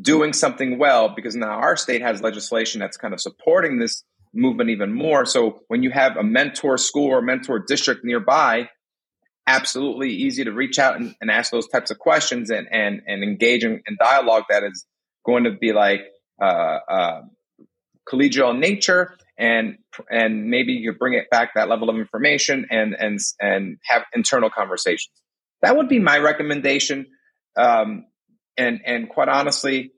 doing 0.00 0.32
something 0.32 0.78
well 0.78 1.12
because 1.14 1.34
now 1.34 1.50
our 1.50 1.76
state 1.76 2.02
has 2.02 2.22
legislation 2.22 2.80
that's 2.80 2.96
kind 2.96 3.12
of 3.12 3.20
supporting 3.20 3.78
this 3.78 4.04
movement 4.34 4.70
even 4.70 4.92
more. 4.92 5.26
So 5.26 5.60
when 5.68 5.82
you 5.82 5.90
have 5.90 6.16
a 6.16 6.22
mentor 6.22 6.78
school 6.78 7.08
or 7.08 7.20
mentor 7.20 7.58
district 7.58 8.04
nearby, 8.04 8.68
absolutely 9.46 10.10
easy 10.10 10.44
to 10.44 10.52
reach 10.52 10.78
out 10.78 10.96
and, 10.96 11.14
and 11.20 11.30
ask 11.30 11.50
those 11.50 11.68
types 11.68 11.90
of 11.90 11.98
questions 11.98 12.50
and, 12.50 12.68
and, 12.70 13.02
and 13.06 13.22
engage 13.22 13.64
in, 13.64 13.82
in 13.86 13.96
dialogue 13.98 14.44
that 14.48 14.62
is 14.62 14.86
going 15.24 15.44
to 15.44 15.50
be 15.50 15.72
like 15.72 16.00
uh, 16.40 16.44
uh, 16.88 17.22
collegial 18.10 18.52
in 18.52 18.60
nature 18.60 19.16
and 19.38 19.78
and 20.10 20.46
maybe 20.46 20.72
you 20.72 20.92
bring 20.92 21.14
it 21.14 21.28
back 21.30 21.54
that 21.54 21.68
level 21.68 21.88
of 21.88 21.96
information 21.96 22.66
and 22.70 22.94
and 22.98 23.18
and 23.40 23.78
have 23.84 24.02
internal 24.14 24.50
conversations. 24.50 25.12
That 25.62 25.76
would 25.76 25.88
be 25.88 25.98
my 25.98 26.18
recommendation 26.18 27.06
um, 27.56 28.06
and 28.56 28.80
and 28.84 29.08
quite 29.08 29.28
honestly, 29.28 29.92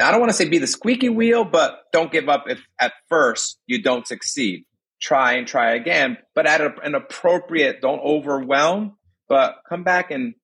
I 0.00 0.10
don't 0.10 0.20
want 0.20 0.30
to 0.30 0.36
say 0.36 0.48
be 0.48 0.58
the 0.58 0.66
squeaky 0.66 1.08
wheel, 1.08 1.44
but 1.44 1.84
don't 1.92 2.10
give 2.10 2.28
up 2.28 2.44
if 2.48 2.60
at 2.80 2.92
first 3.08 3.58
you 3.66 3.82
don't 3.82 4.06
succeed. 4.06 4.64
Try 5.06 5.34
and 5.34 5.46
try 5.46 5.76
again, 5.76 6.18
but 6.34 6.46
at 6.48 6.60
a, 6.60 6.74
an 6.82 6.96
appropriate. 6.96 7.80
Don't 7.80 8.00
overwhelm, 8.00 8.96
but 9.28 9.54
come 9.68 9.84
back 9.84 10.10
in 10.10 10.34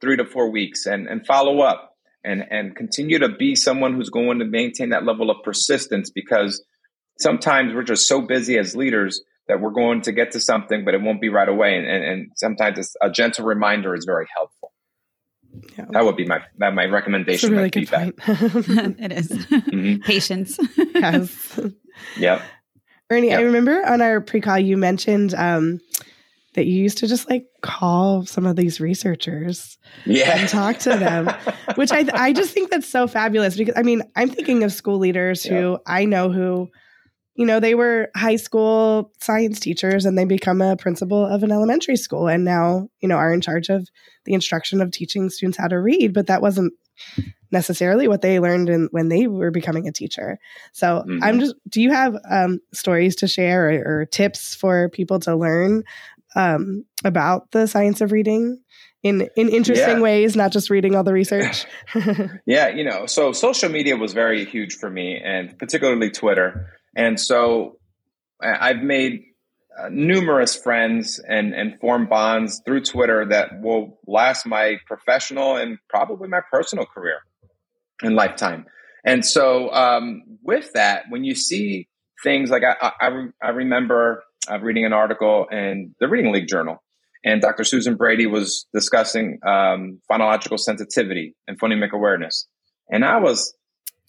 three 0.00 0.16
to 0.16 0.24
four 0.24 0.50
weeks 0.50 0.86
and 0.86 1.06
and 1.06 1.26
follow 1.26 1.60
up 1.60 1.90
and 2.24 2.42
and 2.50 2.74
continue 2.74 3.18
to 3.18 3.28
be 3.28 3.54
someone 3.54 3.92
who's 3.92 4.08
going 4.08 4.38
to 4.38 4.46
maintain 4.46 4.88
that 4.88 5.04
level 5.04 5.30
of 5.30 5.42
persistence 5.44 6.08
because 6.08 6.64
sometimes 7.18 7.74
we're 7.74 7.82
just 7.82 8.08
so 8.08 8.22
busy 8.22 8.56
as 8.56 8.74
leaders 8.74 9.22
that 9.48 9.60
we're 9.60 9.70
going 9.70 10.00
to 10.00 10.12
get 10.12 10.30
to 10.30 10.40
something, 10.40 10.86
but 10.86 10.94
it 10.94 11.02
won't 11.02 11.20
be 11.20 11.28
right 11.28 11.48
away. 11.48 11.76
And, 11.76 11.86
and, 11.86 12.04
and 12.04 12.30
sometimes 12.36 12.96
a 13.02 13.10
gentle 13.10 13.44
reminder 13.44 13.94
is 13.94 14.06
very 14.06 14.26
helpful. 14.34 14.72
Yeah. 15.78 15.84
That 15.90 16.04
would 16.06 16.16
be 16.16 16.26
my 16.26 16.40
that 16.56 16.74
my 16.74 16.86
recommendation. 16.86 17.52
really 17.52 17.68
good 17.68 17.88
feedback. 17.88 18.16
point. 18.16 18.96
it 19.00 19.12
is. 19.12 19.28
Mm-hmm. 19.28 20.02
patience. 20.02 20.58
yes. 20.94 21.60
Yep. 22.16 22.42
Ernie, 23.10 23.28
yep. 23.28 23.40
I 23.40 23.42
remember 23.42 23.84
on 23.86 24.02
our 24.02 24.20
pre-call 24.20 24.58
you 24.58 24.76
mentioned 24.76 25.34
um, 25.34 25.80
that 26.54 26.66
you 26.66 26.82
used 26.82 26.98
to 26.98 27.06
just 27.06 27.30
like 27.30 27.46
call 27.60 28.26
some 28.26 28.46
of 28.46 28.56
these 28.56 28.80
researchers 28.80 29.78
yeah. 30.04 30.38
and 30.38 30.48
talk 30.48 30.78
to 30.80 30.90
them, 30.90 31.30
which 31.76 31.92
I 31.92 32.06
I 32.12 32.32
just 32.32 32.52
think 32.52 32.70
that's 32.70 32.88
so 32.88 33.06
fabulous 33.06 33.56
because 33.56 33.74
I 33.76 33.82
mean 33.82 34.02
I'm 34.16 34.30
thinking 34.30 34.64
of 34.64 34.72
school 34.72 34.98
leaders 34.98 35.44
who 35.44 35.78
I 35.86 36.04
know 36.04 36.30
who 36.30 36.68
you 37.36 37.44
know, 37.44 37.60
they 37.60 37.74
were 37.74 38.10
high 38.16 38.36
school 38.36 39.12
science 39.20 39.60
teachers 39.60 40.06
and 40.06 40.16
they 40.16 40.24
become 40.24 40.62
a 40.62 40.76
principal 40.76 41.24
of 41.24 41.42
an 41.42 41.52
elementary 41.52 41.96
school 41.96 42.28
and 42.28 42.44
now, 42.44 42.88
you 43.00 43.08
know, 43.08 43.16
are 43.16 43.32
in 43.32 43.42
charge 43.42 43.68
of 43.68 43.86
the 44.24 44.32
instruction 44.32 44.80
of 44.80 44.90
teaching 44.90 45.28
students 45.28 45.58
how 45.58 45.68
to 45.68 45.78
read. 45.78 46.14
But 46.14 46.28
that 46.28 46.40
wasn't 46.40 46.72
necessarily 47.50 48.08
what 48.08 48.22
they 48.22 48.40
learned 48.40 48.68
in, 48.68 48.88
when 48.90 49.08
they 49.08 49.26
were 49.26 49.50
becoming 49.50 49.86
a 49.86 49.92
teacher. 49.92 50.38
So 50.72 51.04
mm-hmm. 51.06 51.22
I'm 51.22 51.40
just, 51.40 51.54
do 51.68 51.80
you 51.80 51.92
have 51.92 52.16
um, 52.30 52.60
stories 52.72 53.16
to 53.16 53.28
share 53.28 53.70
or, 53.70 54.00
or, 54.00 54.06
tips 54.06 54.54
for 54.54 54.88
people 54.88 55.20
to 55.20 55.36
learn 55.36 55.84
um, 56.34 56.84
about 57.04 57.50
the 57.52 57.66
science 57.66 58.00
of 58.00 58.12
reading? 58.12 58.60
In, 59.02 59.28
in 59.36 59.48
interesting 59.48 59.96
yeah. 59.96 60.00
ways, 60.00 60.34
not 60.34 60.50
just 60.50 60.68
reading 60.68 60.96
all 60.96 61.04
the 61.04 61.12
research. 61.12 61.64
yeah, 62.46 62.68
you 62.68 62.82
know, 62.82 63.06
so 63.06 63.30
social 63.30 63.68
media 63.68 63.96
was 63.96 64.12
very 64.12 64.44
huge 64.44 64.74
for 64.74 64.90
me, 64.90 65.20
and 65.22 65.56
particularly 65.58 66.10
Twitter. 66.10 66.72
And 66.96 67.20
so 67.20 67.78
I've 68.42 68.82
made 68.82 69.25
uh, 69.78 69.88
numerous 69.90 70.56
friends 70.56 71.20
and, 71.28 71.54
and 71.54 71.78
formed 71.80 72.08
bonds 72.08 72.62
through 72.64 72.82
Twitter 72.82 73.26
that 73.26 73.60
will 73.60 73.98
last 74.06 74.46
my 74.46 74.76
professional 74.86 75.56
and 75.56 75.78
probably 75.88 76.28
my 76.28 76.40
personal 76.50 76.86
career 76.86 77.18
and 78.02 78.14
lifetime. 78.14 78.66
And 79.04 79.24
so 79.24 79.72
um, 79.72 80.22
with 80.42 80.72
that, 80.74 81.04
when 81.08 81.24
you 81.24 81.34
see 81.34 81.88
things 82.22 82.50
like 82.50 82.62
I, 82.64 82.92
I, 83.00 83.26
I 83.42 83.48
remember 83.50 84.24
uh, 84.50 84.58
reading 84.60 84.84
an 84.84 84.92
article 84.92 85.46
in 85.50 85.94
the 86.00 86.08
Reading 86.08 86.32
League 86.32 86.48
Journal, 86.48 86.82
and 87.24 87.40
Dr. 87.40 87.64
Susan 87.64 87.96
Brady 87.96 88.26
was 88.26 88.66
discussing 88.72 89.40
um, 89.46 90.00
phonological 90.10 90.58
sensitivity 90.58 91.34
and 91.48 91.58
phonemic 91.58 91.90
awareness. 91.90 92.46
And 92.88 93.04
I 93.04 93.18
was 93.18 93.54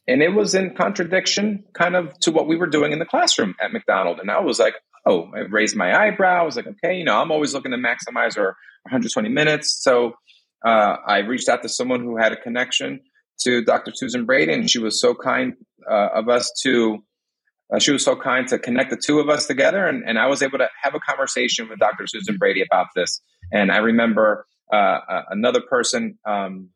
and 0.08 0.22
it 0.22 0.30
was 0.30 0.56
in 0.56 0.74
contradiction 0.74 1.64
kind 1.74 1.96
of 1.96 2.18
to 2.22 2.32
what 2.32 2.48
we 2.48 2.56
were 2.56 2.68
doing 2.68 2.92
in 2.92 3.00
the 3.00 3.06
classroom 3.06 3.56
at 3.62 3.74
McDonald. 3.74 4.20
And 4.20 4.32
I 4.32 4.40
was 4.40 4.58
like, 4.58 4.76
oh, 5.06 5.30
I 5.36 5.40
raised 5.40 5.76
my 5.76 5.94
eyebrow. 5.94 6.42
I 6.42 6.46
was 6.46 6.56
like, 6.56 6.68
okay, 6.68 6.96
you 6.96 7.04
know, 7.04 7.18
I'm 7.18 7.32
always 7.32 7.54
looking 7.54 7.72
to 7.72 7.78
maximize 7.78 8.38
our 8.38 8.56
120 8.84 9.30
minutes. 9.30 9.78
So 9.82 10.14
uh, 10.66 10.96
I 11.06 11.20
reached 11.20 11.50
out 11.50 11.62
to 11.64 11.70
someone 11.70 12.02
who 12.02 12.18
had 12.18 12.32
a 12.32 12.38
connection 12.38 13.02
to 13.42 13.64
Dr. 13.64 13.92
Susan 13.94 14.26
Brady, 14.26 14.54
and 14.54 14.70
she 14.70 14.80
was 14.80 15.00
so 15.00 15.14
kind 15.14 15.54
uh, 15.90 16.10
of 16.14 16.30
us 16.30 16.52
to. 16.64 17.00
Uh, 17.72 17.80
she 17.80 17.92
was 17.92 18.02
so 18.02 18.16
kind 18.16 18.48
to 18.48 18.58
connect 18.58 18.90
the 18.92 18.96
two 18.96 19.20
of 19.20 19.28
us 19.28 19.46
together, 19.46 19.86
and, 19.86 20.08
and 20.08 20.18
I 20.18 20.28
was 20.28 20.42
able 20.42 20.58
to 20.60 20.70
have 20.84 20.96
a 20.96 21.02
conversation 21.02 21.68
with 21.68 21.80
Dr. 21.80 22.08
Susan 22.08 22.38
Brady 22.38 22.62
about 22.62 22.88
this. 22.96 23.22
And 23.52 23.74
I 23.74 23.80
remember 23.80 24.46
uh, 24.72 25.00
another 25.30 25.60
person 25.60 26.18
um, 26.26 26.70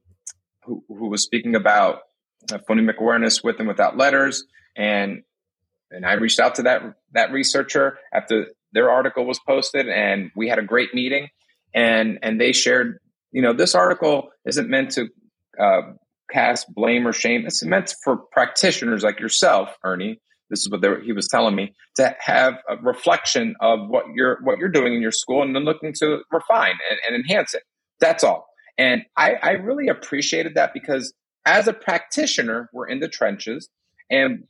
who, 0.65 0.83
who 0.89 1.09
was 1.09 1.23
speaking 1.23 1.55
about 1.55 1.99
phonemic 2.47 2.97
awareness 2.97 3.43
with 3.43 3.59
and 3.59 3.67
without 3.67 3.97
letters. 3.97 4.45
And 4.75 5.23
and 5.91 6.05
I 6.05 6.13
reached 6.13 6.39
out 6.39 6.55
to 6.55 6.63
that 6.63 6.81
that 7.13 7.31
researcher 7.31 7.97
after 8.13 8.47
their 8.73 8.89
article 8.89 9.25
was 9.25 9.39
posted, 9.39 9.89
and 9.89 10.31
we 10.35 10.47
had 10.47 10.59
a 10.59 10.63
great 10.63 10.93
meeting. 10.93 11.27
And 11.73 12.19
and 12.21 12.39
they 12.39 12.51
shared, 12.51 12.99
you 13.31 13.41
know, 13.41 13.53
this 13.53 13.75
article 13.75 14.29
isn't 14.45 14.69
meant 14.69 14.91
to 14.91 15.07
uh, 15.59 15.81
cast 16.31 16.73
blame 16.73 17.07
or 17.07 17.13
shame. 17.13 17.45
It's 17.45 17.63
meant 17.63 17.93
for 18.03 18.17
practitioners 18.17 19.03
like 19.03 19.19
yourself, 19.19 19.69
Ernie. 19.83 20.19
This 20.49 20.59
is 20.59 20.69
what 20.69 20.83
he 21.03 21.13
was 21.13 21.29
telling 21.29 21.55
me 21.55 21.73
to 21.95 22.13
have 22.19 22.55
a 22.67 22.75
reflection 22.75 23.55
of 23.61 23.87
what 23.87 24.03
you're 24.13 24.39
what 24.43 24.57
you're 24.59 24.69
doing 24.69 24.93
in 24.93 25.01
your 25.01 25.11
school, 25.11 25.43
and 25.43 25.55
then 25.55 25.63
looking 25.63 25.93
to 25.99 26.19
refine 26.31 26.75
and, 26.89 26.99
and 27.07 27.15
enhance 27.15 27.53
it. 27.53 27.63
That's 27.99 28.23
all. 28.23 28.47
And 28.77 29.03
I, 29.15 29.35
I 29.41 29.51
really 29.51 29.87
appreciated 29.87 30.55
that 30.55 30.73
because 30.73 31.13
as 31.45 31.67
a 31.67 31.73
practitioner, 31.73 32.69
we're 32.73 32.87
in 32.87 32.99
the 32.99 33.07
trenches 33.07 33.69
and 34.09 34.45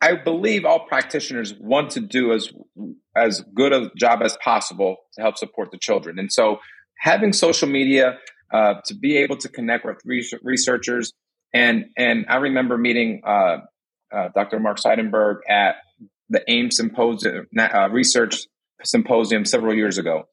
I 0.00 0.14
believe 0.14 0.64
all 0.64 0.80
practitioners 0.86 1.54
want 1.58 1.90
to 1.92 2.00
do 2.00 2.32
as 2.32 2.52
as 3.16 3.42
good 3.54 3.72
a 3.72 3.90
job 3.96 4.20
as 4.22 4.36
possible 4.44 4.96
to 5.14 5.22
help 5.22 5.38
support 5.38 5.70
the 5.70 5.78
children. 5.78 6.18
And 6.18 6.30
so 6.30 6.58
having 6.98 7.32
social 7.32 7.66
media 7.66 8.18
uh, 8.52 8.74
to 8.84 8.94
be 8.94 9.16
able 9.16 9.38
to 9.38 9.48
connect 9.48 9.86
with 9.86 10.02
researchers 10.42 11.12
and 11.54 11.86
and 11.96 12.26
I 12.28 12.36
remember 12.36 12.76
meeting 12.76 13.22
uh, 13.26 13.58
uh, 14.12 14.28
Dr. 14.34 14.60
Mark 14.60 14.78
Seidenberg 14.78 15.38
at 15.48 15.76
the 16.28 16.42
AIM 16.50 16.70
symposium 16.70 17.46
uh, 17.58 17.88
research 17.90 18.46
symposium 18.84 19.44
several 19.44 19.74
years 19.74 19.96
ago. 19.96 20.24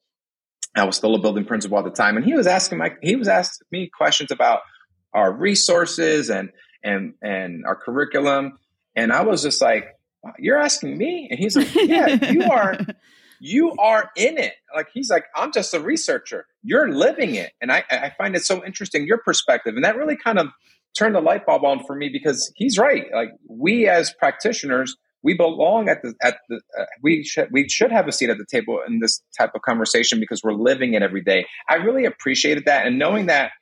I 0.76 0.84
was 0.84 0.96
still 0.96 1.14
a 1.14 1.20
building 1.20 1.44
principal 1.44 1.78
at 1.78 1.84
the 1.84 1.90
time, 1.90 2.16
and 2.16 2.24
he 2.24 2.34
was 2.34 2.46
asking 2.46 2.78
my 2.78 2.94
he 3.02 3.16
was 3.16 3.28
asking 3.28 3.66
me 3.70 3.90
questions 3.96 4.30
about 4.30 4.60
our 5.14 5.32
resources 5.32 6.30
and 6.30 6.50
and 6.82 7.14
and 7.22 7.64
our 7.66 7.76
curriculum. 7.76 8.58
And 8.96 9.12
I 9.12 9.22
was 9.22 9.42
just 9.42 9.60
like, 9.60 9.86
"You're 10.38 10.58
asking 10.58 10.98
me?" 10.98 11.28
And 11.30 11.38
he's 11.38 11.56
like, 11.56 11.74
"Yeah, 11.74 12.30
you 12.30 12.42
are." 12.50 12.78
You 13.40 13.72
are 13.78 14.10
in 14.16 14.38
it. 14.38 14.54
Like 14.74 14.86
he's 14.94 15.10
like, 15.10 15.24
I'm 15.36 15.52
just 15.52 15.74
a 15.74 15.80
researcher. 15.80 16.46
You're 16.62 16.90
living 16.90 17.34
it. 17.34 17.52
And 17.60 17.70
I, 17.70 17.84
I 17.90 18.12
find 18.16 18.34
it 18.34 18.42
so 18.42 18.64
interesting, 18.64 19.06
your 19.06 19.18
perspective. 19.18 19.74
And 19.74 19.84
that 19.84 19.96
really 19.96 20.16
kind 20.16 20.38
of 20.38 20.46
turned 20.96 21.14
the 21.14 21.20
light 21.20 21.44
bulb 21.44 21.64
on 21.64 21.84
for 21.84 21.94
me 21.94 22.08
because 22.08 22.50
he's 22.56 22.78
right. 22.78 23.04
Like 23.12 23.30
we 23.46 23.86
as 23.86 24.14
practitioners, 24.18 24.96
we 25.22 25.34
belong 25.34 25.88
at 25.88 26.02
the 26.02 26.14
at 26.22 26.38
the 26.48 26.60
uh, 26.78 26.84
we 27.02 27.24
should 27.24 27.48
we 27.50 27.68
should 27.68 27.90
have 27.90 28.06
a 28.06 28.12
seat 28.12 28.30
at 28.30 28.38
the 28.38 28.46
table 28.48 28.80
in 28.86 29.00
this 29.00 29.22
type 29.36 29.50
of 29.54 29.62
conversation 29.62 30.20
because 30.20 30.42
we're 30.44 30.52
living 30.52 30.94
it 30.94 31.02
every 31.02 31.22
day. 31.22 31.46
I 31.68 31.76
really 31.76 32.04
appreciated 32.04 32.66
that 32.66 32.86
and 32.86 32.98
knowing 32.98 33.26
that 33.26 33.52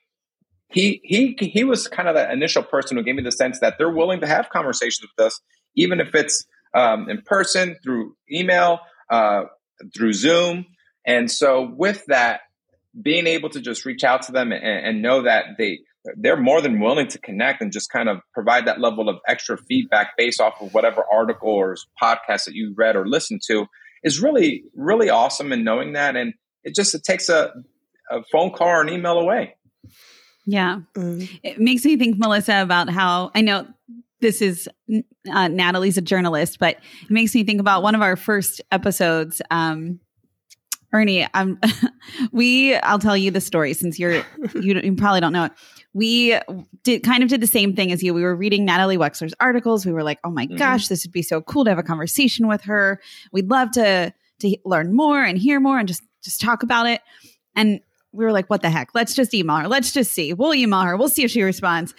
he 0.73 0.99
he 1.03 1.37
he 1.39 1.63
was 1.63 1.87
kind 1.87 2.09
of 2.09 2.15
the 2.15 2.31
initial 2.31 2.63
person 2.63 2.97
who 2.97 3.03
gave 3.03 3.15
me 3.15 3.23
the 3.23 3.31
sense 3.31 3.59
that 3.59 3.75
they're 3.77 3.91
willing 3.91 4.21
to 4.21 4.27
have 4.27 4.49
conversations 4.49 5.07
with 5.15 5.27
us, 5.27 5.39
even 5.75 5.99
if 5.99 6.15
it's 6.15 6.45
um, 6.73 7.09
in 7.09 7.21
person, 7.21 7.75
through 7.83 8.15
email, 8.31 8.79
uh, 9.09 9.43
through 9.95 10.13
Zoom. 10.13 10.65
And 11.05 11.29
so, 11.29 11.71
with 11.75 12.03
that, 12.07 12.41
being 12.99 13.27
able 13.27 13.49
to 13.49 13.61
just 13.61 13.85
reach 13.85 14.03
out 14.03 14.23
to 14.23 14.31
them 14.31 14.51
and, 14.51 14.63
and 14.63 15.01
know 15.01 15.21
that 15.21 15.45
they 15.59 15.79
they're 16.17 16.37
more 16.37 16.59
than 16.59 16.79
willing 16.79 17.07
to 17.07 17.19
connect 17.19 17.61
and 17.61 17.71
just 17.71 17.89
kind 17.91 18.09
of 18.09 18.19
provide 18.33 18.65
that 18.65 18.81
level 18.81 19.07
of 19.07 19.17
extra 19.27 19.57
feedback 19.57 20.17
based 20.17 20.41
off 20.41 20.55
of 20.59 20.73
whatever 20.73 21.03
article 21.11 21.49
or 21.49 21.77
podcast 22.01 22.45
that 22.45 22.55
you 22.55 22.73
read 22.75 22.95
or 22.95 23.07
listened 23.07 23.41
to 23.45 23.67
is 24.03 24.19
really 24.19 24.63
really 24.75 25.11
awesome. 25.11 25.51
And 25.51 25.63
knowing 25.63 25.93
that, 25.93 26.15
and 26.15 26.33
it 26.63 26.73
just 26.73 26.95
it 26.95 27.03
takes 27.03 27.29
a, 27.29 27.53
a 28.09 28.23
phone 28.31 28.51
call 28.51 28.69
or 28.69 28.81
an 28.81 28.89
email 28.89 29.19
away. 29.19 29.55
Yeah. 30.45 30.81
Mm. 30.95 31.39
It 31.43 31.59
makes 31.59 31.85
me 31.85 31.97
think, 31.97 32.17
Melissa, 32.17 32.61
about 32.61 32.89
how 32.89 33.31
I 33.33 33.41
know 33.41 33.67
this 34.19 34.41
is 34.41 34.69
uh, 35.31 35.47
Natalie's 35.47 35.97
a 35.97 36.01
journalist, 36.01 36.59
but 36.59 36.77
it 37.03 37.11
makes 37.11 37.35
me 37.35 37.43
think 37.43 37.59
about 37.59 37.83
one 37.83 37.95
of 37.95 38.01
our 38.01 38.15
first 38.15 38.61
episodes. 38.71 39.41
Um, 39.51 39.99
Ernie, 40.93 41.27
um, 41.33 41.59
we, 42.31 42.75
I'll 42.75 42.99
tell 42.99 43.17
you 43.17 43.31
the 43.31 43.41
story 43.41 43.73
since 43.73 43.99
you're, 43.99 44.23
you, 44.53 44.79
you 44.81 44.95
probably 44.95 45.21
don't 45.21 45.33
know 45.33 45.45
it. 45.45 45.51
We 45.93 46.39
did 46.83 47.03
kind 47.03 47.23
of 47.23 47.29
did 47.29 47.41
the 47.41 47.47
same 47.47 47.75
thing 47.75 47.91
as 47.91 48.01
you. 48.01 48.13
We 48.13 48.23
were 48.23 48.35
reading 48.35 48.65
Natalie 48.65 48.97
Wexler's 48.97 49.33
articles. 49.39 49.85
We 49.85 49.91
were 49.91 50.03
like, 50.03 50.19
oh 50.23 50.29
my 50.29 50.45
mm-hmm. 50.45 50.57
gosh, 50.57 50.87
this 50.87 51.05
would 51.05 51.11
be 51.11 51.21
so 51.21 51.41
cool 51.41 51.65
to 51.65 51.71
have 51.71 51.79
a 51.79 51.83
conversation 51.83 52.47
with 52.47 52.61
her. 52.63 53.01
We'd 53.31 53.49
love 53.49 53.71
to, 53.71 54.13
to 54.39 54.57
learn 54.65 54.95
more 54.95 55.23
and 55.23 55.37
hear 55.37 55.59
more 55.59 55.79
and 55.79 55.87
just, 55.87 56.03
just 56.23 56.41
talk 56.41 56.63
about 56.63 56.87
it. 56.87 57.01
And 57.55 57.81
we 58.13 58.23
were 58.23 58.31
like, 58.31 58.49
what 58.49 58.61
the 58.61 58.69
heck? 58.69 58.89
Let's 58.93 59.15
just 59.15 59.33
email 59.33 59.57
her. 59.57 59.67
Let's 59.67 59.91
just 59.91 60.13
see. 60.13 60.33
We'll 60.33 60.53
email 60.53 60.81
her. 60.81 60.95
We'll 60.95 61.09
see 61.09 61.23
if 61.23 61.31
she 61.31 61.41
responds. 61.41 61.93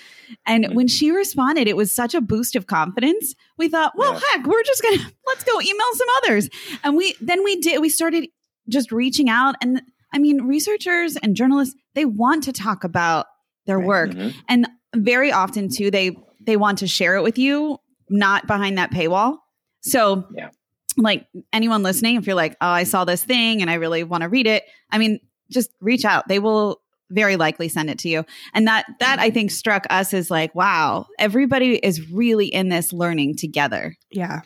And 0.47 0.65
mm-hmm. 0.65 0.75
when 0.75 0.89
she 0.89 1.11
responded, 1.11 1.67
it 1.67 1.77
was 1.77 1.95
such 1.95 2.15
a 2.15 2.21
boost 2.21 2.55
of 2.55 2.67
confidence. 2.67 3.35
We 3.59 3.69
thought, 3.69 3.93
well, 3.97 4.15
yeah. 4.15 4.21
heck, 4.33 4.47
we're 4.47 4.63
just 4.63 4.83
gonna 4.83 4.99
let's 5.27 5.45
go 5.45 5.61
email 5.61 5.87
some 5.95 6.09
others. 6.19 6.49
And 6.85 6.97
we 6.97 7.15
then 7.21 7.43
we 7.43 7.57
did 7.61 7.81
we 7.81 7.89
started 7.89 8.29
just 8.69 8.93
reaching 8.93 9.29
out. 9.29 9.57
And 9.61 9.83
I 10.13 10.19
mean, 10.19 10.43
researchers 10.43 11.17
and 11.17 11.35
journalists, 11.35 11.75
they 11.95 12.05
want 12.05 12.45
to 12.45 12.53
talk 12.53 12.85
about 12.85 13.27
their 13.67 13.79
right. 13.79 13.87
work. 13.87 14.11
Mm-hmm. 14.11 14.39
And 14.49 14.69
very 14.95 15.33
often 15.33 15.69
too, 15.69 15.91
they 15.91 16.17
they 16.41 16.57
want 16.57 16.79
to 16.79 16.87
share 16.87 17.17
it 17.17 17.23
with 17.23 17.39
you, 17.39 17.79
not 18.09 18.47
behind 18.47 18.79
that 18.79 18.93
paywall. 18.93 19.39
So 19.81 20.27
yeah. 20.35 20.51
like 20.97 21.27
anyone 21.53 21.83
listening, 21.83 22.17
if 22.17 22.27
you're 22.27 22.37
like, 22.37 22.57
oh, 22.61 22.69
I 22.69 22.85
saw 22.85 23.05
this 23.05 23.25
thing 23.25 23.61
and 23.61 23.71
I 23.71 23.75
really 23.75 24.05
want 24.05 24.23
to 24.23 24.29
read 24.29 24.47
it. 24.47 24.65
I 24.91 24.99
mean, 24.99 25.19
just 25.51 25.71
reach 25.81 26.05
out. 26.05 26.29
They 26.29 26.39
will 26.39 26.81
very 27.11 27.37
likely 27.37 27.69
send 27.69 27.91
it 27.91 27.99
to 28.01 28.09
you. 28.09 28.25
And 28.55 28.67
that 28.67 28.87
that 29.01 29.19
I 29.19 29.31
think 29.31 29.51
struck 29.51 29.87
us 29.91 30.15
as 30.15 30.31
like, 30.31 30.55
wow, 30.55 31.07
everybody 31.19 31.77
is 31.77 32.11
really 32.11 32.47
in 32.47 32.69
this 32.69 32.93
learning 32.93 33.37
together. 33.37 33.97
Yeah. 34.11 34.41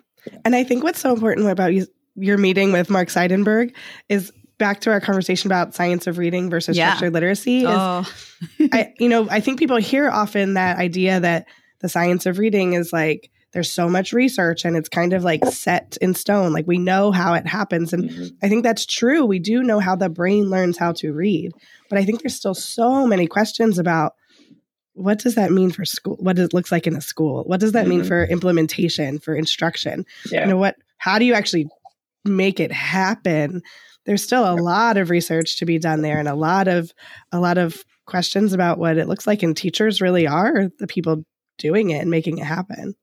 And 0.45 0.55
I 0.55 0.65
think 0.65 0.85
what's 0.85 1.01
so 1.01 1.13
important 1.13 1.49
about 1.49 1.73
you, 1.73 1.87
your 2.17 2.39
meeting 2.39 2.73
with 2.73 2.91
Mark 2.91 3.09
Seidenberg 3.09 3.75
is 4.09 4.33
back 4.59 4.81
to 4.81 4.91
our 4.91 5.01
conversation 5.01 5.49
about 5.49 5.75
science 5.75 6.07
of 6.07 6.19
reading 6.19 6.51
versus 6.51 6.77
yeah. 6.77 6.91
structured 6.91 7.15
literacy. 7.15 7.61
Is, 7.61 7.67
oh. 7.69 8.13
I, 8.73 8.93
you 8.99 9.09
know, 9.09 9.29
I 9.31 9.41
think 9.41 9.59
people 9.59 9.77
hear 9.77 10.11
often 10.11 10.55
that 10.55 10.79
idea 10.79 11.21
that 11.21 11.47
the 11.81 11.89
science 11.89 12.27
of 12.27 12.39
reading 12.39 12.73
is 12.73 12.93
like 12.93 13.31
there's 13.53 13.73
so 13.73 13.89
much 13.89 14.13
research 14.13 14.65
and 14.65 14.77
it's 14.77 14.89
kind 14.89 15.13
of 15.13 15.25
like 15.25 15.45
set 15.47 15.97
in 16.01 16.15
stone. 16.15 16.53
Like 16.53 16.67
we 16.67 16.79
know 16.79 17.13
how 17.13 17.35
it 17.35 17.47
happens. 17.47 17.93
And 17.93 18.11
mm-hmm. 18.11 18.27
I 18.43 18.49
think 18.49 18.63
that's 18.63 18.85
true. 18.85 19.25
We 19.25 19.39
do 19.39 19.63
know 19.63 19.81
how 19.81 19.97
the 19.97 20.11
brain 20.11 20.51
learns 20.51 20.77
how 20.77 20.93
to 20.93 21.13
read. 21.13 21.53
But 21.89 21.99
I 21.99 22.05
think 22.05 22.21
there's 22.21 22.35
still 22.35 22.55
so 22.55 23.07
many 23.07 23.27
questions 23.27 23.79
about 23.79 24.15
what 24.93 25.21
does 25.21 25.37
that 25.37 25.53
mean 25.53 25.71
for 25.71 25.85
school? 25.85 26.17
What 26.19 26.39
it 26.39 26.53
looks 26.53 26.73
like 26.73 26.87
in 26.87 26.97
a 26.97 27.01
school? 27.01 27.45
What 27.45 27.61
does 27.61 27.73
that 27.73 27.83
mm-hmm. 27.83 27.91
mean 27.91 28.05
for 28.05 28.25
implementation, 28.25 29.19
for 29.19 29.35
instruction? 29.35 30.05
Yeah. 30.31 30.43
You 30.43 30.51
know, 30.51 30.57
what 30.57 30.77
how 30.99 31.19
do 31.19 31.25
you 31.25 31.35
actually 31.35 31.69
make 32.25 32.61
it 32.61 32.73
happen? 32.73 33.63
There's 34.05 34.23
still 34.23 34.45
a 34.45 34.61
lot 34.61 34.97
of 34.97 35.09
research 35.09 35.59
to 35.59 35.67
be 35.67 35.79
done 35.79 36.03
there 36.03 36.19
and 36.19 36.29
a 36.29 36.35
lot 36.35 36.69
of 36.69 36.93
a 37.33 37.41
lot 37.41 37.57
of 37.57 37.83
questions 38.07 38.53
about 38.53 38.79
what 38.79 38.99
it 38.99 39.07
looks 39.07 39.27
like 39.27 39.43
and 39.43 39.57
teachers 39.57 40.01
really 40.01 40.27
are 40.27 40.69
the 40.79 40.87
people 40.87 41.25
doing 41.59 41.91
it 41.91 42.01
and 42.01 42.11
making 42.11 42.39
it 42.39 42.45
happen. 42.45 42.95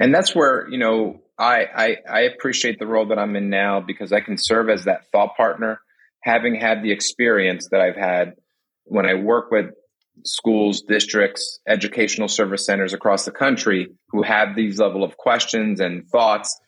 And 0.00 0.14
that's 0.14 0.34
where, 0.34 0.66
you 0.70 0.78
know, 0.78 1.20
I, 1.38 1.66
I, 1.74 1.96
I 2.10 2.20
appreciate 2.22 2.78
the 2.78 2.86
role 2.86 3.08
that 3.08 3.18
I'm 3.18 3.36
in 3.36 3.50
now 3.50 3.80
because 3.80 4.12
I 4.12 4.20
can 4.20 4.36
serve 4.38 4.70
as 4.70 4.86
that 4.86 5.02
thought 5.12 5.36
partner, 5.36 5.80
having 6.22 6.54
had 6.54 6.82
the 6.82 6.90
experience 6.90 7.68
that 7.70 7.80
I've 7.80 7.96
had 7.96 8.34
when 8.84 9.06
I 9.06 9.14
work 9.14 9.50
with 9.50 9.66
schools, 10.24 10.82
districts, 10.82 11.60
educational 11.68 12.28
service 12.28 12.66
centers 12.66 12.92
across 12.92 13.24
the 13.24 13.30
country 13.30 13.88
who 14.08 14.22
have 14.22 14.56
these 14.56 14.78
level 14.78 15.04
of 15.04 15.16
questions 15.16 15.80
and 15.80 16.08
thoughts. 16.08 16.58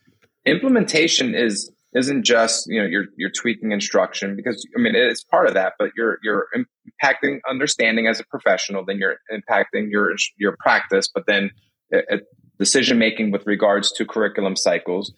Implementation 0.46 1.34
is 1.34 1.70
isn't 1.94 2.24
just 2.24 2.64
you 2.68 2.80
know 2.80 2.88
you're 2.88 3.04
you're 3.16 3.30
tweaking 3.30 3.72
instruction 3.72 4.34
because 4.34 4.66
I 4.76 4.80
mean 4.80 4.94
it's 4.94 5.24
part 5.24 5.46
of 5.46 5.54
that, 5.54 5.74
but 5.78 5.90
you're 5.96 6.18
you're 6.22 6.48
impacting 6.56 7.40
understanding 7.48 8.06
as 8.06 8.18
a 8.18 8.24
professional. 8.24 8.84
Then 8.84 8.98
you're 8.98 9.16
impacting 9.30 9.90
your 9.90 10.14
your 10.38 10.56
practice, 10.58 11.08
but 11.14 11.24
then 11.26 11.50
uh, 11.94 11.98
uh, 12.10 12.16
decision 12.58 12.98
making 12.98 13.30
with 13.30 13.46
regards 13.46 13.92
to 13.92 14.04
curriculum 14.04 14.56
cycles, 14.56 15.12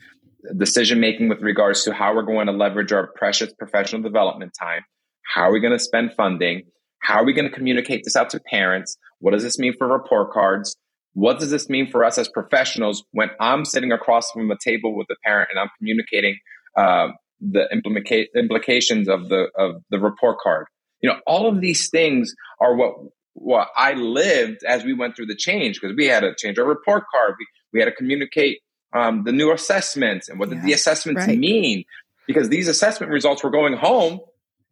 decision 0.57 1.01
making 1.01 1.29
with 1.29 1.41
regards 1.41 1.85
to 1.85 1.93
how 1.93 2.15
we're 2.15 2.23
going 2.23 2.47
to 2.47 2.53
leverage 2.53 2.93
our 2.93 3.09
precious 3.17 3.53
professional 3.55 4.03
development 4.03 4.53
time. 4.59 4.83
How 5.23 5.43
are 5.43 5.53
we 5.53 5.61
going 5.61 5.73
to 5.73 5.79
spend 5.79 6.13
funding? 6.17 6.63
How 7.01 7.21
are 7.21 7.25
we 7.25 7.33
going 7.33 7.49
to 7.49 7.55
communicate 7.55 8.03
this 8.05 8.17
out 8.17 8.31
to 8.31 8.41
parents? 8.41 8.97
What 9.19 9.33
does 9.33 9.43
this 9.43 9.59
mean 9.59 9.75
for 9.77 9.89
report 9.89 10.33
cards? 10.33 10.77
What 11.13 11.39
does 11.39 11.51
this 11.51 11.69
mean 11.69 11.91
for 11.91 12.05
us 12.05 12.19
as 12.19 12.29
professionals 12.29 13.05
when 13.13 13.31
I'm 13.41 13.65
sitting 13.65 13.93
across 13.93 14.31
from 14.33 14.51
a 14.51 14.57
table 14.63 14.97
with 14.97 15.07
the 15.09 15.17
parent 15.25 15.49
and 15.51 15.59
I'm 15.59 15.71
communicating 15.79 16.39
uh, 16.77 17.09
the 17.41 17.69
implica- 17.73 18.27
implications 18.37 19.09
of 19.09 19.29
the 19.29 19.49
of 19.57 19.83
the 19.91 19.99
report 19.99 20.39
card. 20.43 20.67
You 21.01 21.11
know, 21.11 21.21
all 21.27 21.49
of 21.49 21.61
these 21.61 21.91
things 21.91 22.35
are 22.61 22.75
what 22.75 22.95
what 23.35 23.69
I 23.77 23.93
lived 23.95 24.65
as 24.65 24.85
we 24.85 24.95
went 24.95 25.17
through 25.17 25.27
the 25.27 25.37
change 25.37 25.81
because 25.81 25.97
we 25.97 26.07
had 26.07 26.21
to 26.21 26.35
change 26.35 26.59
our 26.59 26.65
report 26.65 27.05
card. 27.13 27.35
We 27.39 27.47
we 27.73 27.81
had 27.81 27.87
to 27.87 27.93
communicate 27.93 28.61
um, 28.93 29.25
the 29.25 29.33
new 29.33 29.53
assessments 29.53 30.29
and 30.29 30.39
what 30.39 30.49
yeah, 30.49 30.57
did 30.57 30.65
the 30.65 30.73
assessments 30.73 31.27
right. 31.27 31.39
mean 31.39 31.85
because 32.27 32.49
these 32.49 32.69
assessment 32.69 33.11
results 33.11 33.43
were 33.43 33.51
going 33.51 33.75
home 33.75 34.21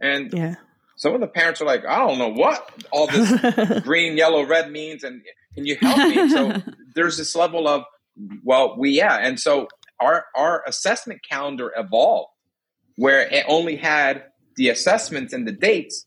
and 0.01 0.33
yeah. 0.33 0.55
some 0.97 1.15
of 1.15 1.21
the 1.21 1.27
parents 1.27 1.61
are 1.61 1.65
like, 1.65 1.85
I 1.87 1.99
don't 1.99 2.19
know 2.19 2.33
what 2.33 2.71
all 2.91 3.09
this 3.09 3.81
green, 3.85 4.17
yellow, 4.17 4.45
red 4.45 4.71
means, 4.71 5.05
and 5.05 5.23
can 5.55 5.67
you 5.67 5.77
help 5.77 5.99
me? 6.09 6.29
So 6.29 6.63
there's 6.95 7.17
this 7.17 7.35
level 7.35 7.69
of 7.69 7.85
well, 8.45 8.77
we 8.79 8.91
yeah, 8.91 9.17
and 9.17 9.41
so 9.41 9.69
our 10.01 10.27
our 10.37 10.63
assessment 10.67 11.21
calendar 11.29 11.73
evolved 11.77 12.29
where 12.97 13.23
it 13.23 13.45
only 13.49 13.77
had 13.77 14.25
the 14.57 14.69
assessments 14.69 15.33
and 15.33 15.47
the 15.47 15.53
dates 15.53 16.07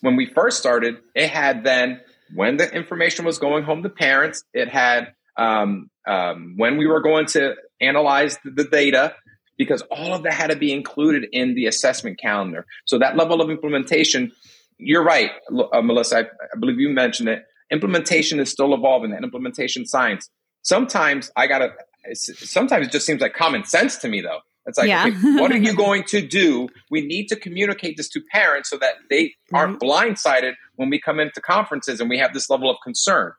when 0.00 0.16
we 0.16 0.26
first 0.26 0.58
started 0.58 0.96
it 1.14 1.28
had 1.28 1.64
then 1.64 2.00
when 2.34 2.56
the 2.56 2.72
information 2.72 3.24
was 3.24 3.38
going 3.38 3.64
home 3.64 3.82
to 3.82 3.88
parents 3.88 4.44
it 4.52 4.68
had 4.68 5.12
um, 5.36 5.90
um, 6.06 6.54
when 6.56 6.76
we 6.76 6.86
were 6.86 7.00
going 7.00 7.26
to 7.26 7.54
analyze 7.80 8.38
the, 8.44 8.64
data 8.64 9.14
because 9.56 9.82
all 9.90 10.12
of 10.12 10.22
that 10.24 10.34
had 10.34 10.50
to 10.50 10.56
be 10.56 10.72
included 10.72 11.26
in 11.32 11.54
the 11.54 11.66
assessment 11.66 12.18
calendar. 12.18 12.66
So 12.86 12.98
that 12.98 13.16
level 13.16 13.40
of 13.40 13.50
implementation 13.50 14.32
you're 14.78 15.04
right 15.04 15.30
uh, 15.72 15.82
melissa 15.82 16.18
I, 16.18 16.20
I 16.20 16.58
believe 16.58 16.78
you 16.78 16.88
mentioned 16.88 17.28
it. 17.28 17.44
Implementation 17.70 18.40
is 18.40 18.50
still 18.50 18.74
evolving 18.74 19.10
that 19.12 19.22
implementation 19.22 19.86
science. 19.86 20.28
Sometimes 20.62 21.30
i 21.36 21.46
gotta 21.46 21.70
sometimes 22.14 22.86
it 22.86 22.92
just 22.92 23.06
seems 23.06 23.20
like 23.20 23.34
common 23.34 23.64
sense 23.64 23.96
to 23.98 24.08
me, 24.08 24.20
though. 24.20 24.40
It's 24.66 24.78
like, 24.78 24.88
yeah. 24.88 25.06
okay, 25.06 25.40
what 25.40 25.50
are 25.50 25.56
you 25.56 25.74
going 25.86 26.04
to 26.04 26.26
do? 26.26 26.68
We 26.90 27.06
need 27.06 27.28
to 27.28 27.36
communicate 27.36 27.96
this 27.96 28.08
to 28.10 28.20
parents 28.32 28.70
so 28.70 28.76
that 28.78 28.94
they 29.08 29.34
aren't 29.52 29.80
mm-hmm. 29.80 29.88
blindsided 29.88 30.52
when 30.76 30.90
we 30.90 31.00
come 31.00 31.18
into 31.18 31.40
conferences 31.40 32.00
and 32.00 32.10
we 32.10 32.18
have 32.18 32.32
this 32.34 32.50
level 32.50 32.70
of 32.70 32.76
concern. 32.84 33.32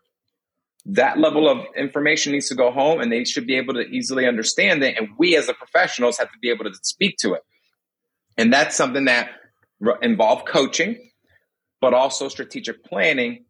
That 0.85 1.19
level 1.19 1.47
of 1.47 1.59
information 1.77 2.31
needs 2.31 2.49
to 2.49 2.55
go 2.55 2.71
home 2.71 3.01
and 3.01 3.11
they 3.11 3.23
should 3.23 3.45
be 3.45 3.55
able 3.55 3.75
to 3.75 3.81
easily 3.81 4.27
understand 4.27 4.83
it. 4.83 4.97
And 4.97 5.09
we 5.17 5.35
as 5.37 5.47
the 5.47 5.53
professionals 5.53 6.17
have 6.17 6.31
to 6.31 6.39
be 6.41 6.49
able 6.49 6.65
to 6.65 6.73
speak 6.81 7.17
to 7.19 7.33
it. 7.33 7.43
And 8.37 8.51
that's 8.51 8.75
something 8.75 9.05
that 9.05 9.29
involved 10.01 10.47
coaching, 10.47 11.11
but 11.79 11.93
also 11.93 12.29
strategic 12.29 12.83
planning 12.83 13.45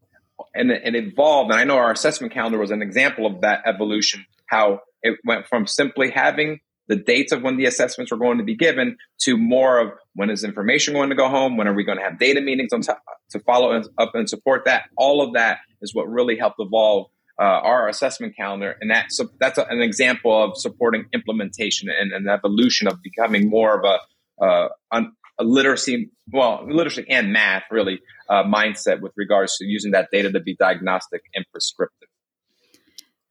and 0.54 0.72
it 0.72 0.96
evolved. 0.96 1.52
And 1.52 1.60
I 1.60 1.64
know 1.64 1.78
our 1.78 1.92
assessment 1.92 2.34
calendar 2.34 2.58
was 2.58 2.72
an 2.72 2.82
example 2.82 3.26
of 3.26 3.42
that 3.42 3.62
evolution, 3.66 4.26
how 4.48 4.80
it 5.02 5.20
went 5.26 5.48
from 5.48 5.68
simply 5.68 6.10
having 6.12 6.60
the 6.92 6.98
dates 6.98 7.32
of 7.32 7.42
when 7.42 7.56
the 7.56 7.64
assessments 7.66 8.12
were 8.12 8.18
going 8.18 8.38
to 8.38 8.44
be 8.44 8.54
given 8.54 8.98
to 9.22 9.38
more 9.38 9.80
of 9.80 9.94
when 10.14 10.30
is 10.30 10.44
information 10.44 10.94
going 10.94 11.08
to 11.08 11.16
go 11.16 11.30
home? 11.30 11.56
When 11.56 11.66
are 11.66 11.74
we 11.74 11.86
going 11.86 11.98
to 11.98 12.04
have 12.04 12.20
data 12.20 12.42
meetings 12.42 12.74
on 12.74 12.82
to, 12.82 12.98
to 13.30 13.40
follow 13.40 13.82
up 13.98 14.12
and 14.14 14.30
support 14.30 14.66
that? 14.66 14.90
All 14.98 15.26
of 15.26 15.36
that 15.36 15.60
is 15.82 15.96
what 15.96 16.10
really 16.10 16.38
helped 16.38 16.58
evolve 16.60 17.08
uh, 17.40 17.44
our 17.44 17.88
assessment 17.88 18.36
calendar, 18.36 18.76
and 18.82 18.92
that 18.92 19.06
so 19.10 19.30
that's 19.40 19.58
a, 19.58 19.66
an 19.70 19.82
example 19.82 20.44
of 20.44 20.58
supporting 20.58 21.06
implementation 21.14 21.88
and 21.90 22.12
an 22.12 22.28
evolution 22.28 22.88
of 22.88 23.02
becoming 23.02 23.50
more 23.50 23.80
of 23.80 23.86
a, 23.86 24.44
uh, 24.44 24.68
a 25.40 25.44
literacy, 25.44 26.12
well, 26.30 26.68
literacy 26.70 27.06
and 27.10 27.32
math 27.32 27.64
really 27.72 28.02
uh, 28.30 28.44
mindset 28.44 29.00
with 29.00 29.14
regards 29.16 29.58
to 29.58 29.66
using 29.66 29.92
that 29.92 30.10
data 30.12 30.30
to 30.30 30.42
be 30.42 30.56
diagnostic 30.56 31.22
and 31.34 31.46
prescriptive. 31.54 32.10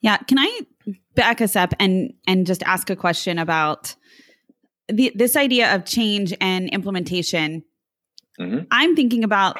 Yeah, 0.02 0.16
can 0.18 0.38
I 0.38 0.60
back 1.14 1.40
us 1.40 1.56
up 1.56 1.74
and 1.78 2.12
and 2.26 2.46
just 2.46 2.62
ask 2.62 2.90
a 2.90 2.96
question 2.96 3.38
about 3.38 3.94
the, 4.88 5.12
this 5.14 5.36
idea 5.36 5.74
of 5.74 5.84
change 5.84 6.34
and 6.40 6.68
implementation? 6.70 7.64
Mm-hmm. 8.40 8.64
I'm 8.70 8.96
thinking 8.96 9.24
about 9.24 9.58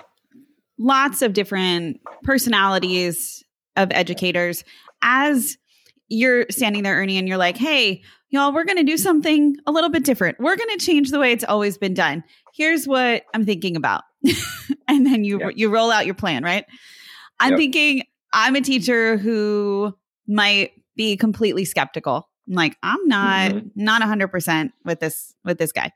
lots 0.79 1.21
of 1.23 1.35
different 1.35 2.01
personalities 2.23 3.45
of 3.77 3.91
educators 3.93 4.65
as 5.03 5.59
you're 6.09 6.47
standing 6.51 6.83
there, 6.83 6.97
Ernie, 6.97 7.19
and 7.19 7.29
you're 7.29 7.37
like, 7.37 7.57
"Hey, 7.57 8.03
y'all, 8.31 8.53
we're 8.53 8.65
going 8.65 8.79
to 8.79 8.85
do 8.85 8.97
something 8.97 9.57
a 9.67 9.73
little 9.73 9.91
bit 9.91 10.05
different. 10.05 10.41
We're 10.41 10.57
going 10.57 10.79
to 10.79 10.85
change 10.85 11.11
the 11.11 11.21
way 11.21 11.33
it's 11.33 11.45
always 11.45 11.79
been 11.79 11.95
done. 11.95 12.25
Here's 12.55 12.87
what 12.87 13.25
I'm 13.35 13.45
thinking 13.45 13.77
about," 13.77 14.03
and 14.89 15.07
then 15.07 15.25
you 15.25 15.41
yep. 15.41 15.53
you 15.55 15.69
roll 15.69 15.91
out 15.91 16.07
your 16.07 16.15
plan, 16.15 16.43
right? 16.43 16.65
I'm 17.39 17.53
yep. 17.53 17.59
thinking 17.59 18.03
I'm 18.33 18.57
a 18.57 18.61
teacher 18.61 19.17
who 19.17 19.95
might 20.27 20.73
be 20.97 21.17
completely 21.17 21.65
skeptical. 21.65 22.29
I'm 22.49 22.55
like, 22.55 22.77
I'm 22.83 23.07
not 23.07 23.53
mm-hmm. 23.53 23.69
not 23.75 24.03
100% 24.03 24.71
with 24.85 25.01
this 25.01 25.35
with 25.45 25.59
this 25.59 25.73
guy. 25.73 25.93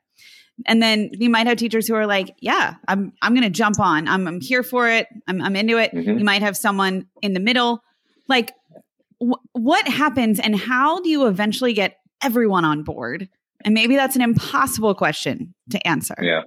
And 0.65 0.81
then 0.81 1.09
you 1.13 1.29
might 1.29 1.47
have 1.47 1.57
teachers 1.57 1.87
who 1.87 1.95
are 1.95 2.07
like, 2.07 2.33
yeah, 2.39 2.75
I'm 2.87 3.11
I'm 3.21 3.33
going 3.33 3.43
to 3.43 3.49
jump 3.49 3.79
on. 3.79 4.07
I'm 4.07 4.27
I'm 4.27 4.39
here 4.39 4.63
for 4.63 4.89
it. 4.89 5.07
I'm 5.27 5.41
I'm 5.41 5.55
into 5.55 5.77
it. 5.77 5.91
Mm-hmm. 5.93 6.19
You 6.19 6.23
might 6.23 6.41
have 6.41 6.55
someone 6.55 7.07
in 7.21 7.33
the 7.33 7.39
middle. 7.39 7.83
Like 8.27 8.53
wh- 9.19 9.43
what 9.53 9.87
happens 9.87 10.39
and 10.39 10.55
how 10.55 11.01
do 11.01 11.09
you 11.09 11.27
eventually 11.27 11.73
get 11.73 11.97
everyone 12.23 12.63
on 12.63 12.83
board? 12.83 13.27
And 13.63 13.73
maybe 13.73 13.95
that's 13.95 14.15
an 14.15 14.21
impossible 14.21 14.95
question 14.95 15.53
to 15.71 15.87
answer. 15.87 16.15
Yeah. 16.21 16.43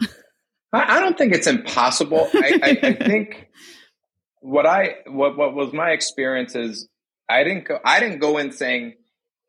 I, 0.72 0.98
I 0.98 1.00
don't 1.00 1.18
think 1.18 1.34
it's 1.34 1.46
impossible. 1.46 2.28
I, 2.34 2.60
I, 2.62 2.86
I 2.88 2.92
think 2.94 3.48
what 4.40 4.66
I 4.66 4.96
what 5.06 5.36
what 5.36 5.54
was 5.54 5.72
my 5.72 5.90
experience 5.90 6.54
is 6.54 6.88
I 7.30 7.44
didn't 7.44 7.66
go. 7.66 7.78
I 7.84 8.00
didn't 8.00 8.18
go 8.18 8.38
in 8.38 8.52
saying, 8.52 8.94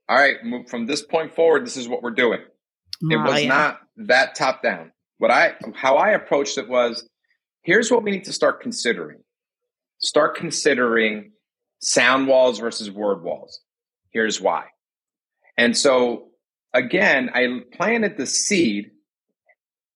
"All 0.07 0.17
right, 0.17 0.37
from 0.69 0.85
this 0.85 1.01
point 1.01 1.33
forward, 1.35 1.65
this 1.65 1.77
is 1.77 1.87
what 1.87 2.03
we're 2.03 2.11
doing." 2.11 2.41
it 3.01 3.15
oh, 3.15 3.23
was 3.23 3.43
yeah. 3.43 3.53
Uh, 3.53 3.57
not 3.57 3.79
that 4.07 4.35
top 4.35 4.61
down. 4.61 4.91
What 5.17 5.31
I 5.31 5.55
how 5.75 5.95
I 5.95 6.11
approached 6.11 6.57
it 6.57 6.69
was, 6.69 7.07
here's 7.63 7.91
what 7.91 8.03
we 8.03 8.11
need 8.11 8.25
to 8.25 8.33
start 8.33 8.61
considering. 8.61 9.19
Start 9.99 10.35
considering 10.35 11.31
sound 11.79 12.27
walls 12.27 12.59
versus 12.59 12.89
word 12.89 13.23
walls. 13.23 13.59
Here's 14.11 14.41
why. 14.41 14.65
And 15.57 15.77
so 15.77 16.29
again, 16.73 17.29
I 17.33 17.61
planted 17.73 18.17
the 18.17 18.25
seed, 18.25 18.91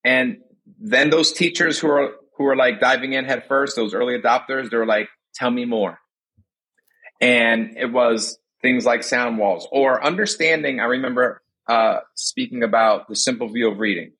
and 0.03 0.37
then 0.79 1.09
those 1.09 1.31
teachers 1.31 1.79
who 1.79 1.89
are 1.89 2.11
who 2.37 2.45
are 2.45 2.55
like 2.55 2.79
diving 2.79 3.13
in 3.13 3.25
head 3.25 3.45
first, 3.47 3.75
those 3.75 3.93
early 3.93 4.19
adopters, 4.19 4.69
they're 4.69 4.85
like, 4.85 5.09
"Tell 5.35 5.51
me 5.51 5.65
more." 5.65 5.99
And 7.21 7.77
it 7.77 7.91
was 7.91 8.37
things 8.61 8.85
like 8.85 9.03
sound 9.03 9.37
walls 9.37 9.67
or 9.71 10.03
understanding. 10.03 10.79
I 10.79 10.85
remember 10.85 11.41
uh, 11.67 11.99
speaking 12.15 12.63
about 12.63 13.07
the 13.07 13.15
simple 13.15 13.47
view 13.49 13.71
of 13.71 13.79
reading 13.79 14.11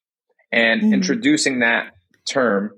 and 0.51 0.81
mm-hmm. 0.81 0.93
introducing 0.93 1.59
that 1.59 1.93
term 2.27 2.71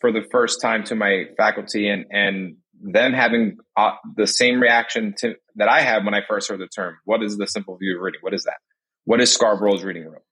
for 0.00 0.12
the 0.12 0.22
first 0.30 0.60
time 0.60 0.84
to 0.84 0.94
my 0.94 1.24
faculty 1.36 1.88
and, 1.88 2.06
and 2.10 2.56
them 2.80 3.12
having 3.12 3.58
uh, 3.76 3.92
the 4.16 4.26
same 4.26 4.60
reaction 4.60 5.14
to 5.18 5.34
that 5.56 5.68
I 5.68 5.80
had 5.80 6.04
when 6.04 6.14
I 6.14 6.20
first 6.26 6.50
heard 6.50 6.60
the 6.60 6.68
term. 6.68 6.98
What 7.04 7.22
is 7.22 7.36
the 7.36 7.46
simple 7.46 7.76
view 7.76 7.96
of 7.96 8.02
reading? 8.02 8.20
What 8.22 8.34
is 8.34 8.44
that? 8.44 8.56
What 9.04 9.20
is 9.20 9.32
Scarborough's 9.32 9.82
reading 9.82 10.04
rope? 10.04 10.24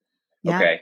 Yeah. 0.43 0.57
Okay. 0.57 0.81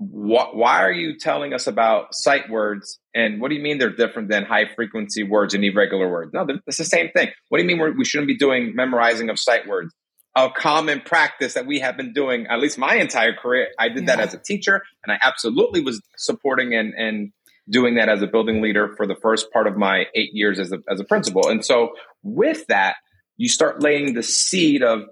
Wh- 0.00 0.54
why 0.54 0.82
are 0.82 0.92
you 0.92 1.18
telling 1.18 1.52
us 1.52 1.66
about 1.66 2.14
sight 2.14 2.48
words? 2.48 2.98
And 3.14 3.40
what 3.40 3.50
do 3.50 3.54
you 3.54 3.62
mean 3.62 3.76
they're 3.76 3.94
different 3.94 4.30
than 4.30 4.44
high 4.44 4.66
frequency 4.74 5.22
words 5.22 5.52
and 5.52 5.62
irregular 5.62 6.08
words? 6.08 6.32
No, 6.32 6.46
it's 6.66 6.78
the 6.78 6.84
same 6.84 7.10
thing. 7.10 7.28
What 7.50 7.58
do 7.58 7.64
you 7.64 7.68
mean 7.68 7.96
we 7.98 8.04
shouldn't 8.06 8.28
be 8.28 8.36
doing 8.36 8.74
memorizing 8.74 9.28
of 9.28 9.38
sight 9.38 9.68
words? 9.68 9.94
A 10.34 10.48
common 10.48 11.00
practice 11.00 11.54
that 11.54 11.66
we 11.66 11.80
have 11.80 11.96
been 11.96 12.14
doing, 12.14 12.46
at 12.46 12.60
least 12.60 12.78
my 12.78 12.94
entire 12.94 13.34
career. 13.34 13.68
I 13.78 13.88
did 13.88 14.06
yeah. 14.06 14.16
that 14.16 14.20
as 14.20 14.32
a 14.32 14.38
teacher, 14.38 14.80
and 15.04 15.12
I 15.12 15.18
absolutely 15.22 15.82
was 15.82 16.00
supporting 16.16 16.74
and, 16.74 16.94
and 16.94 17.32
doing 17.68 17.96
that 17.96 18.08
as 18.08 18.22
a 18.22 18.26
building 18.26 18.62
leader 18.62 18.94
for 18.96 19.06
the 19.06 19.16
first 19.16 19.52
part 19.52 19.66
of 19.66 19.76
my 19.76 20.06
eight 20.14 20.30
years 20.32 20.58
as 20.58 20.72
a, 20.72 20.78
as 20.88 21.00
a 21.00 21.04
principal. 21.04 21.48
And 21.48 21.64
so 21.64 21.90
with 22.22 22.66
that, 22.68 22.96
you 23.36 23.48
start 23.48 23.82
laying 23.82 24.14
the 24.14 24.22
seed 24.22 24.82
of 24.82 25.02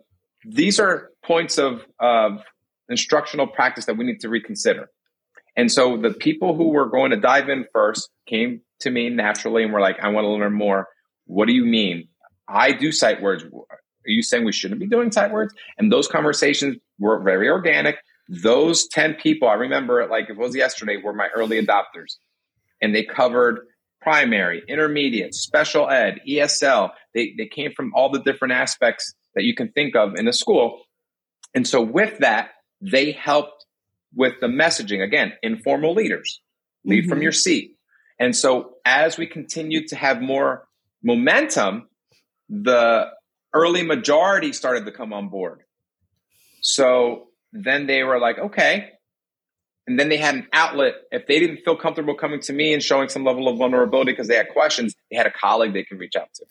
these 0.44 0.78
are 0.78 1.10
points 1.24 1.58
of, 1.58 1.84
of 1.98 2.42
instructional 2.88 3.46
practice 3.46 3.86
that 3.86 3.96
we 3.96 4.04
need 4.04 4.20
to 4.20 4.28
reconsider. 4.28 4.90
And 5.56 5.70
so 5.70 5.96
the 5.96 6.10
people 6.10 6.54
who 6.54 6.68
were 6.68 6.88
going 6.88 7.10
to 7.10 7.16
dive 7.16 7.48
in 7.48 7.66
first 7.72 8.10
came 8.26 8.60
to 8.80 8.90
me 8.90 9.10
naturally 9.10 9.64
and 9.64 9.72
were 9.72 9.80
like, 9.80 9.98
I 10.00 10.08
want 10.08 10.24
to 10.24 10.28
learn 10.28 10.52
more. 10.52 10.88
What 11.26 11.46
do 11.46 11.52
you 11.52 11.64
mean? 11.64 12.08
I 12.46 12.72
do 12.72 12.92
sight 12.92 13.20
words. 13.20 13.44
Are 13.44 13.78
you 14.10 14.22
saying 14.22 14.44
we 14.44 14.52
shouldn't 14.52 14.80
be 14.80 14.86
doing 14.86 15.10
sight 15.10 15.32
words? 15.32 15.52
And 15.76 15.92
those 15.92 16.06
conversations 16.06 16.76
were 16.98 17.20
very 17.22 17.48
organic. 17.48 17.96
Those 18.28 18.86
10 18.88 19.14
people, 19.14 19.48
I 19.48 19.54
remember 19.54 20.00
it 20.00 20.10
like 20.10 20.30
it 20.30 20.36
was 20.36 20.54
yesterday, 20.54 20.96
were 20.96 21.12
my 21.12 21.28
early 21.34 21.60
adopters 21.60 22.16
and 22.80 22.94
they 22.94 23.04
covered 23.04 23.60
primary, 24.00 24.62
intermediate, 24.68 25.34
special 25.34 25.88
ed, 25.88 26.20
ESL. 26.26 26.90
They, 27.14 27.34
they 27.36 27.46
came 27.46 27.72
from 27.72 27.92
all 27.94 28.10
the 28.10 28.20
different 28.20 28.52
aspects 28.52 29.14
that 29.34 29.44
you 29.44 29.54
can 29.54 29.72
think 29.72 29.96
of 29.96 30.14
in 30.14 30.28
a 30.28 30.32
school. 30.32 30.82
And 31.54 31.66
so 31.66 31.82
with 31.82 32.18
that, 32.18 32.50
they 32.80 33.12
helped 33.12 33.66
with 34.14 34.34
the 34.40 34.46
messaging. 34.46 35.02
Again, 35.02 35.32
informal 35.42 35.94
leaders, 35.94 36.40
lead 36.84 37.02
mm-hmm. 37.02 37.10
from 37.10 37.22
your 37.22 37.32
seat. 37.32 37.76
And 38.18 38.34
so 38.34 38.74
as 38.84 39.16
we 39.16 39.26
continued 39.26 39.88
to 39.88 39.96
have 39.96 40.20
more 40.20 40.66
momentum, 41.02 41.88
the 42.48 43.08
early 43.54 43.82
majority 43.82 44.52
started 44.52 44.84
to 44.86 44.92
come 44.92 45.12
on 45.12 45.28
board. 45.28 45.62
So 46.60 47.28
then 47.52 47.86
they 47.86 48.02
were 48.02 48.18
like, 48.18 48.38
okay, 48.38 48.90
and 49.86 49.98
then 49.98 50.10
they 50.10 50.18
had 50.18 50.34
an 50.34 50.48
outlet. 50.52 50.94
If 51.10 51.26
they 51.26 51.38
didn't 51.38 51.60
feel 51.64 51.76
comfortable 51.76 52.14
coming 52.14 52.40
to 52.40 52.52
me 52.52 52.74
and 52.74 52.82
showing 52.82 53.08
some 53.08 53.24
level 53.24 53.48
of 53.48 53.56
vulnerability 53.56 54.12
because 54.12 54.28
they 54.28 54.36
had 54.36 54.50
questions, 54.50 54.94
they 55.10 55.16
had 55.16 55.26
a 55.26 55.30
colleague 55.30 55.72
they 55.72 55.82
can 55.82 55.96
reach 55.96 56.14
out 56.14 56.28
to, 56.34 56.44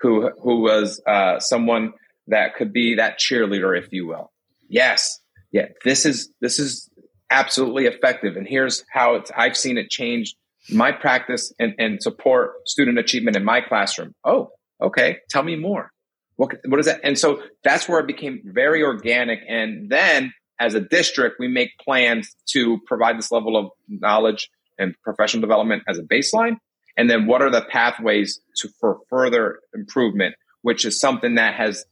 who 0.00 0.30
who 0.42 0.60
was 0.60 1.00
uh, 1.06 1.40
someone 1.40 1.94
that 2.26 2.56
could 2.56 2.72
be 2.72 2.96
that 2.96 3.18
cheerleader, 3.18 3.76
if 3.78 3.90
you 3.90 4.06
will. 4.06 4.30
Yes, 4.68 5.18
yeah, 5.52 5.66
this 5.84 6.06
is 6.06 6.30
this 6.40 6.58
is 6.58 6.88
absolutely 7.30 7.86
effective, 7.86 8.36
and 8.36 8.46
here's 8.46 8.84
how 8.92 9.14
it's. 9.16 9.30
I've 9.36 9.56
seen 9.56 9.78
it 9.78 9.90
change 9.90 10.34
my 10.70 10.92
practice 10.92 11.52
and, 11.58 11.74
and 11.78 12.02
support 12.02 12.52
student 12.66 12.98
achievement 12.98 13.36
in 13.36 13.44
my 13.44 13.60
classroom. 13.60 14.14
Oh, 14.24 14.50
okay, 14.82 15.18
tell 15.30 15.42
me 15.42 15.56
more. 15.56 15.90
What 16.36 16.56
what 16.66 16.78
is 16.80 16.86
that? 16.86 17.00
And 17.02 17.18
so 17.18 17.42
that's 17.64 17.88
where 17.88 18.00
it 18.00 18.06
became 18.06 18.42
very 18.44 18.82
organic, 18.82 19.40
and 19.48 19.90
then 19.90 20.32
as 20.60 20.74
a 20.74 20.80
district, 20.80 21.36
we 21.38 21.48
make 21.48 21.70
plans 21.78 22.34
to 22.50 22.78
provide 22.86 23.18
this 23.18 23.30
level 23.30 23.56
of 23.56 23.70
knowledge 23.88 24.50
and 24.78 24.94
professional 25.02 25.40
development 25.40 25.82
as 25.88 25.98
a 25.98 26.02
baseline. 26.02 26.56
And 26.96 27.08
then 27.08 27.26
what 27.26 27.42
are 27.42 27.50
the 27.50 27.62
pathways 27.62 28.40
to, 28.56 28.68
for 28.80 28.98
further 29.08 29.60
improvement, 29.72 30.34
which 30.62 30.84
is 30.84 30.98
something 30.98 31.36
that 31.36 31.54
has, 31.54 31.84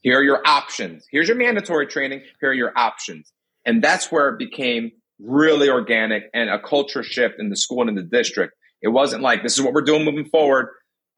here 0.00 0.18
are 0.18 0.22
your 0.22 0.46
options. 0.46 1.06
Here's 1.10 1.28
your 1.28 1.36
mandatory 1.36 1.86
training. 1.86 2.22
Here 2.40 2.50
are 2.50 2.54
your 2.54 2.72
options. 2.76 3.32
And 3.64 3.82
that's 3.82 4.10
where 4.10 4.28
it 4.30 4.38
became 4.38 4.92
really 5.20 5.68
organic 5.68 6.30
and 6.32 6.48
a 6.48 6.60
culture 6.60 7.02
shift 7.02 7.36
in 7.38 7.50
the 7.50 7.56
school 7.56 7.80
and 7.80 7.90
in 7.90 7.96
the 7.96 8.02
district. 8.02 8.54
It 8.80 8.88
wasn't 8.88 9.22
like, 9.22 9.42
this 9.42 9.58
is 9.58 9.62
what 9.62 9.72
we're 9.72 9.82
doing 9.82 10.04
moving 10.04 10.26
forward. 10.26 10.68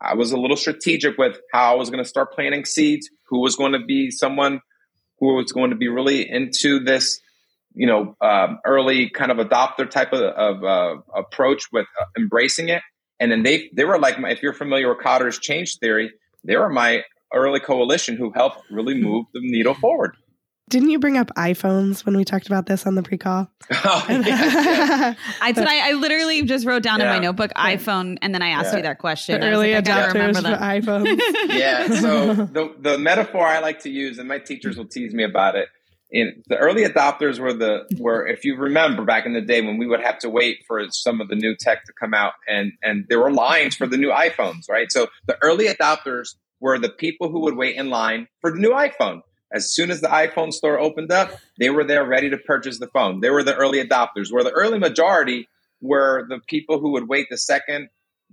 I 0.01 0.15
was 0.15 0.33
a 0.33 0.39
little 0.39 0.57
strategic 0.57 1.19
with 1.19 1.39
how 1.53 1.73
I 1.73 1.77
was 1.77 1.91
going 1.91 2.03
to 2.03 2.09
start 2.09 2.33
planting 2.33 2.65
seeds, 2.65 3.11
who 3.29 3.41
was 3.41 3.57
going 3.57 3.73
to 3.73 3.85
be 3.85 4.11
someone 4.11 4.61
who 5.19 5.35
was 5.35 5.53
going 5.53 5.71
to 5.71 5.77
be 5.77 5.89
really 5.89 6.29
into 6.29 6.81
this, 6.81 7.21
you 7.75 7.87
know, 7.87 8.17
um, 8.23 8.59
early 8.65 9.11
kind 9.11 9.31
of 9.31 9.37
adopter 9.37 9.89
type 9.89 10.15
of, 10.15 10.23
of 10.23 10.65
uh, 10.65 11.03
approach 11.15 11.71
with 11.71 11.87
uh, 12.01 12.07
embracing 12.17 12.71
it. 12.71 12.83
And 13.21 13.31
then 13.31 13.43
they 13.43 13.69
they 13.75 13.85
were 13.85 13.99
like, 13.99 14.19
my, 14.19 14.31
if 14.31 14.43
you're 14.43 14.55
familiar 14.55 14.89
with 14.89 15.05
Kotter's 15.05 15.39
change 15.39 15.77
theory, 15.77 16.11
they 16.43 16.57
were 16.57 16.71
my 16.71 17.05
early 17.35 17.61
coalition 17.61 18.17
who 18.17 18.31
helped 18.31 18.63
really 18.71 18.95
hmm. 18.95 19.05
move 19.05 19.27
the 19.33 19.41
needle 19.43 19.75
forward. 19.75 20.17
Didn't 20.71 20.91
you 20.91 21.01
bring 21.01 21.19
up 21.19 21.35
iPhones 21.37 22.07
when 22.07 22.17
we 22.17 22.25
talked 22.25 22.47
about 22.47 22.67
this 22.67 22.87
on 22.87 22.95
the 22.95 23.03
pre-call? 23.03 23.51
Oh, 23.83 24.05
yes, 24.09 24.27
yes. 24.27 25.17
I 25.41 25.53
did. 25.53 25.67
I, 25.67 25.91
I, 25.91 25.93
literally 25.93 26.43
just 26.43 26.67
wrote 26.67 26.83
down 26.83 27.01
yeah. 27.01 27.07
in 27.07 27.17
my 27.17 27.19
notebook 27.19 27.53
iPhone, 27.55 28.19
and 28.21 28.35
then 28.35 28.43
I 28.43 28.49
asked 28.49 28.73
yeah. 28.73 28.79
you 28.79 28.83
that 28.83 28.99
question. 28.99 29.41
The 29.41 29.49
early 29.49 29.75
like, 29.75 29.85
adopters 29.85 30.37
for 30.37 30.43
iPhones. 30.43 31.21
yeah. 31.49 31.87
So 31.89 32.35
the 32.53 32.75
the 32.79 32.99
metaphor 32.99 33.47
I 33.47 33.61
like 33.61 33.81
to 33.81 33.91
use, 33.91 34.19
and 34.19 34.29
my 34.29 34.39
teachers 34.39 34.77
will 34.77 34.87
tease 34.87 35.15
me 35.15 35.25
about 35.25 35.55
it. 35.55 35.69
In 36.11 36.43
the 36.49 36.57
early 36.57 36.85
adopters 36.85 37.39
were 37.39 37.53
the 37.53 37.85
were 37.99 38.27
if 38.27 38.45
you 38.45 38.57
remember 38.57 39.05
back 39.05 39.25
in 39.25 39.33
the 39.33 39.41
day 39.41 39.63
when 39.63 39.79
we 39.79 39.87
would 39.87 40.03
have 40.03 40.19
to 40.21 40.29
wait 40.29 40.59
for 40.67 40.83
some 40.91 41.21
of 41.21 41.29
the 41.29 41.37
new 41.37 41.57
tech 41.57 41.85
to 41.85 41.93
come 41.99 42.13
out, 42.13 42.33
and 42.49 42.73
and 42.83 43.07
there 43.09 43.21
were 43.21 43.33
lines 43.33 43.77
for 43.77 43.87
the 43.87 43.97
new 43.97 44.11
iPhones, 44.11 44.69
right? 44.69 44.91
So 44.91 45.07
the 45.27 45.39
early 45.43 45.69
adopters 45.69 46.35
were 46.61 46.79
the 46.79 46.91
people 46.91 47.31
who 47.31 47.41
would 47.41 47.57
wait 47.57 47.77
in 47.77 47.91
line 47.91 48.29
for 48.41 48.53
the 48.53 48.59
new 48.59 48.71
iPhone 48.71 49.23
as 49.53 49.73
soon 49.73 49.91
as 49.91 50.01
the 50.01 50.09
iPhone 50.09 50.53
store 50.53 50.79
opened 50.79 51.11
up, 51.11 51.33
they 51.59 51.71
were 51.71 51.85
there 51.85 52.07
ready 52.07 52.31
to 52.31 52.39
purchase 52.39 52.79
the 52.79 52.87
phone. 52.89 53.21
They 53.21 53.31
were 53.31 53.43
the 53.43 53.55
early 53.55 53.85
adopters, 53.85 54.31
where 54.31 54.45
the 54.45 54.53
early 54.53 54.79
majority 54.79 55.49
were 55.81 56.27
the 56.29 56.39
people 56.47 56.79
who 56.79 56.93
would 56.93 57.09
wait 57.09 57.27
the 57.31 57.39
second 57.39 57.89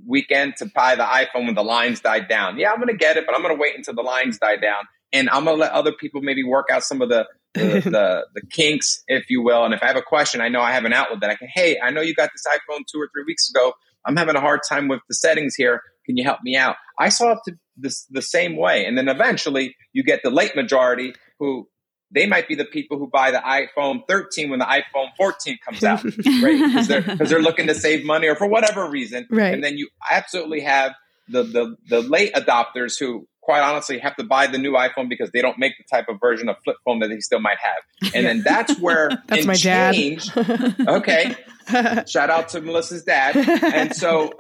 weekend 0.06 0.58
to 0.58 0.68
buy 0.68 0.96
the 0.96 1.04
iPhone 1.04 1.46
when 1.46 1.56
the 1.56 1.64
lines 1.64 2.02
died 2.02 2.28
down. 2.28 2.60
Yeah, 2.60 2.72
I'm 2.72 2.78
going 2.78 2.90
to 2.90 2.98
get 2.98 3.18
it, 3.18 3.26
but 3.26 3.34
I'm 3.34 3.42
going 3.42 3.56
to 3.56 3.60
wait 3.60 3.76
until 3.76 3.96
the 3.96 4.04
lines 4.04 4.38
die 4.38 4.58
down. 4.58 4.84
And 5.12 5.30
I'm 5.30 5.46
going 5.46 5.58
to 5.58 5.62
let 5.62 5.72
other 5.72 5.92
people 5.92 6.22
maybe 6.22 6.44
work 6.44 6.68
out 6.72 6.84
some 6.84 7.02
of 7.02 7.10
the, 7.10 7.26
the, 7.56 7.62
the, 7.84 8.26
the 8.36 8.42
kinks, 8.52 9.04
if 9.08 9.30
you 9.30 9.42
will. 9.42 9.66
And 9.66 9.74
if 9.74 9.82
I 9.82 9.88
have 9.88 9.96
a 9.96 10.04
question, 10.04 10.42
I 10.42 10.50
know 10.50 10.62
I 10.62 10.74
have 10.74 10.86
an 10.86 10.94
outlet 10.94 11.22
that 11.22 11.30
I 11.32 11.36
can, 11.36 11.48
hey, 11.52 11.80
I 11.82 11.90
know 11.90 12.02
you 12.02 12.14
got 12.14 12.30
this 12.32 12.44
iPhone 12.46 12.82
two 12.92 13.00
or 13.00 13.10
three 13.12 13.24
weeks 13.26 13.50
ago. 13.50 13.74
I'm 14.06 14.16
having 14.16 14.36
a 14.36 14.42
hard 14.42 14.60
time 14.70 14.88
with 14.88 15.00
the 15.10 15.16
settings 15.16 15.56
here. 15.56 15.82
Can 16.06 16.16
you 16.16 16.24
help 16.24 16.40
me 16.44 16.56
out? 16.56 16.76
I 17.00 17.10
saw 17.10 17.32
it 17.32 17.40
to 17.46 17.58
this, 17.78 18.06
the 18.10 18.22
same 18.22 18.58
way. 18.58 18.86
And 18.86 18.98
then 18.98 19.08
eventually 19.08 19.76
you 19.94 20.04
get 20.04 20.22
the 20.24 20.30
late 20.30 20.56
majority 20.56 21.14
who 21.40 21.68
they 22.12 22.26
might 22.26 22.48
be 22.48 22.56
the 22.56 22.66
people 22.66 22.98
who 22.98 23.08
buy 23.08 23.32
the 23.32 23.40
iPhone 23.40 24.02
13 24.08 24.50
when 24.50 24.60
the 24.60 24.66
iPhone 24.66 25.10
14 25.18 25.58
comes 25.66 25.84
out, 25.84 26.04
right? 26.06 26.14
Because 26.24 26.88
they're, 26.88 27.02
they're 27.02 27.42
looking 27.42 27.68
to 27.68 27.76
save 27.76 28.06
money 28.06 28.28
or 28.28 28.36
for 28.36 28.48
whatever 28.48 28.90
reason. 28.90 29.28
Right. 29.30 29.54
And 29.54 29.64
then 29.64 29.78
you 29.78 29.90
absolutely 30.10 30.62
have 30.62 30.94
the, 31.28 31.44
the, 31.44 31.76
the 31.90 32.02
late 32.02 32.34
adopters 32.34 32.98
who 32.98 33.28
quite 33.42 33.62
honestly 33.62 33.98
have 34.00 34.16
to 34.18 34.24
buy 34.26 34.46
the 34.48 34.58
new 34.58 34.74
iPhone 34.74 35.08
because 35.08 35.32
they 35.32 35.42
don't 35.42 35.58
make 35.58 35.74
the 35.78 35.84
type 35.90 36.10
of 36.10 36.20
version 36.20 36.50
of 36.50 36.58
flip 36.64 36.76
phone 36.84 37.00
that 37.00 37.08
they 37.08 37.20
still 37.20 37.40
might 37.40 37.58
have. 37.60 38.14
And 38.14 38.26
then 38.26 38.44
that's 38.44 38.78
where 38.80 39.10
that's 39.28 39.46
my 39.46 39.54
change, 39.54 40.34
dad. 40.34 40.76
okay. 40.88 41.36
Shout 42.08 42.30
out 42.30 42.50
to 42.50 42.62
Melissa's 42.62 43.04
dad. 43.04 43.36
And 43.36 43.96
so 43.96 44.34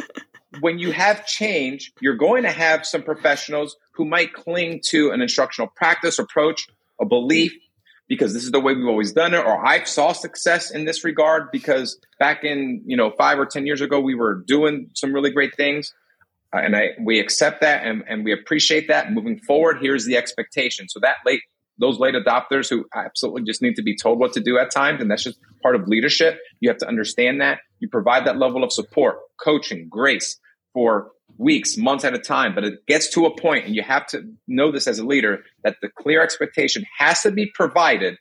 when 0.62 0.80
you 0.80 0.92
have 0.92 1.26
change, 1.26 1.92
you're 2.02 2.16
going 2.16 2.44
to 2.44 2.52
have 2.52 2.86
some 2.86 3.04
professionals 3.04 3.76
who 3.94 4.06
might 4.06 4.34
cling 4.34 4.82
to 4.90 5.12
an 5.12 5.22
instructional 5.22 5.68
practice 5.76 6.20
approach, 6.20 6.68
a 7.02 7.06
belief, 7.06 7.54
because 8.08 8.34
this 8.34 8.44
is 8.44 8.52
the 8.52 8.60
way 8.60 8.74
we've 8.74 8.88
always 8.88 9.12
done 9.12 9.34
it, 9.34 9.40
or 9.40 9.66
I 9.66 9.84
saw 9.84 10.14
success 10.14 10.72
in 10.72 10.86
this 10.86 11.04
regard 11.04 11.52
because 11.52 12.00
back 12.20 12.44
in, 12.44 12.82
you 12.86 12.96
know, 12.96 13.12
five 13.18 13.38
or 13.38 13.46
10 13.46 13.66
years 13.66 13.82
ago, 13.82 14.00
we 14.00 14.16
were 14.16 14.44
doing 14.48 14.90
some 14.94 15.14
really 15.14 15.32
great 15.32 15.56
things. 15.56 15.94
Uh, 16.56 16.60
and 16.60 16.76
I, 16.76 16.90
we 17.02 17.20
accept 17.20 17.60
that 17.62 17.86
and, 17.86 18.04
and 18.08 18.24
we 18.24 18.32
appreciate 18.32 18.88
that. 18.88 19.12
Moving 19.12 19.40
forward, 19.40 19.80
here's 19.82 20.06
the 20.06 20.16
expectation. 20.16 20.88
So 20.88 21.02
that 21.02 21.18
late, 21.26 21.42
those 21.80 22.00
late 22.00 22.16
adopters 22.16 22.70
who 22.70 22.86
absolutely 22.96 23.44
just 23.44 23.62
need 23.62 23.76
to 23.76 23.84
be 23.84 23.96
told 23.96 24.20
what 24.20 24.32
to 24.34 24.40
do 24.40 24.58
at 24.58 24.72
times, 24.72 25.02
and 25.02 25.12
that's 25.12 25.24
just 25.24 25.40
part 25.62 25.76
of 25.76 25.88
leadership. 25.88 26.40
You 26.62 26.70
have 26.70 26.78
to 26.78 26.88
understand 26.88 27.42
that. 27.42 27.60
You 27.80 27.90
provide 27.90 28.26
that 28.26 28.38
level 28.38 28.64
of 28.64 28.72
support, 28.72 29.18
coaching, 29.44 29.88
grace 29.90 30.40
for 30.74 31.12
weeks, 31.38 31.78
months 31.78 32.04
at 32.04 32.14
a 32.14 32.20
time, 32.20 32.56
but 32.56 32.64
it 32.64 32.86
gets 32.88 33.10
to 33.12 33.26
a 33.26 33.40
point, 33.40 33.66
and 33.66 33.76
you 33.76 33.84
have 33.84 34.08
to 34.08 34.24
know 34.48 34.72
this 34.72 34.88
as 34.88 35.00
a 35.00 35.06
leader 35.06 35.44
that 35.64 35.78
the 35.82 35.90
clear 35.90 36.22
expectation 36.22 36.86
has 36.98 37.22
to 37.22 37.32
be 37.32 37.52
provided 37.54 38.18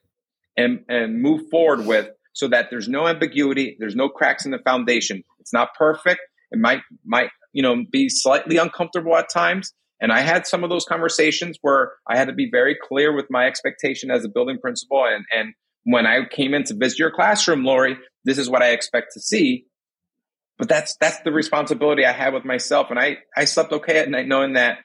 and, 0.56 0.80
and 0.88 1.20
move 1.20 1.48
forward 1.50 1.86
with 1.86 2.08
so 2.32 2.48
that 2.48 2.68
there's 2.70 2.88
no 2.88 3.06
ambiguity, 3.06 3.76
there's 3.78 3.96
no 3.96 4.08
cracks 4.08 4.44
in 4.44 4.50
the 4.50 4.58
foundation. 4.58 5.22
It's 5.40 5.52
not 5.52 5.74
perfect. 5.74 6.20
It 6.50 6.58
might 6.58 6.82
might 7.04 7.30
you 7.52 7.62
know 7.62 7.84
be 7.90 8.08
slightly 8.08 8.58
uncomfortable 8.58 9.16
at 9.16 9.30
times. 9.30 9.72
And 10.00 10.12
I 10.12 10.20
had 10.20 10.46
some 10.46 10.62
of 10.62 10.70
those 10.70 10.84
conversations 10.84 11.56
where 11.62 11.92
I 12.06 12.18
had 12.18 12.28
to 12.28 12.34
be 12.34 12.50
very 12.50 12.76
clear 12.80 13.14
with 13.14 13.26
my 13.30 13.46
expectation 13.46 14.10
as 14.10 14.24
a 14.24 14.28
building 14.28 14.58
principal. 14.58 15.04
And, 15.06 15.24
and 15.34 15.54
when 15.84 16.06
I 16.06 16.26
came 16.30 16.52
in 16.52 16.64
to 16.64 16.74
visit 16.74 16.98
your 16.98 17.10
classroom, 17.10 17.64
Lori, 17.64 17.96
this 18.24 18.36
is 18.36 18.50
what 18.50 18.62
I 18.62 18.72
expect 18.72 19.12
to 19.14 19.20
see. 19.20 19.64
But 20.58 20.68
that's 20.68 20.96
that's 20.96 21.20
the 21.20 21.32
responsibility 21.32 22.04
I 22.04 22.12
had 22.12 22.32
with 22.34 22.44
myself, 22.44 22.90
and 22.90 22.98
I 22.98 23.18
I 23.36 23.44
slept 23.44 23.72
okay 23.72 23.98
at 23.98 24.08
night 24.08 24.26
knowing 24.26 24.54
that 24.54 24.78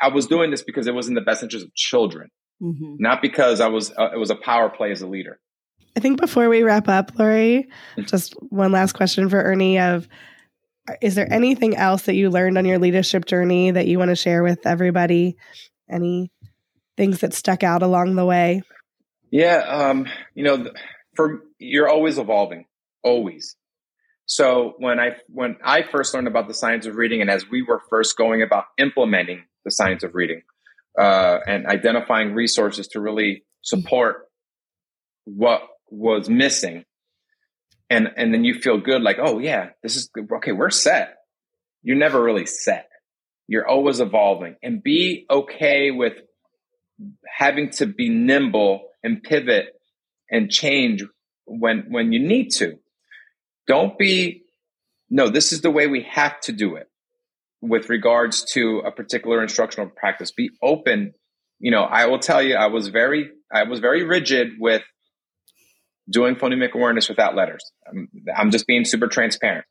I 0.00 0.08
was 0.08 0.26
doing 0.26 0.50
this 0.50 0.62
because 0.62 0.86
it 0.86 0.94
was 0.94 1.08
in 1.08 1.14
the 1.14 1.20
best 1.20 1.42
interest 1.42 1.66
of 1.66 1.74
children, 1.74 2.30
mm-hmm. 2.62 2.96
not 2.98 3.22
because 3.22 3.60
I 3.60 3.68
was 3.68 3.90
uh, 3.90 4.10
it 4.12 4.18
was 4.18 4.30
a 4.30 4.36
power 4.36 4.68
play 4.68 4.92
as 4.92 5.02
a 5.02 5.06
leader. 5.06 5.38
I 5.96 6.00
think 6.00 6.20
before 6.20 6.48
we 6.48 6.62
wrap 6.62 6.88
up, 6.88 7.18
Lori, 7.18 7.68
just 8.02 8.34
one 8.50 8.70
last 8.70 8.92
question 8.92 9.28
for 9.28 9.42
Ernie 9.42 9.78
of 9.80 10.06
is 11.02 11.14
there 11.14 11.30
anything 11.30 11.76
else 11.76 12.02
that 12.02 12.14
you 12.14 12.30
learned 12.30 12.56
on 12.56 12.64
your 12.64 12.78
leadership 12.78 13.24
journey 13.26 13.70
that 13.70 13.86
you 13.86 13.98
want 13.98 14.10
to 14.10 14.16
share 14.16 14.42
with 14.42 14.66
everybody? 14.66 15.36
Any 15.90 16.30
things 16.96 17.20
that 17.20 17.34
stuck 17.34 17.62
out 17.62 17.82
along 17.82 18.14
the 18.14 18.24
way? 18.24 18.62
Yeah, 19.30 19.56
um, 19.56 20.06
you 20.34 20.44
know, 20.44 20.70
for 21.14 21.42
you're 21.58 21.88
always 21.88 22.18
evolving, 22.18 22.66
always. 23.02 23.56
So 24.28 24.74
when 24.76 25.00
I 25.00 25.16
when 25.28 25.56
I 25.64 25.82
first 25.82 26.12
learned 26.12 26.28
about 26.28 26.48
the 26.48 26.54
science 26.54 26.84
of 26.84 26.96
reading, 26.96 27.22
and 27.22 27.30
as 27.30 27.48
we 27.48 27.62
were 27.62 27.80
first 27.88 28.16
going 28.16 28.42
about 28.42 28.64
implementing 28.76 29.44
the 29.64 29.70
science 29.70 30.02
of 30.02 30.14
reading 30.14 30.42
uh, 31.00 31.38
and 31.46 31.66
identifying 31.66 32.34
resources 32.34 32.88
to 32.88 33.00
really 33.00 33.44
support 33.62 34.26
what 35.24 35.62
was 35.90 36.28
missing, 36.28 36.84
and 37.88 38.08
and 38.18 38.34
then 38.34 38.44
you 38.44 38.60
feel 38.60 38.78
good, 38.78 39.00
like 39.00 39.16
oh 39.18 39.38
yeah, 39.38 39.70
this 39.82 39.96
is 39.96 40.10
good. 40.12 40.28
okay, 40.30 40.52
we're 40.52 40.68
set. 40.68 41.14
You're 41.82 41.96
never 41.96 42.22
really 42.22 42.44
set. 42.44 42.90
You're 43.46 43.66
always 43.66 43.98
evolving, 43.98 44.56
and 44.62 44.82
be 44.82 45.24
okay 45.30 45.90
with 45.90 46.12
having 47.26 47.70
to 47.70 47.86
be 47.86 48.10
nimble 48.10 48.88
and 49.02 49.22
pivot 49.22 49.68
and 50.30 50.50
change 50.50 51.02
when 51.46 51.86
when 51.88 52.12
you 52.12 52.18
need 52.18 52.50
to 52.56 52.78
don't 53.68 53.96
be, 53.98 54.42
no, 55.10 55.28
this 55.28 55.52
is 55.52 55.60
the 55.60 55.70
way 55.70 55.86
we 55.86 56.02
have 56.10 56.40
to 56.40 56.52
do 56.52 56.74
it 56.74 56.88
with 57.60 57.88
regards 57.88 58.44
to 58.52 58.78
a 58.80 58.90
particular 58.90 59.42
instructional 59.42 59.88
practice. 59.88 60.32
Be 60.32 60.50
open. 60.62 61.12
You 61.60 61.70
know, 61.70 61.82
I 61.82 62.06
will 62.06 62.18
tell 62.18 62.42
you, 62.42 62.56
I 62.56 62.66
was 62.66 62.88
very, 62.88 63.30
I 63.52 63.64
was 63.64 63.80
very 63.80 64.04
rigid 64.04 64.52
with 64.58 64.82
doing 66.10 66.36
phonemic 66.36 66.72
awareness 66.72 67.08
without 67.08 67.36
letters. 67.36 67.70
I'm, 67.86 68.08
I'm 68.34 68.50
just 68.50 68.66
being 68.66 68.84
super 68.84 69.06
transparent. 69.06 69.66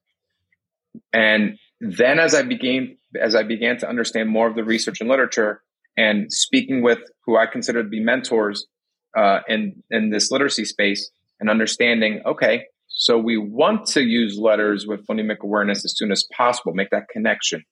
And 1.11 1.57
then 1.79 2.19
as 2.19 2.35
I 2.35 2.43
began, 2.43 2.97
as 3.19 3.35
I 3.35 3.43
began 3.43 3.77
to 3.79 3.89
understand 3.89 4.29
more 4.29 4.47
of 4.47 4.55
the 4.55 4.63
research 4.63 5.01
and 5.01 5.09
literature 5.09 5.61
and 5.95 6.31
speaking 6.31 6.83
with 6.83 6.99
who 7.25 7.37
I 7.37 7.47
consider 7.47 7.83
to 7.83 7.89
be 7.89 7.99
mentors 7.99 8.67
uh, 9.15 9.39
in, 9.47 9.81
in 9.89 10.11
this 10.11 10.29
literacy 10.29 10.65
space 10.65 11.09
and 11.39 11.49
understanding, 11.49 12.21
okay, 12.25 12.65
so 12.99 13.15
we 13.19 13.37
want 13.37 13.85
to 13.89 14.01
use 14.01 14.39
letters 14.39 14.87
with 14.87 15.05
phonemic 15.05 15.37
awareness 15.43 15.85
as 15.85 15.95
soon 15.95 16.11
as 16.11 16.25
possible, 16.35 16.73
make 16.73 16.89
that 16.89 17.09
connection. 17.09 17.63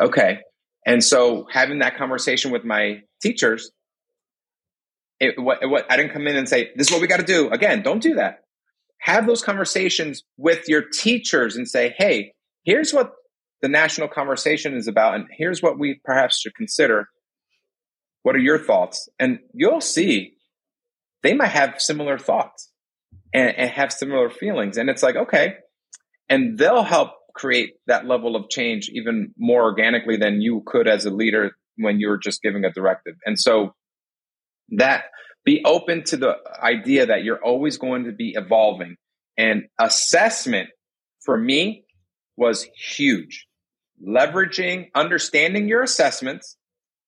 Okay. 0.00 0.38
And 0.86 1.04
so 1.04 1.46
having 1.52 1.80
that 1.80 1.98
conversation 1.98 2.50
with 2.50 2.64
my 2.64 3.02
teachers, 3.20 3.70
it, 5.20 5.38
what, 5.38 5.58
what, 5.68 5.84
I 5.92 5.98
didn't 5.98 6.14
come 6.14 6.26
in 6.26 6.34
and 6.34 6.48
say, 6.48 6.70
this 6.74 6.86
is 6.86 6.92
what 6.92 7.02
we 7.02 7.08
got 7.08 7.20
to 7.20 7.26
do. 7.26 7.50
Again, 7.50 7.82
don't 7.82 8.02
do 8.02 8.14
that. 8.14 8.38
Have 9.00 9.26
those 9.26 9.42
conversations 9.42 10.22
with 10.38 10.66
your 10.66 10.82
teachers 10.82 11.56
and 11.56 11.68
say, 11.68 11.94
hey, 11.98 12.32
here's 12.64 12.94
what 12.94 13.12
the 13.60 13.68
national 13.68 14.08
conversation 14.08 14.74
is 14.74 14.88
about, 14.88 15.14
and 15.14 15.26
here's 15.30 15.62
what 15.62 15.78
we 15.78 16.00
perhaps 16.04 16.40
should 16.40 16.54
consider. 16.54 17.06
What 18.22 18.34
are 18.34 18.40
your 18.40 18.58
thoughts? 18.58 19.10
And 19.18 19.40
you'll 19.52 19.82
see 19.82 20.32
they 21.22 21.34
might 21.34 21.48
have 21.48 21.80
similar 21.82 22.18
thoughts 22.18 22.71
and, 23.32 23.56
and 23.56 23.70
have 23.70 23.92
similar 23.92 24.30
feelings. 24.30 24.76
And 24.76 24.90
it's 24.90 25.02
like, 25.02 25.16
okay. 25.16 25.54
And 26.28 26.58
they'll 26.58 26.82
help 26.82 27.10
create 27.34 27.74
that 27.86 28.06
level 28.06 28.36
of 28.36 28.50
change 28.50 28.90
even 28.92 29.32
more 29.38 29.62
organically 29.62 30.16
than 30.16 30.40
you 30.40 30.62
could 30.66 30.86
as 30.86 31.04
a 31.04 31.10
leader 31.10 31.52
when 31.76 31.98
you're 31.98 32.18
just 32.18 32.42
giving 32.42 32.64
a 32.64 32.70
directive. 32.70 33.14
And 33.24 33.38
so 33.38 33.74
that 34.70 35.04
be 35.44 35.62
open 35.64 36.04
to 36.04 36.16
the 36.16 36.36
idea 36.62 37.06
that 37.06 37.24
you're 37.24 37.42
always 37.42 37.78
going 37.78 38.04
to 38.04 38.12
be 38.12 38.34
evolving 38.36 38.96
and 39.36 39.64
assessment 39.78 40.68
for 41.24 41.36
me 41.36 41.84
was 42.36 42.66
huge. 42.76 43.46
Leveraging, 44.06 44.88
understanding 44.94 45.68
your 45.68 45.82
assessments, 45.82 46.56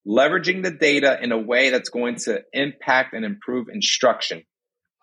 leveraging 0.07 0.63
the 0.63 0.71
data 0.71 1.19
in 1.21 1.33
a 1.33 1.39
way 1.39 1.71
that's 1.71 1.89
going 1.89 2.17
to 2.17 2.43
impact 2.53 3.15
and 3.15 3.25
improve 3.25 3.69
instruction. 3.69 4.43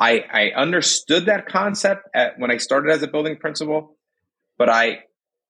I, 0.01 0.23
I 0.33 0.51
understood 0.59 1.27
that 1.27 1.45
concept 1.45 2.09
at, 2.15 2.39
when 2.39 2.49
I 2.49 2.57
started 2.57 2.91
as 2.91 3.03
a 3.03 3.07
building 3.07 3.37
principal, 3.37 3.97
but 4.57 4.67
I 4.67 5.01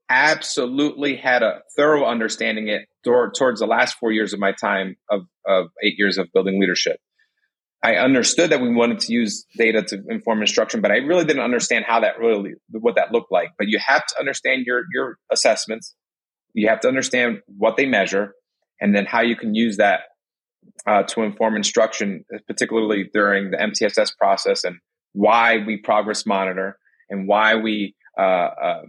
absolutely 0.10 1.16
had 1.16 1.42
a 1.42 1.62
thorough 1.78 2.06
understanding 2.06 2.68
it 2.68 2.82
towards 3.06 3.62
the 3.62 3.66
last 3.66 3.96
four 3.98 4.12
years 4.12 4.34
of 4.34 4.40
my 4.40 4.52
time 4.52 4.98
of, 5.10 5.22
of 5.48 5.68
eight 5.82 5.94
years 5.98 6.18
of 6.18 6.28
building 6.34 6.60
leadership. 6.60 7.00
I 7.82 7.96
understood 7.96 8.50
that 8.50 8.60
we 8.60 8.70
wanted 8.76 9.00
to 9.00 9.14
use 9.14 9.46
data 9.58 9.84
to 9.84 10.04
inform 10.10 10.42
instruction, 10.42 10.82
but 10.82 10.92
I 10.92 10.98
really 10.98 11.24
didn't 11.24 11.44
understand 11.44 11.86
how 11.88 12.02
that 12.02 12.20
really, 12.20 12.56
what 12.72 12.96
that 12.96 13.14
looked 13.14 13.32
like. 13.32 13.52
But 13.58 13.70
you 13.70 13.80
have 13.80 14.06
to 14.06 14.20
understand 14.20 14.66
your, 14.68 14.84
your 14.94 15.18
assessments. 15.32 15.96
You 16.54 16.68
have 16.68 16.82
to 16.82 16.90
understand 16.90 17.40
what 17.48 17.78
they 17.78 17.86
measure 17.86 18.34
and 18.82 18.94
then 18.94 19.06
how 19.06 19.22
you 19.22 19.38
can 19.38 19.56
use 19.56 19.78
that 19.78 20.02
uh, 20.88 21.04
to 21.04 21.22
inform 21.22 21.56
instruction, 21.56 22.26
particularly 22.48 23.10
during 23.14 23.52
the 23.52 23.58
MTSS 23.58 24.18
process 24.18 24.64
and 24.64 24.78
why 25.14 25.58
we 25.58 25.78
progress 25.78 26.26
monitor 26.26 26.78
and 27.10 27.28
why 27.28 27.56
we 27.56 27.96
uh, 28.18 28.22
uh, 28.22 28.82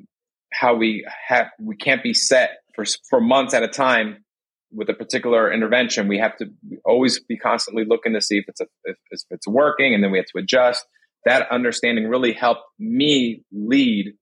how 0.53 0.75
we 0.75 1.07
have 1.29 1.49
we 1.61 1.77
can't 1.77 2.03
be 2.03 2.15
set 2.15 2.59
for 2.75 2.85
for 3.09 3.21
months 3.21 3.55
at 3.55 3.63
a 3.63 3.69
time 3.69 4.25
with 4.73 4.89
a 4.89 4.95
particular 4.95 5.53
intervention. 5.53 6.09
We 6.09 6.19
have 6.19 6.37
to 6.39 6.47
always 6.85 7.21
be 7.21 7.37
constantly 7.37 7.85
looking 7.87 8.15
to 8.15 8.21
see 8.21 8.39
if 8.39 8.45
it's 8.49 8.61
a, 8.61 8.67
if, 8.85 8.97
if 9.11 9.21
it's 9.31 9.47
working, 9.47 9.95
and 9.95 10.03
then 10.03 10.11
we 10.11 10.19
have 10.19 10.27
to 10.27 10.39
adjust. 10.39 10.85
That 11.25 11.51
understanding 11.51 12.09
really 12.09 12.33
helped 12.33 12.63
me 12.79 13.45
lead 13.53 14.15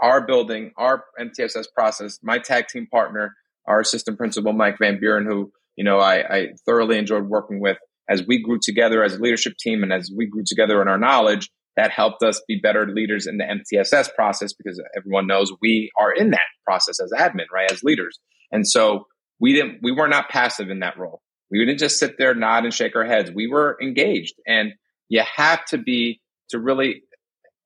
our 0.00 0.24
building, 0.24 0.72
our 0.76 1.04
MTSS 1.18 1.66
process. 1.74 2.18
My 2.22 2.38
tag 2.38 2.68
team 2.68 2.86
partner, 2.86 3.34
our 3.66 3.80
assistant 3.80 4.16
principal 4.16 4.52
Mike 4.52 4.78
Van 4.78 5.00
Buren, 5.00 5.26
who 5.26 5.50
you 5.80 5.84
know, 5.84 5.98
I, 5.98 6.16
I 6.16 6.46
thoroughly 6.66 6.98
enjoyed 6.98 7.24
working 7.24 7.58
with 7.58 7.78
as 8.06 8.22
we 8.26 8.42
grew 8.42 8.58
together 8.62 9.02
as 9.02 9.14
a 9.14 9.18
leadership 9.18 9.54
team 9.58 9.82
and 9.82 9.90
as 9.94 10.12
we 10.14 10.26
grew 10.26 10.42
together 10.46 10.82
in 10.82 10.88
our 10.88 10.98
knowledge, 10.98 11.48
that 11.74 11.90
helped 11.90 12.22
us 12.22 12.42
be 12.46 12.60
better 12.62 12.86
leaders 12.86 13.26
in 13.26 13.38
the 13.38 13.44
MTSS 13.44 14.14
process 14.14 14.52
because 14.52 14.78
everyone 14.94 15.26
knows 15.26 15.50
we 15.62 15.90
are 15.98 16.12
in 16.12 16.32
that 16.32 16.40
process 16.66 17.00
as 17.00 17.12
admin, 17.12 17.46
right? 17.50 17.72
As 17.72 17.82
leaders. 17.82 18.18
And 18.52 18.68
so 18.68 19.06
we 19.40 19.54
didn't, 19.54 19.78
we 19.82 19.90
were 19.90 20.06
not 20.06 20.28
passive 20.28 20.68
in 20.68 20.80
that 20.80 20.98
role. 20.98 21.22
We 21.50 21.64
didn't 21.64 21.78
just 21.78 21.98
sit 21.98 22.18
there, 22.18 22.34
nod 22.34 22.64
and 22.64 22.74
shake 22.74 22.94
our 22.94 23.06
heads. 23.06 23.30
We 23.34 23.46
were 23.46 23.78
engaged 23.80 24.34
and 24.46 24.74
you 25.08 25.22
have 25.34 25.64
to 25.70 25.78
be 25.78 26.20
to 26.50 26.58
really 26.58 27.04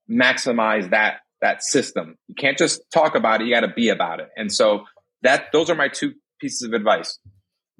maximize 0.09 0.89
that, 0.91 1.15
that 1.41 1.63
system. 1.63 2.15
You 2.29 2.35
can't 2.35 2.57
just 2.57 2.79
talk 2.93 3.15
about 3.15 3.41
it. 3.41 3.47
You 3.47 3.53
got 3.53 3.67
to 3.67 3.73
be 3.75 3.89
about 3.89 4.21
it. 4.21 4.29
And 4.37 4.49
so 4.49 4.85
that, 5.23 5.47
those 5.51 5.69
are 5.69 5.75
my 5.75 5.89
two 5.89 6.13
pieces 6.39 6.61
of 6.61 6.71
advice 6.71 7.19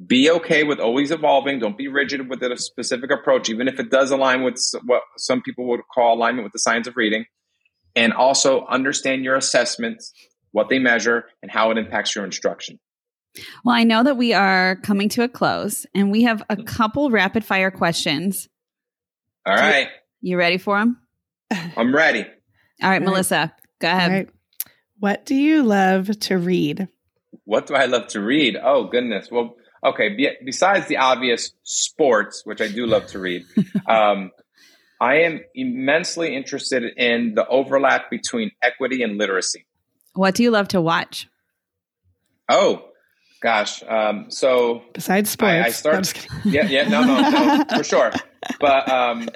be 0.04 0.30
okay 0.30 0.64
with 0.64 0.80
always 0.80 1.12
evolving. 1.12 1.60
Don't 1.60 1.78
be 1.78 1.88
rigid 1.88 2.30
with 2.30 2.41
a 2.43 2.58
specific 2.58 3.12
approach, 3.12 3.50
even 3.50 3.68
if 3.68 3.80
it 3.80 3.89
does 3.89 4.12
align 4.12 4.43
with 4.43 4.60
what 4.86 5.04
some 5.18 5.41
people 5.41 5.68
would 5.70 5.82
call 5.93 6.16
alignment 6.16 6.43
with 6.43 6.54
the 6.54 6.60
science 6.60 6.88
of 6.88 6.98
reading. 6.98 7.26
And 7.96 8.12
also 8.12 8.66
understand 8.66 9.24
your 9.24 9.36
assessments, 9.36 10.12
what 10.52 10.68
they 10.68 10.80
measure, 10.80 11.26
and 11.41 11.50
how 11.50 11.72
it 11.72 11.78
impacts 11.78 12.14
your 12.14 12.26
instruction. 12.26 12.78
Well, 13.64 13.76
I 13.76 13.84
know 13.84 14.04
that 14.04 14.18
we 14.18 14.34
are 14.34 14.76
coming 14.78 15.10
to 15.10 15.24
a 15.24 15.30
close 15.30 15.86
and 15.93 16.12
we 16.12 16.24
have 16.24 16.43
a 16.50 16.56
hmm. 16.56 16.64
couple 16.64 17.10
rapid 17.10 17.46
fire 17.46 17.72
questions. 17.72 18.50
All 19.46 19.56
right. 19.56 19.88
You, 20.20 20.32
you 20.32 20.38
ready 20.38 20.58
for 20.58 20.78
them? 20.80 21.00
I'm 21.78 21.96
ready. 21.96 22.22
All 22.22 22.26
right, 22.26 22.32
All 22.84 22.89
right. 22.89 23.02
Melissa, 23.02 23.54
go 23.80 23.88
ahead. 23.88 24.30
What 25.00 25.26
do 25.26 25.36
you 25.36 25.64
love 25.64 26.20
to 26.22 26.38
read? 26.38 26.88
What 27.43 27.68
do 27.68 27.76
I 27.76 27.86
love 27.86 28.08
to 28.08 28.22
read? 28.22 28.58
Oh, 28.62 28.86
goodness. 28.86 29.30
Well, 29.30 29.56
okay, 29.84 30.09
be, 30.09 30.30
besides 30.43 30.88
the 30.88 30.97
obvious 30.97 31.51
sports, 31.63 32.41
which 32.45 32.61
I 32.61 32.67
do 32.67 32.86
love 32.86 33.07
to 33.07 33.19
read, 33.19 33.45
um, 33.88 34.32
I 34.99 35.21
am 35.21 35.41
immensely 35.53 36.36
interested 36.36 36.84
in 36.97 37.36
the 37.36 37.47
overlap 37.47 38.09
between 38.09 38.51
equity 38.61 39.03
and 39.03 39.17
literacy. 39.17 39.65
What 40.13 40.36
do 40.36 40.43
you 40.43 40.51
love 40.51 40.69
to 40.69 40.82
watch? 40.82 41.28
Oh, 42.47 42.89
gosh. 43.41 43.84
Um, 43.84 44.28
so 44.30 44.84
besides 44.93 45.30
sports, 45.30 45.51
I, 45.51 45.65
I 45.65 45.69
started. 45.71 46.26
Yeah, 46.45 46.67
yeah, 46.67 46.88
no, 46.88 47.03
no, 47.03 47.30
no, 47.30 47.65
for 47.78 47.84
sure. 47.84 48.11
But 48.59 48.89
um, 48.89 49.28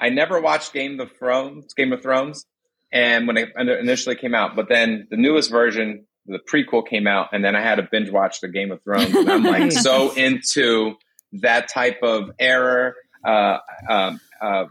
I 0.00 0.10
never 0.10 0.40
watched 0.40 0.72
Game 0.72 0.98
of 0.98 1.12
Thrones. 1.16 1.74
Game 1.74 1.92
of 1.92 2.02
Thrones, 2.02 2.44
and 2.90 3.26
when 3.26 3.36
it 3.36 3.50
initially 3.56 4.16
came 4.16 4.34
out, 4.34 4.56
but 4.56 4.68
then 4.68 5.06
the 5.10 5.16
newest 5.16 5.50
version 5.50 6.06
the 6.28 6.38
prequel 6.38 6.86
came 6.86 7.06
out, 7.06 7.28
and 7.32 7.44
then 7.44 7.56
I 7.56 7.60
had 7.62 7.76
to 7.76 7.88
binge 7.90 8.10
watch 8.10 8.40
the 8.40 8.48
Game 8.48 8.70
of 8.70 8.82
Thrones. 8.82 9.14
And 9.14 9.28
I'm 9.28 9.42
like 9.42 9.72
so 9.72 10.12
into 10.16 10.94
that 11.32 11.68
type 11.68 11.98
of 12.02 12.30
error, 12.38 12.94
uh, 13.24 13.58
um, 13.88 14.20
uh, 14.40 14.64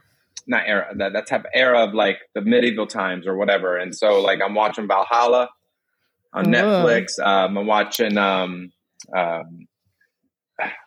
not 0.48 0.64
era 0.66 0.88
that, 0.96 1.14
that 1.14 1.28
type 1.28 1.42
of 1.42 1.52
era 1.54 1.84
of 1.86 1.94
like 1.94 2.20
the 2.34 2.42
medieval 2.42 2.88
times 2.88 3.28
or 3.28 3.36
whatever. 3.36 3.76
And 3.78 3.94
so 3.96 4.22
like 4.22 4.40
I'm 4.42 4.56
watching 4.56 4.88
Valhalla 4.88 5.50
on 6.34 6.48
Oh. 6.56 6.58
Netflix. 6.60 7.20
Um, 7.20 7.58
I'm 7.58 7.68
watching 7.68 8.18
um, 8.18 8.72
um, 9.16 9.68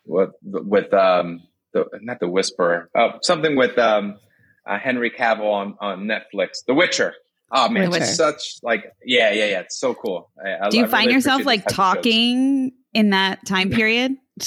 with 0.07 0.31
with 0.43 0.93
um, 0.95 1.43
the, 1.73 1.87
not 2.01 2.21
the 2.21 2.29
Whisperer, 2.29 2.91
oh, 2.95 3.11
something 3.23 3.57
with 3.57 3.79
um, 3.79 4.19
uh, 4.67 4.79
Henry 4.79 5.11
Cavill 5.11 5.53
on 5.53 5.77
on 5.81 6.05
Netflix, 6.05 6.65
The 6.67 6.75
Witcher. 6.75 7.15
Oh 7.53 7.69
man, 7.69 7.91
Witcher. 7.91 8.05
it's 8.05 8.17
such 8.17 8.57
like 8.63 8.85
yeah, 9.05 9.33
yeah, 9.33 9.47
yeah. 9.47 9.61
It's 9.61 9.79
so 9.79 9.95
cool. 9.95 10.31
I, 10.45 10.67
I- 10.67 10.71
Do 10.71 10.79
you 10.79 10.85
I 10.85 10.89
find 10.89 11.07
really 11.07 11.15
yourself 11.17 11.45
like 11.45 11.65
these 11.67 11.77
type 11.77 11.97
of 11.97 11.97
shows. 11.97 12.05
talking 12.05 12.73
in 12.95 13.11
that 13.11 13.45
time 13.47 13.71
period? 13.71 14.17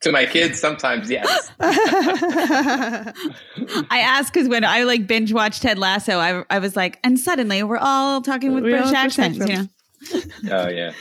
to 0.00 0.12
my 0.12 0.26
kids? 0.26 0.60
Sometimes, 0.60 1.10
yes. 1.10 1.50
I 1.60 3.12
ask 4.00 4.32
because 4.32 4.48
when 4.48 4.64
I 4.64 4.84
like 4.84 5.06
binge 5.06 5.32
watched 5.32 5.62
Ted 5.62 5.78
Lasso, 5.78 6.18
I, 6.18 6.44
I 6.50 6.58
was 6.58 6.76
like, 6.76 6.98
and 7.04 7.18
suddenly 7.18 7.62
we're 7.62 7.78
all 7.78 8.20
talking 8.22 8.54
with 8.54 8.64
We 8.64 8.70
British 8.70 8.90
have 8.90 9.14
British 9.14 9.18
accents. 9.18 9.48
You 9.48 10.50
know? 10.50 10.64
Oh 10.64 10.68
yeah, 10.68 10.92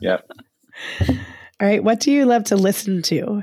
yep. 0.00 0.28
All 1.08 1.16
right. 1.68 1.82
What 1.82 2.00
do 2.00 2.12
you 2.12 2.26
love 2.26 2.44
to 2.44 2.56
listen 2.56 3.02
to? 3.02 3.42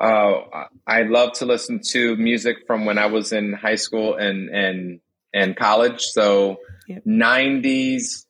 Oh, 0.00 0.44
I- 0.52 0.66
I 0.86 1.02
love 1.02 1.34
to 1.34 1.46
listen 1.46 1.80
to 1.90 2.16
music 2.16 2.56
from 2.66 2.84
when 2.84 2.98
I 2.98 3.06
was 3.06 3.32
in 3.32 3.52
high 3.52 3.76
school 3.76 4.16
and 4.16 4.48
and 4.48 5.00
and 5.34 5.56
college. 5.56 6.00
So 6.02 6.58
Yep. 6.88 7.04
'90s 7.06 8.26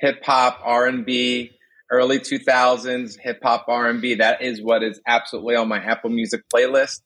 hip 0.00 0.24
hop, 0.24 0.60
R 0.64 0.86
and 0.86 1.04
B, 1.04 1.50
early 1.90 2.20
2000s 2.20 3.16
hip 3.20 3.40
hop, 3.42 3.64
R 3.68 3.88
and 3.88 4.00
B. 4.00 4.14
That 4.14 4.42
is 4.42 4.62
what 4.62 4.82
is 4.82 5.00
absolutely 5.06 5.56
on 5.56 5.68
my 5.68 5.78
Apple 5.78 6.10
Music 6.10 6.42
playlist. 6.54 7.00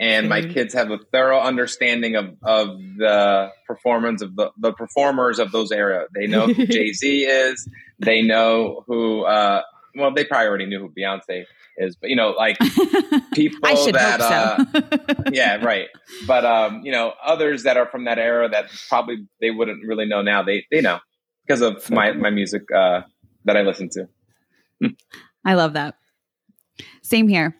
And 0.00 0.28
my 0.28 0.42
Mhm. 0.42 0.54
kids 0.54 0.74
have 0.74 0.90
a 0.92 0.98
thorough 1.12 1.40
understanding 1.40 2.14
of, 2.14 2.36
of 2.44 2.68
the 2.98 3.50
performance 3.66 4.22
of 4.22 4.36
the, 4.36 4.50
the 4.56 4.72
performers 4.72 5.40
of 5.40 5.50
those 5.50 5.72
era. 5.72 6.06
They 6.14 6.28
know 6.28 6.46
who 6.46 6.66
Jay 6.66 6.92
Z 6.92 7.24
is. 7.24 7.68
They 7.98 8.22
know 8.22 8.84
who, 8.86 9.24
uh, 9.24 9.62
well, 9.96 10.14
they 10.14 10.24
probably 10.24 10.46
already 10.46 10.66
knew 10.66 10.78
who 10.78 10.90
Beyonce 10.96 11.44
is, 11.78 11.96
but 11.96 12.10
you 12.10 12.16
know, 12.16 12.30
like 12.30 12.58
people 13.34 13.60
that, 13.92 14.20
hope 14.20 14.68
so. 14.72 14.78
uh, 14.78 15.22
yeah, 15.32 15.56
right. 15.64 15.88
But 16.26 16.44
um, 16.44 16.82
you 16.84 16.92
know, 16.92 17.12
others 17.24 17.62
that 17.62 17.76
are 17.76 17.86
from 17.86 18.04
that 18.04 18.18
era 18.18 18.48
that 18.48 18.66
probably 18.88 19.26
they 19.40 19.50
wouldn't 19.50 19.86
really 19.86 20.06
know 20.06 20.22
now. 20.22 20.42
They 20.42 20.66
they 20.70 20.80
know 20.80 20.98
because 21.46 21.60
of 21.60 21.90
my 21.90 22.12
my 22.12 22.30
music 22.30 22.62
uh, 22.74 23.02
that 23.44 23.56
I 23.56 23.62
listen 23.62 23.88
to. 23.92 24.08
I 25.44 25.54
love 25.54 25.72
that. 25.72 25.96
Same 27.02 27.28
here. 27.28 27.56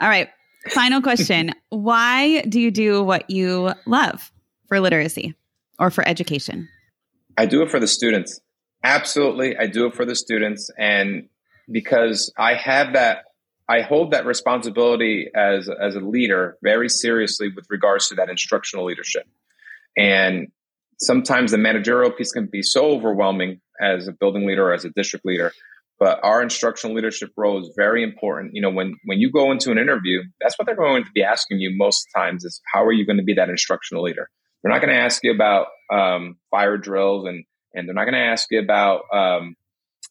All 0.00 0.08
right. 0.08 0.28
Final 0.70 1.00
question. 1.00 1.52
Why 1.70 2.42
do 2.42 2.60
you 2.60 2.70
do 2.70 3.02
what 3.02 3.30
you 3.30 3.72
love 3.86 4.32
for 4.68 4.80
literacy 4.80 5.34
or 5.78 5.90
for 5.90 6.06
education? 6.06 6.68
I 7.36 7.46
do 7.46 7.62
it 7.62 7.70
for 7.70 7.80
the 7.80 7.86
students. 7.86 8.40
Absolutely, 8.82 9.56
I 9.56 9.66
do 9.66 9.86
it 9.86 9.94
for 9.94 10.04
the 10.04 10.14
students, 10.14 10.70
and 10.78 11.28
because 11.70 12.32
I 12.38 12.54
have 12.54 12.92
that, 12.92 13.24
I 13.68 13.80
hold 13.82 14.12
that 14.12 14.26
responsibility 14.26 15.28
as 15.34 15.68
as 15.68 15.96
a 15.96 16.00
leader 16.00 16.56
very 16.62 16.88
seriously 16.88 17.48
with 17.54 17.66
regards 17.68 18.08
to 18.08 18.14
that 18.16 18.30
instructional 18.30 18.84
leadership. 18.84 19.24
And 19.96 20.48
sometimes 20.98 21.50
the 21.50 21.58
managerial 21.58 22.10
piece 22.10 22.32
can 22.32 22.46
be 22.46 22.62
so 22.62 22.86
overwhelming 22.86 23.60
as 23.80 24.08
a 24.08 24.12
building 24.12 24.46
leader 24.46 24.68
or 24.68 24.74
as 24.74 24.84
a 24.84 24.90
district 24.90 25.26
leader. 25.26 25.52
But 25.98 26.20
our 26.22 26.42
instructional 26.42 26.94
leadership 26.94 27.30
role 27.36 27.58
is 27.60 27.72
very 27.74 28.02
important. 28.02 28.54
You 28.54 28.60
know, 28.62 28.70
when 28.70 28.94
when 29.04 29.18
you 29.18 29.32
go 29.32 29.50
into 29.50 29.70
an 29.70 29.78
interview, 29.78 30.22
that's 30.40 30.58
what 30.58 30.66
they're 30.66 30.76
going 30.76 31.04
to 31.04 31.10
be 31.14 31.22
asking 31.22 31.58
you 31.58 31.72
most 31.74 32.06
times 32.14 32.44
is 32.44 32.60
how 32.72 32.84
are 32.84 32.92
you 32.92 33.06
going 33.06 33.16
to 33.16 33.24
be 33.24 33.34
that 33.34 33.48
instructional 33.48 34.02
leader? 34.04 34.28
They're 34.62 34.72
not 34.72 34.82
going 34.82 34.94
to 34.94 35.00
ask 35.00 35.24
you 35.24 35.32
about 35.32 35.68
um, 35.90 36.36
fire 36.50 36.76
drills 36.76 37.26
and 37.26 37.44
and 37.74 37.88
they're 37.88 37.94
not 37.94 38.04
going 38.04 38.14
to 38.14 38.20
ask 38.20 38.46
you 38.50 38.60
about 38.60 39.02
um, 39.12 39.54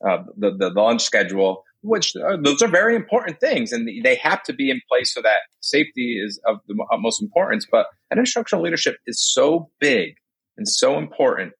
uh, 0.07 0.23
the, 0.37 0.55
the 0.57 0.69
lunch 0.69 1.01
schedule, 1.03 1.63
which 1.85 2.15
uh, 2.15 2.37
those 2.41 2.61
are 2.61 2.67
very 2.67 2.95
important 2.95 3.39
things, 3.39 3.71
and 3.71 3.87
they 4.03 4.15
have 4.15 4.43
to 4.43 4.53
be 4.53 4.69
in 4.69 4.81
place 4.89 5.13
so 5.13 5.21
that 5.21 5.39
safety 5.61 6.19
is 6.23 6.39
of 6.45 6.57
the 6.67 6.75
utmost 6.91 7.21
importance. 7.21 7.65
But 7.71 7.87
that 8.09 8.19
instructional 8.19 8.63
leadership 8.63 8.97
is 9.05 9.21
so 9.33 9.69
big 9.79 10.15
and 10.57 10.67
so 10.67 10.97
important, 10.97 11.53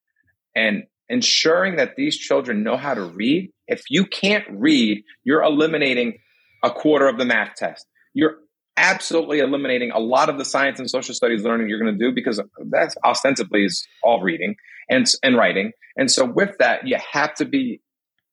and 0.56 0.84
ensuring 1.10 1.76
that 1.76 1.96
these 1.96 2.18
children 2.18 2.64
know 2.64 2.78
how 2.78 2.94
to 2.94 3.04
read. 3.04 3.52
If 3.68 3.84
you 3.90 4.06
can't 4.06 4.46
read, 4.50 5.04
you're 5.24 5.44
eliminating 5.44 6.20
a 6.64 6.72
quarter 6.72 7.08
of 7.08 7.18
the 7.18 7.26
math 7.26 7.56
test. 7.56 7.86
You're 8.14 8.38
absolutely 8.78 9.40
eliminating 9.40 9.92
a 9.92 10.00
lot 10.00 10.30
of 10.30 10.38
the 10.38 10.46
science 10.46 10.80
and 10.80 10.90
social 10.90 11.14
studies 11.14 11.44
learning 11.44 11.70
you're 11.70 11.80
going 11.80 11.98
to 11.98 12.06
do 12.06 12.14
because 12.14 12.42
that's 12.70 12.96
ostensibly 13.06 13.64
is 13.64 13.88
all 14.04 14.22
reading 14.22 14.56
and 14.90 15.06
and 15.24 15.38
writing. 15.38 15.72
And 15.98 16.12
so 16.12 16.26
with 16.26 16.58
that, 16.60 16.88
you 16.88 16.98
have 17.12 17.34
to 17.36 17.46
be 17.46 17.82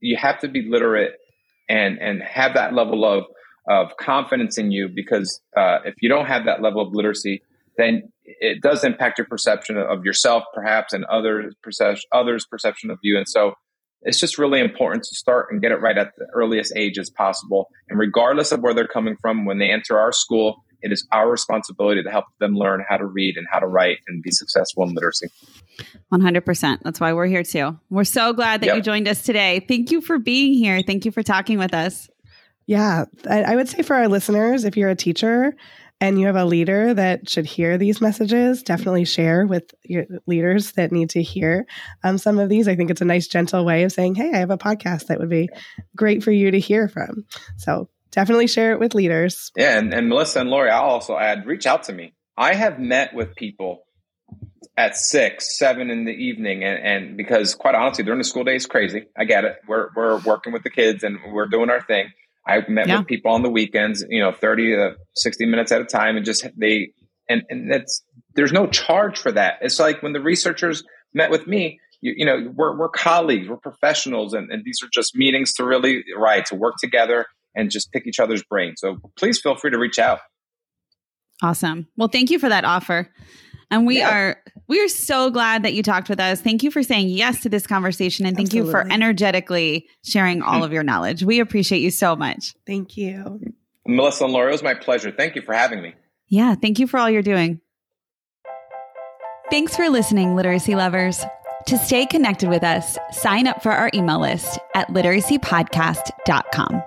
you 0.00 0.16
have 0.16 0.40
to 0.40 0.48
be 0.48 0.62
literate 0.68 1.12
and 1.68 1.98
and 1.98 2.22
have 2.22 2.54
that 2.54 2.74
level 2.74 3.04
of 3.04 3.24
of 3.68 3.96
confidence 3.96 4.58
in 4.58 4.72
you 4.72 4.88
because 4.88 5.40
uh, 5.56 5.78
if 5.84 5.94
you 6.00 6.08
don't 6.08 6.26
have 6.26 6.46
that 6.46 6.60
level 6.62 6.82
of 6.84 6.92
literacy, 6.92 7.42
then 7.76 8.02
it 8.24 8.60
does 8.60 8.84
impact 8.84 9.18
your 9.18 9.26
perception 9.26 9.76
of 9.76 10.04
yourself, 10.04 10.44
perhaps, 10.54 10.92
and 10.92 11.04
others 11.04 11.54
perception 11.62 12.08
others 12.12 12.46
perception 12.46 12.90
of 12.90 12.98
you. 13.02 13.16
And 13.16 13.28
so 13.28 13.54
it's 14.02 14.18
just 14.18 14.38
really 14.38 14.60
important 14.60 15.04
to 15.04 15.14
start 15.14 15.48
and 15.50 15.62
get 15.62 15.70
it 15.70 15.80
right 15.80 15.96
at 15.96 16.12
the 16.18 16.26
earliest 16.34 16.72
age 16.76 16.98
as 16.98 17.08
possible. 17.08 17.68
And 17.88 17.98
regardless 17.98 18.50
of 18.50 18.60
where 18.60 18.74
they're 18.74 18.88
coming 18.88 19.16
from, 19.20 19.44
when 19.44 19.58
they 19.58 19.70
enter 19.70 19.98
our 19.98 20.12
school, 20.12 20.64
it 20.80 20.90
is 20.92 21.06
our 21.12 21.30
responsibility 21.30 22.02
to 22.02 22.10
help 22.10 22.24
them 22.40 22.54
learn 22.54 22.84
how 22.88 22.96
to 22.96 23.06
read 23.06 23.36
and 23.36 23.46
how 23.50 23.60
to 23.60 23.66
write 23.66 23.98
and 24.08 24.22
be 24.22 24.32
successful 24.32 24.82
in 24.82 24.94
literacy. 24.94 25.28
100%. 26.12 26.78
That's 26.82 27.00
why 27.00 27.12
we're 27.12 27.26
here 27.26 27.42
too. 27.42 27.78
We're 27.90 28.04
so 28.04 28.32
glad 28.32 28.60
that 28.60 28.66
Yep. 28.66 28.76
you 28.76 28.82
joined 28.82 29.08
us 29.08 29.22
today. 29.22 29.64
Thank 29.66 29.90
you 29.90 30.00
for 30.00 30.18
being 30.18 30.54
here. 30.54 30.82
Thank 30.86 31.04
you 31.04 31.10
for 31.12 31.22
talking 31.22 31.58
with 31.58 31.74
us. 31.74 32.08
Yeah, 32.66 33.06
I, 33.28 33.42
I 33.42 33.56
would 33.56 33.68
say 33.68 33.82
for 33.82 33.96
our 33.96 34.08
listeners, 34.08 34.64
if 34.64 34.76
you're 34.76 34.90
a 34.90 34.94
teacher 34.94 35.54
and 36.00 36.18
you 36.20 36.26
have 36.26 36.36
a 36.36 36.44
leader 36.44 36.94
that 36.94 37.28
should 37.28 37.44
hear 37.46 37.76
these 37.78 38.00
messages, 38.00 38.62
definitely 38.62 39.04
share 39.04 39.46
with 39.46 39.72
your 39.84 40.04
leaders 40.26 40.72
that 40.72 40.92
need 40.92 41.10
to 41.10 41.22
hear 41.22 41.66
um, 42.04 42.18
some 42.18 42.38
of 42.38 42.48
these. 42.48 42.68
I 42.68 42.76
think 42.76 42.90
it's 42.90 43.00
a 43.00 43.04
nice, 43.04 43.26
gentle 43.26 43.64
way 43.64 43.82
of 43.84 43.92
saying, 43.92 44.14
hey, 44.14 44.30
I 44.32 44.38
have 44.38 44.50
a 44.50 44.58
podcast 44.58 45.06
that 45.06 45.18
would 45.18 45.28
be 45.30 45.48
great 45.96 46.22
for 46.22 46.30
you 46.30 46.50
to 46.52 46.58
hear 46.60 46.88
from. 46.88 47.24
So 47.56 47.88
definitely 48.10 48.46
share 48.46 48.72
it 48.72 48.80
with 48.80 48.94
leaders. 48.94 49.50
Yeah, 49.56 49.78
and, 49.78 49.92
and 49.92 50.08
Melissa 50.08 50.40
and 50.40 50.50
Lori, 50.50 50.70
I'll 50.70 50.82
also 50.82 51.16
add, 51.16 51.46
reach 51.46 51.66
out 51.66 51.84
to 51.84 51.92
me. 51.92 52.14
I 52.36 52.54
have 52.54 52.78
met 52.78 53.12
with 53.14 53.34
people 53.34 53.84
at 54.76 54.96
six, 54.96 55.58
seven 55.58 55.90
in 55.90 56.04
the 56.04 56.12
evening, 56.12 56.64
and, 56.64 56.78
and 56.84 57.16
because 57.16 57.54
quite 57.54 57.74
honestly, 57.74 58.04
during 58.04 58.18
the 58.18 58.24
school 58.24 58.44
day 58.44 58.56
is 58.56 58.66
crazy. 58.66 59.04
I 59.18 59.24
get 59.24 59.44
it. 59.44 59.56
We're 59.68 59.88
we're 59.94 60.18
working 60.20 60.52
with 60.52 60.62
the 60.62 60.70
kids 60.70 61.02
and 61.02 61.18
we're 61.32 61.46
doing 61.48 61.70
our 61.70 61.82
thing. 61.82 62.10
I've 62.46 62.68
met 62.68 62.88
Yeah. 62.88 62.98
with 62.98 63.06
people 63.06 63.32
on 63.32 63.42
the 63.42 63.50
weekends, 63.50 64.04
you 64.08 64.20
know, 64.20 64.32
thirty 64.32 64.74
to 64.74 64.96
sixty 65.14 65.46
minutes 65.46 65.72
at 65.72 65.80
a 65.80 65.84
time, 65.84 66.16
and 66.16 66.24
just 66.24 66.46
they 66.56 66.92
and 67.28 67.42
and 67.48 67.70
that's 67.72 68.02
there's 68.34 68.52
no 68.52 68.66
charge 68.66 69.18
for 69.18 69.32
that. 69.32 69.58
It's 69.62 69.78
like 69.78 70.02
when 70.02 70.12
the 70.12 70.20
researchers 70.20 70.82
met 71.14 71.30
with 71.30 71.46
me. 71.46 71.78
You, 72.04 72.14
you 72.16 72.26
know, 72.26 72.52
we're 72.52 72.76
we're 72.76 72.88
colleagues, 72.88 73.48
we're 73.48 73.58
professionals, 73.58 74.34
and, 74.34 74.50
and 74.50 74.64
these 74.64 74.80
are 74.82 74.88
just 74.92 75.14
meetings 75.14 75.54
to 75.54 75.64
really 75.64 76.02
right 76.18 76.44
to 76.46 76.56
work 76.56 76.74
together 76.80 77.26
and 77.54 77.70
just 77.70 77.92
pick 77.92 78.08
each 78.08 78.18
other's 78.18 78.42
brains. 78.42 78.80
So 78.80 78.96
please 79.16 79.40
feel 79.40 79.54
free 79.54 79.70
to 79.70 79.78
reach 79.78 80.00
out. 80.00 80.18
Awesome. 81.42 81.86
Well, 81.96 82.08
thank 82.08 82.30
you 82.30 82.38
for 82.38 82.48
that 82.48 82.64
offer. 82.64 83.08
And 83.72 83.86
we 83.86 83.98
Yeah. 83.98 84.10
are 84.16 84.36
we 84.68 84.80
are 84.80 84.88
so 84.88 85.30
glad 85.30 85.64
that 85.64 85.72
you 85.74 85.82
talked 85.82 86.08
with 86.08 86.20
us. 86.20 86.40
Thank 86.40 86.62
you 86.62 86.70
for 86.70 86.82
saying 86.82 87.08
yes 87.08 87.40
to 87.42 87.48
this 87.48 87.66
conversation 87.66 88.24
and 88.26 88.36
thank 88.36 88.54
you 88.54 88.70
for 88.70 88.86
energetically 88.90 89.86
sharing 90.04 90.40
all 90.42 90.62
of 90.64 90.72
your 90.72 90.82
knowledge. 90.84 91.24
We 91.24 91.40
appreciate 91.40 91.80
you 91.80 91.90
so 91.90 92.14
much. 92.14 92.54
Thank 92.66 92.96
you. 92.96 93.40
Melissa 93.86 94.24
and 94.24 94.32
Laura, 94.32 94.48
it 94.50 94.52
was 94.52 94.62
my 94.62 94.74
pleasure. 94.74 95.10
Thank 95.10 95.34
you 95.34 95.42
for 95.42 95.52
having 95.54 95.82
me. 95.82 95.94
Yeah, 96.28 96.54
thank 96.54 96.78
you 96.78 96.86
for 96.86 96.98
all 97.00 97.10
you're 97.10 97.22
doing. 97.22 97.60
Thanks 99.50 99.74
for 99.76 99.88
listening, 99.88 100.36
literacy 100.36 100.74
lovers. 100.74 101.24
To 101.66 101.76
stay 101.78 102.06
connected 102.06 102.48
with 102.48 102.62
us, 102.64 102.96
sign 103.10 103.46
up 103.46 103.62
for 103.62 103.72
our 103.72 103.90
email 103.94 104.20
list 104.20 104.58
at 104.74 104.88
literacypodcast.com. 104.88 106.82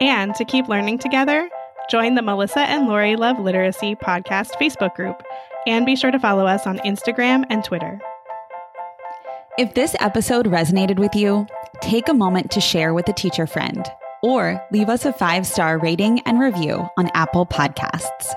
And 0.00 0.34
to 0.36 0.44
keep 0.44 0.68
learning 0.68 0.98
together, 0.98 1.48
join 1.88 2.14
the 2.14 2.22
Melissa 2.22 2.60
and 2.60 2.86
Lori 2.86 3.16
Love 3.16 3.38
Literacy 3.38 3.96
podcast 3.96 4.50
Facebook 4.60 4.94
group 4.94 5.22
and 5.66 5.86
be 5.86 5.96
sure 5.96 6.10
to 6.10 6.18
follow 6.18 6.46
us 6.46 6.66
on 6.66 6.78
Instagram 6.78 7.44
and 7.48 7.64
Twitter. 7.64 8.00
If 9.58 9.74
this 9.74 9.96
episode 9.98 10.46
resonated 10.46 10.98
with 10.98 11.14
you, 11.14 11.46
take 11.80 12.08
a 12.08 12.14
moment 12.14 12.50
to 12.52 12.60
share 12.60 12.94
with 12.94 13.08
a 13.08 13.12
teacher 13.12 13.46
friend 13.46 13.84
or 14.22 14.62
leave 14.70 14.88
us 14.88 15.04
a 15.04 15.12
five 15.12 15.46
star 15.46 15.78
rating 15.78 16.20
and 16.20 16.40
review 16.40 16.86
on 16.96 17.10
Apple 17.14 17.46
Podcasts. 17.46 18.32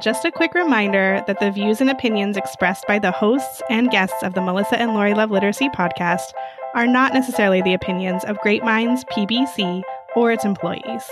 Just 0.00 0.24
a 0.24 0.30
quick 0.30 0.54
reminder 0.54 1.24
that 1.26 1.40
the 1.40 1.50
views 1.50 1.80
and 1.80 1.90
opinions 1.90 2.36
expressed 2.36 2.86
by 2.86 2.98
the 2.98 3.10
hosts 3.10 3.62
and 3.70 3.90
guests 3.90 4.22
of 4.22 4.34
the 4.34 4.42
Melissa 4.42 4.78
and 4.78 4.92
Lori 4.94 5.14
Love 5.14 5.30
Literacy 5.30 5.68
podcast 5.70 6.32
are 6.74 6.86
not 6.86 7.14
necessarily 7.14 7.62
the 7.62 7.74
opinions 7.74 8.22
of 8.24 8.38
Great 8.40 8.62
Minds 8.62 9.04
PBC 9.04 9.82
or 10.14 10.32
its 10.32 10.44
employees. 10.44 11.02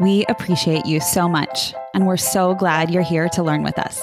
We 0.00 0.24
appreciate 0.30 0.86
you 0.86 0.98
so 0.98 1.28
much, 1.28 1.74
and 1.92 2.06
we're 2.06 2.16
so 2.16 2.54
glad 2.54 2.90
you're 2.90 3.02
here 3.02 3.28
to 3.34 3.42
learn 3.42 3.62
with 3.62 3.78
us. 3.78 4.00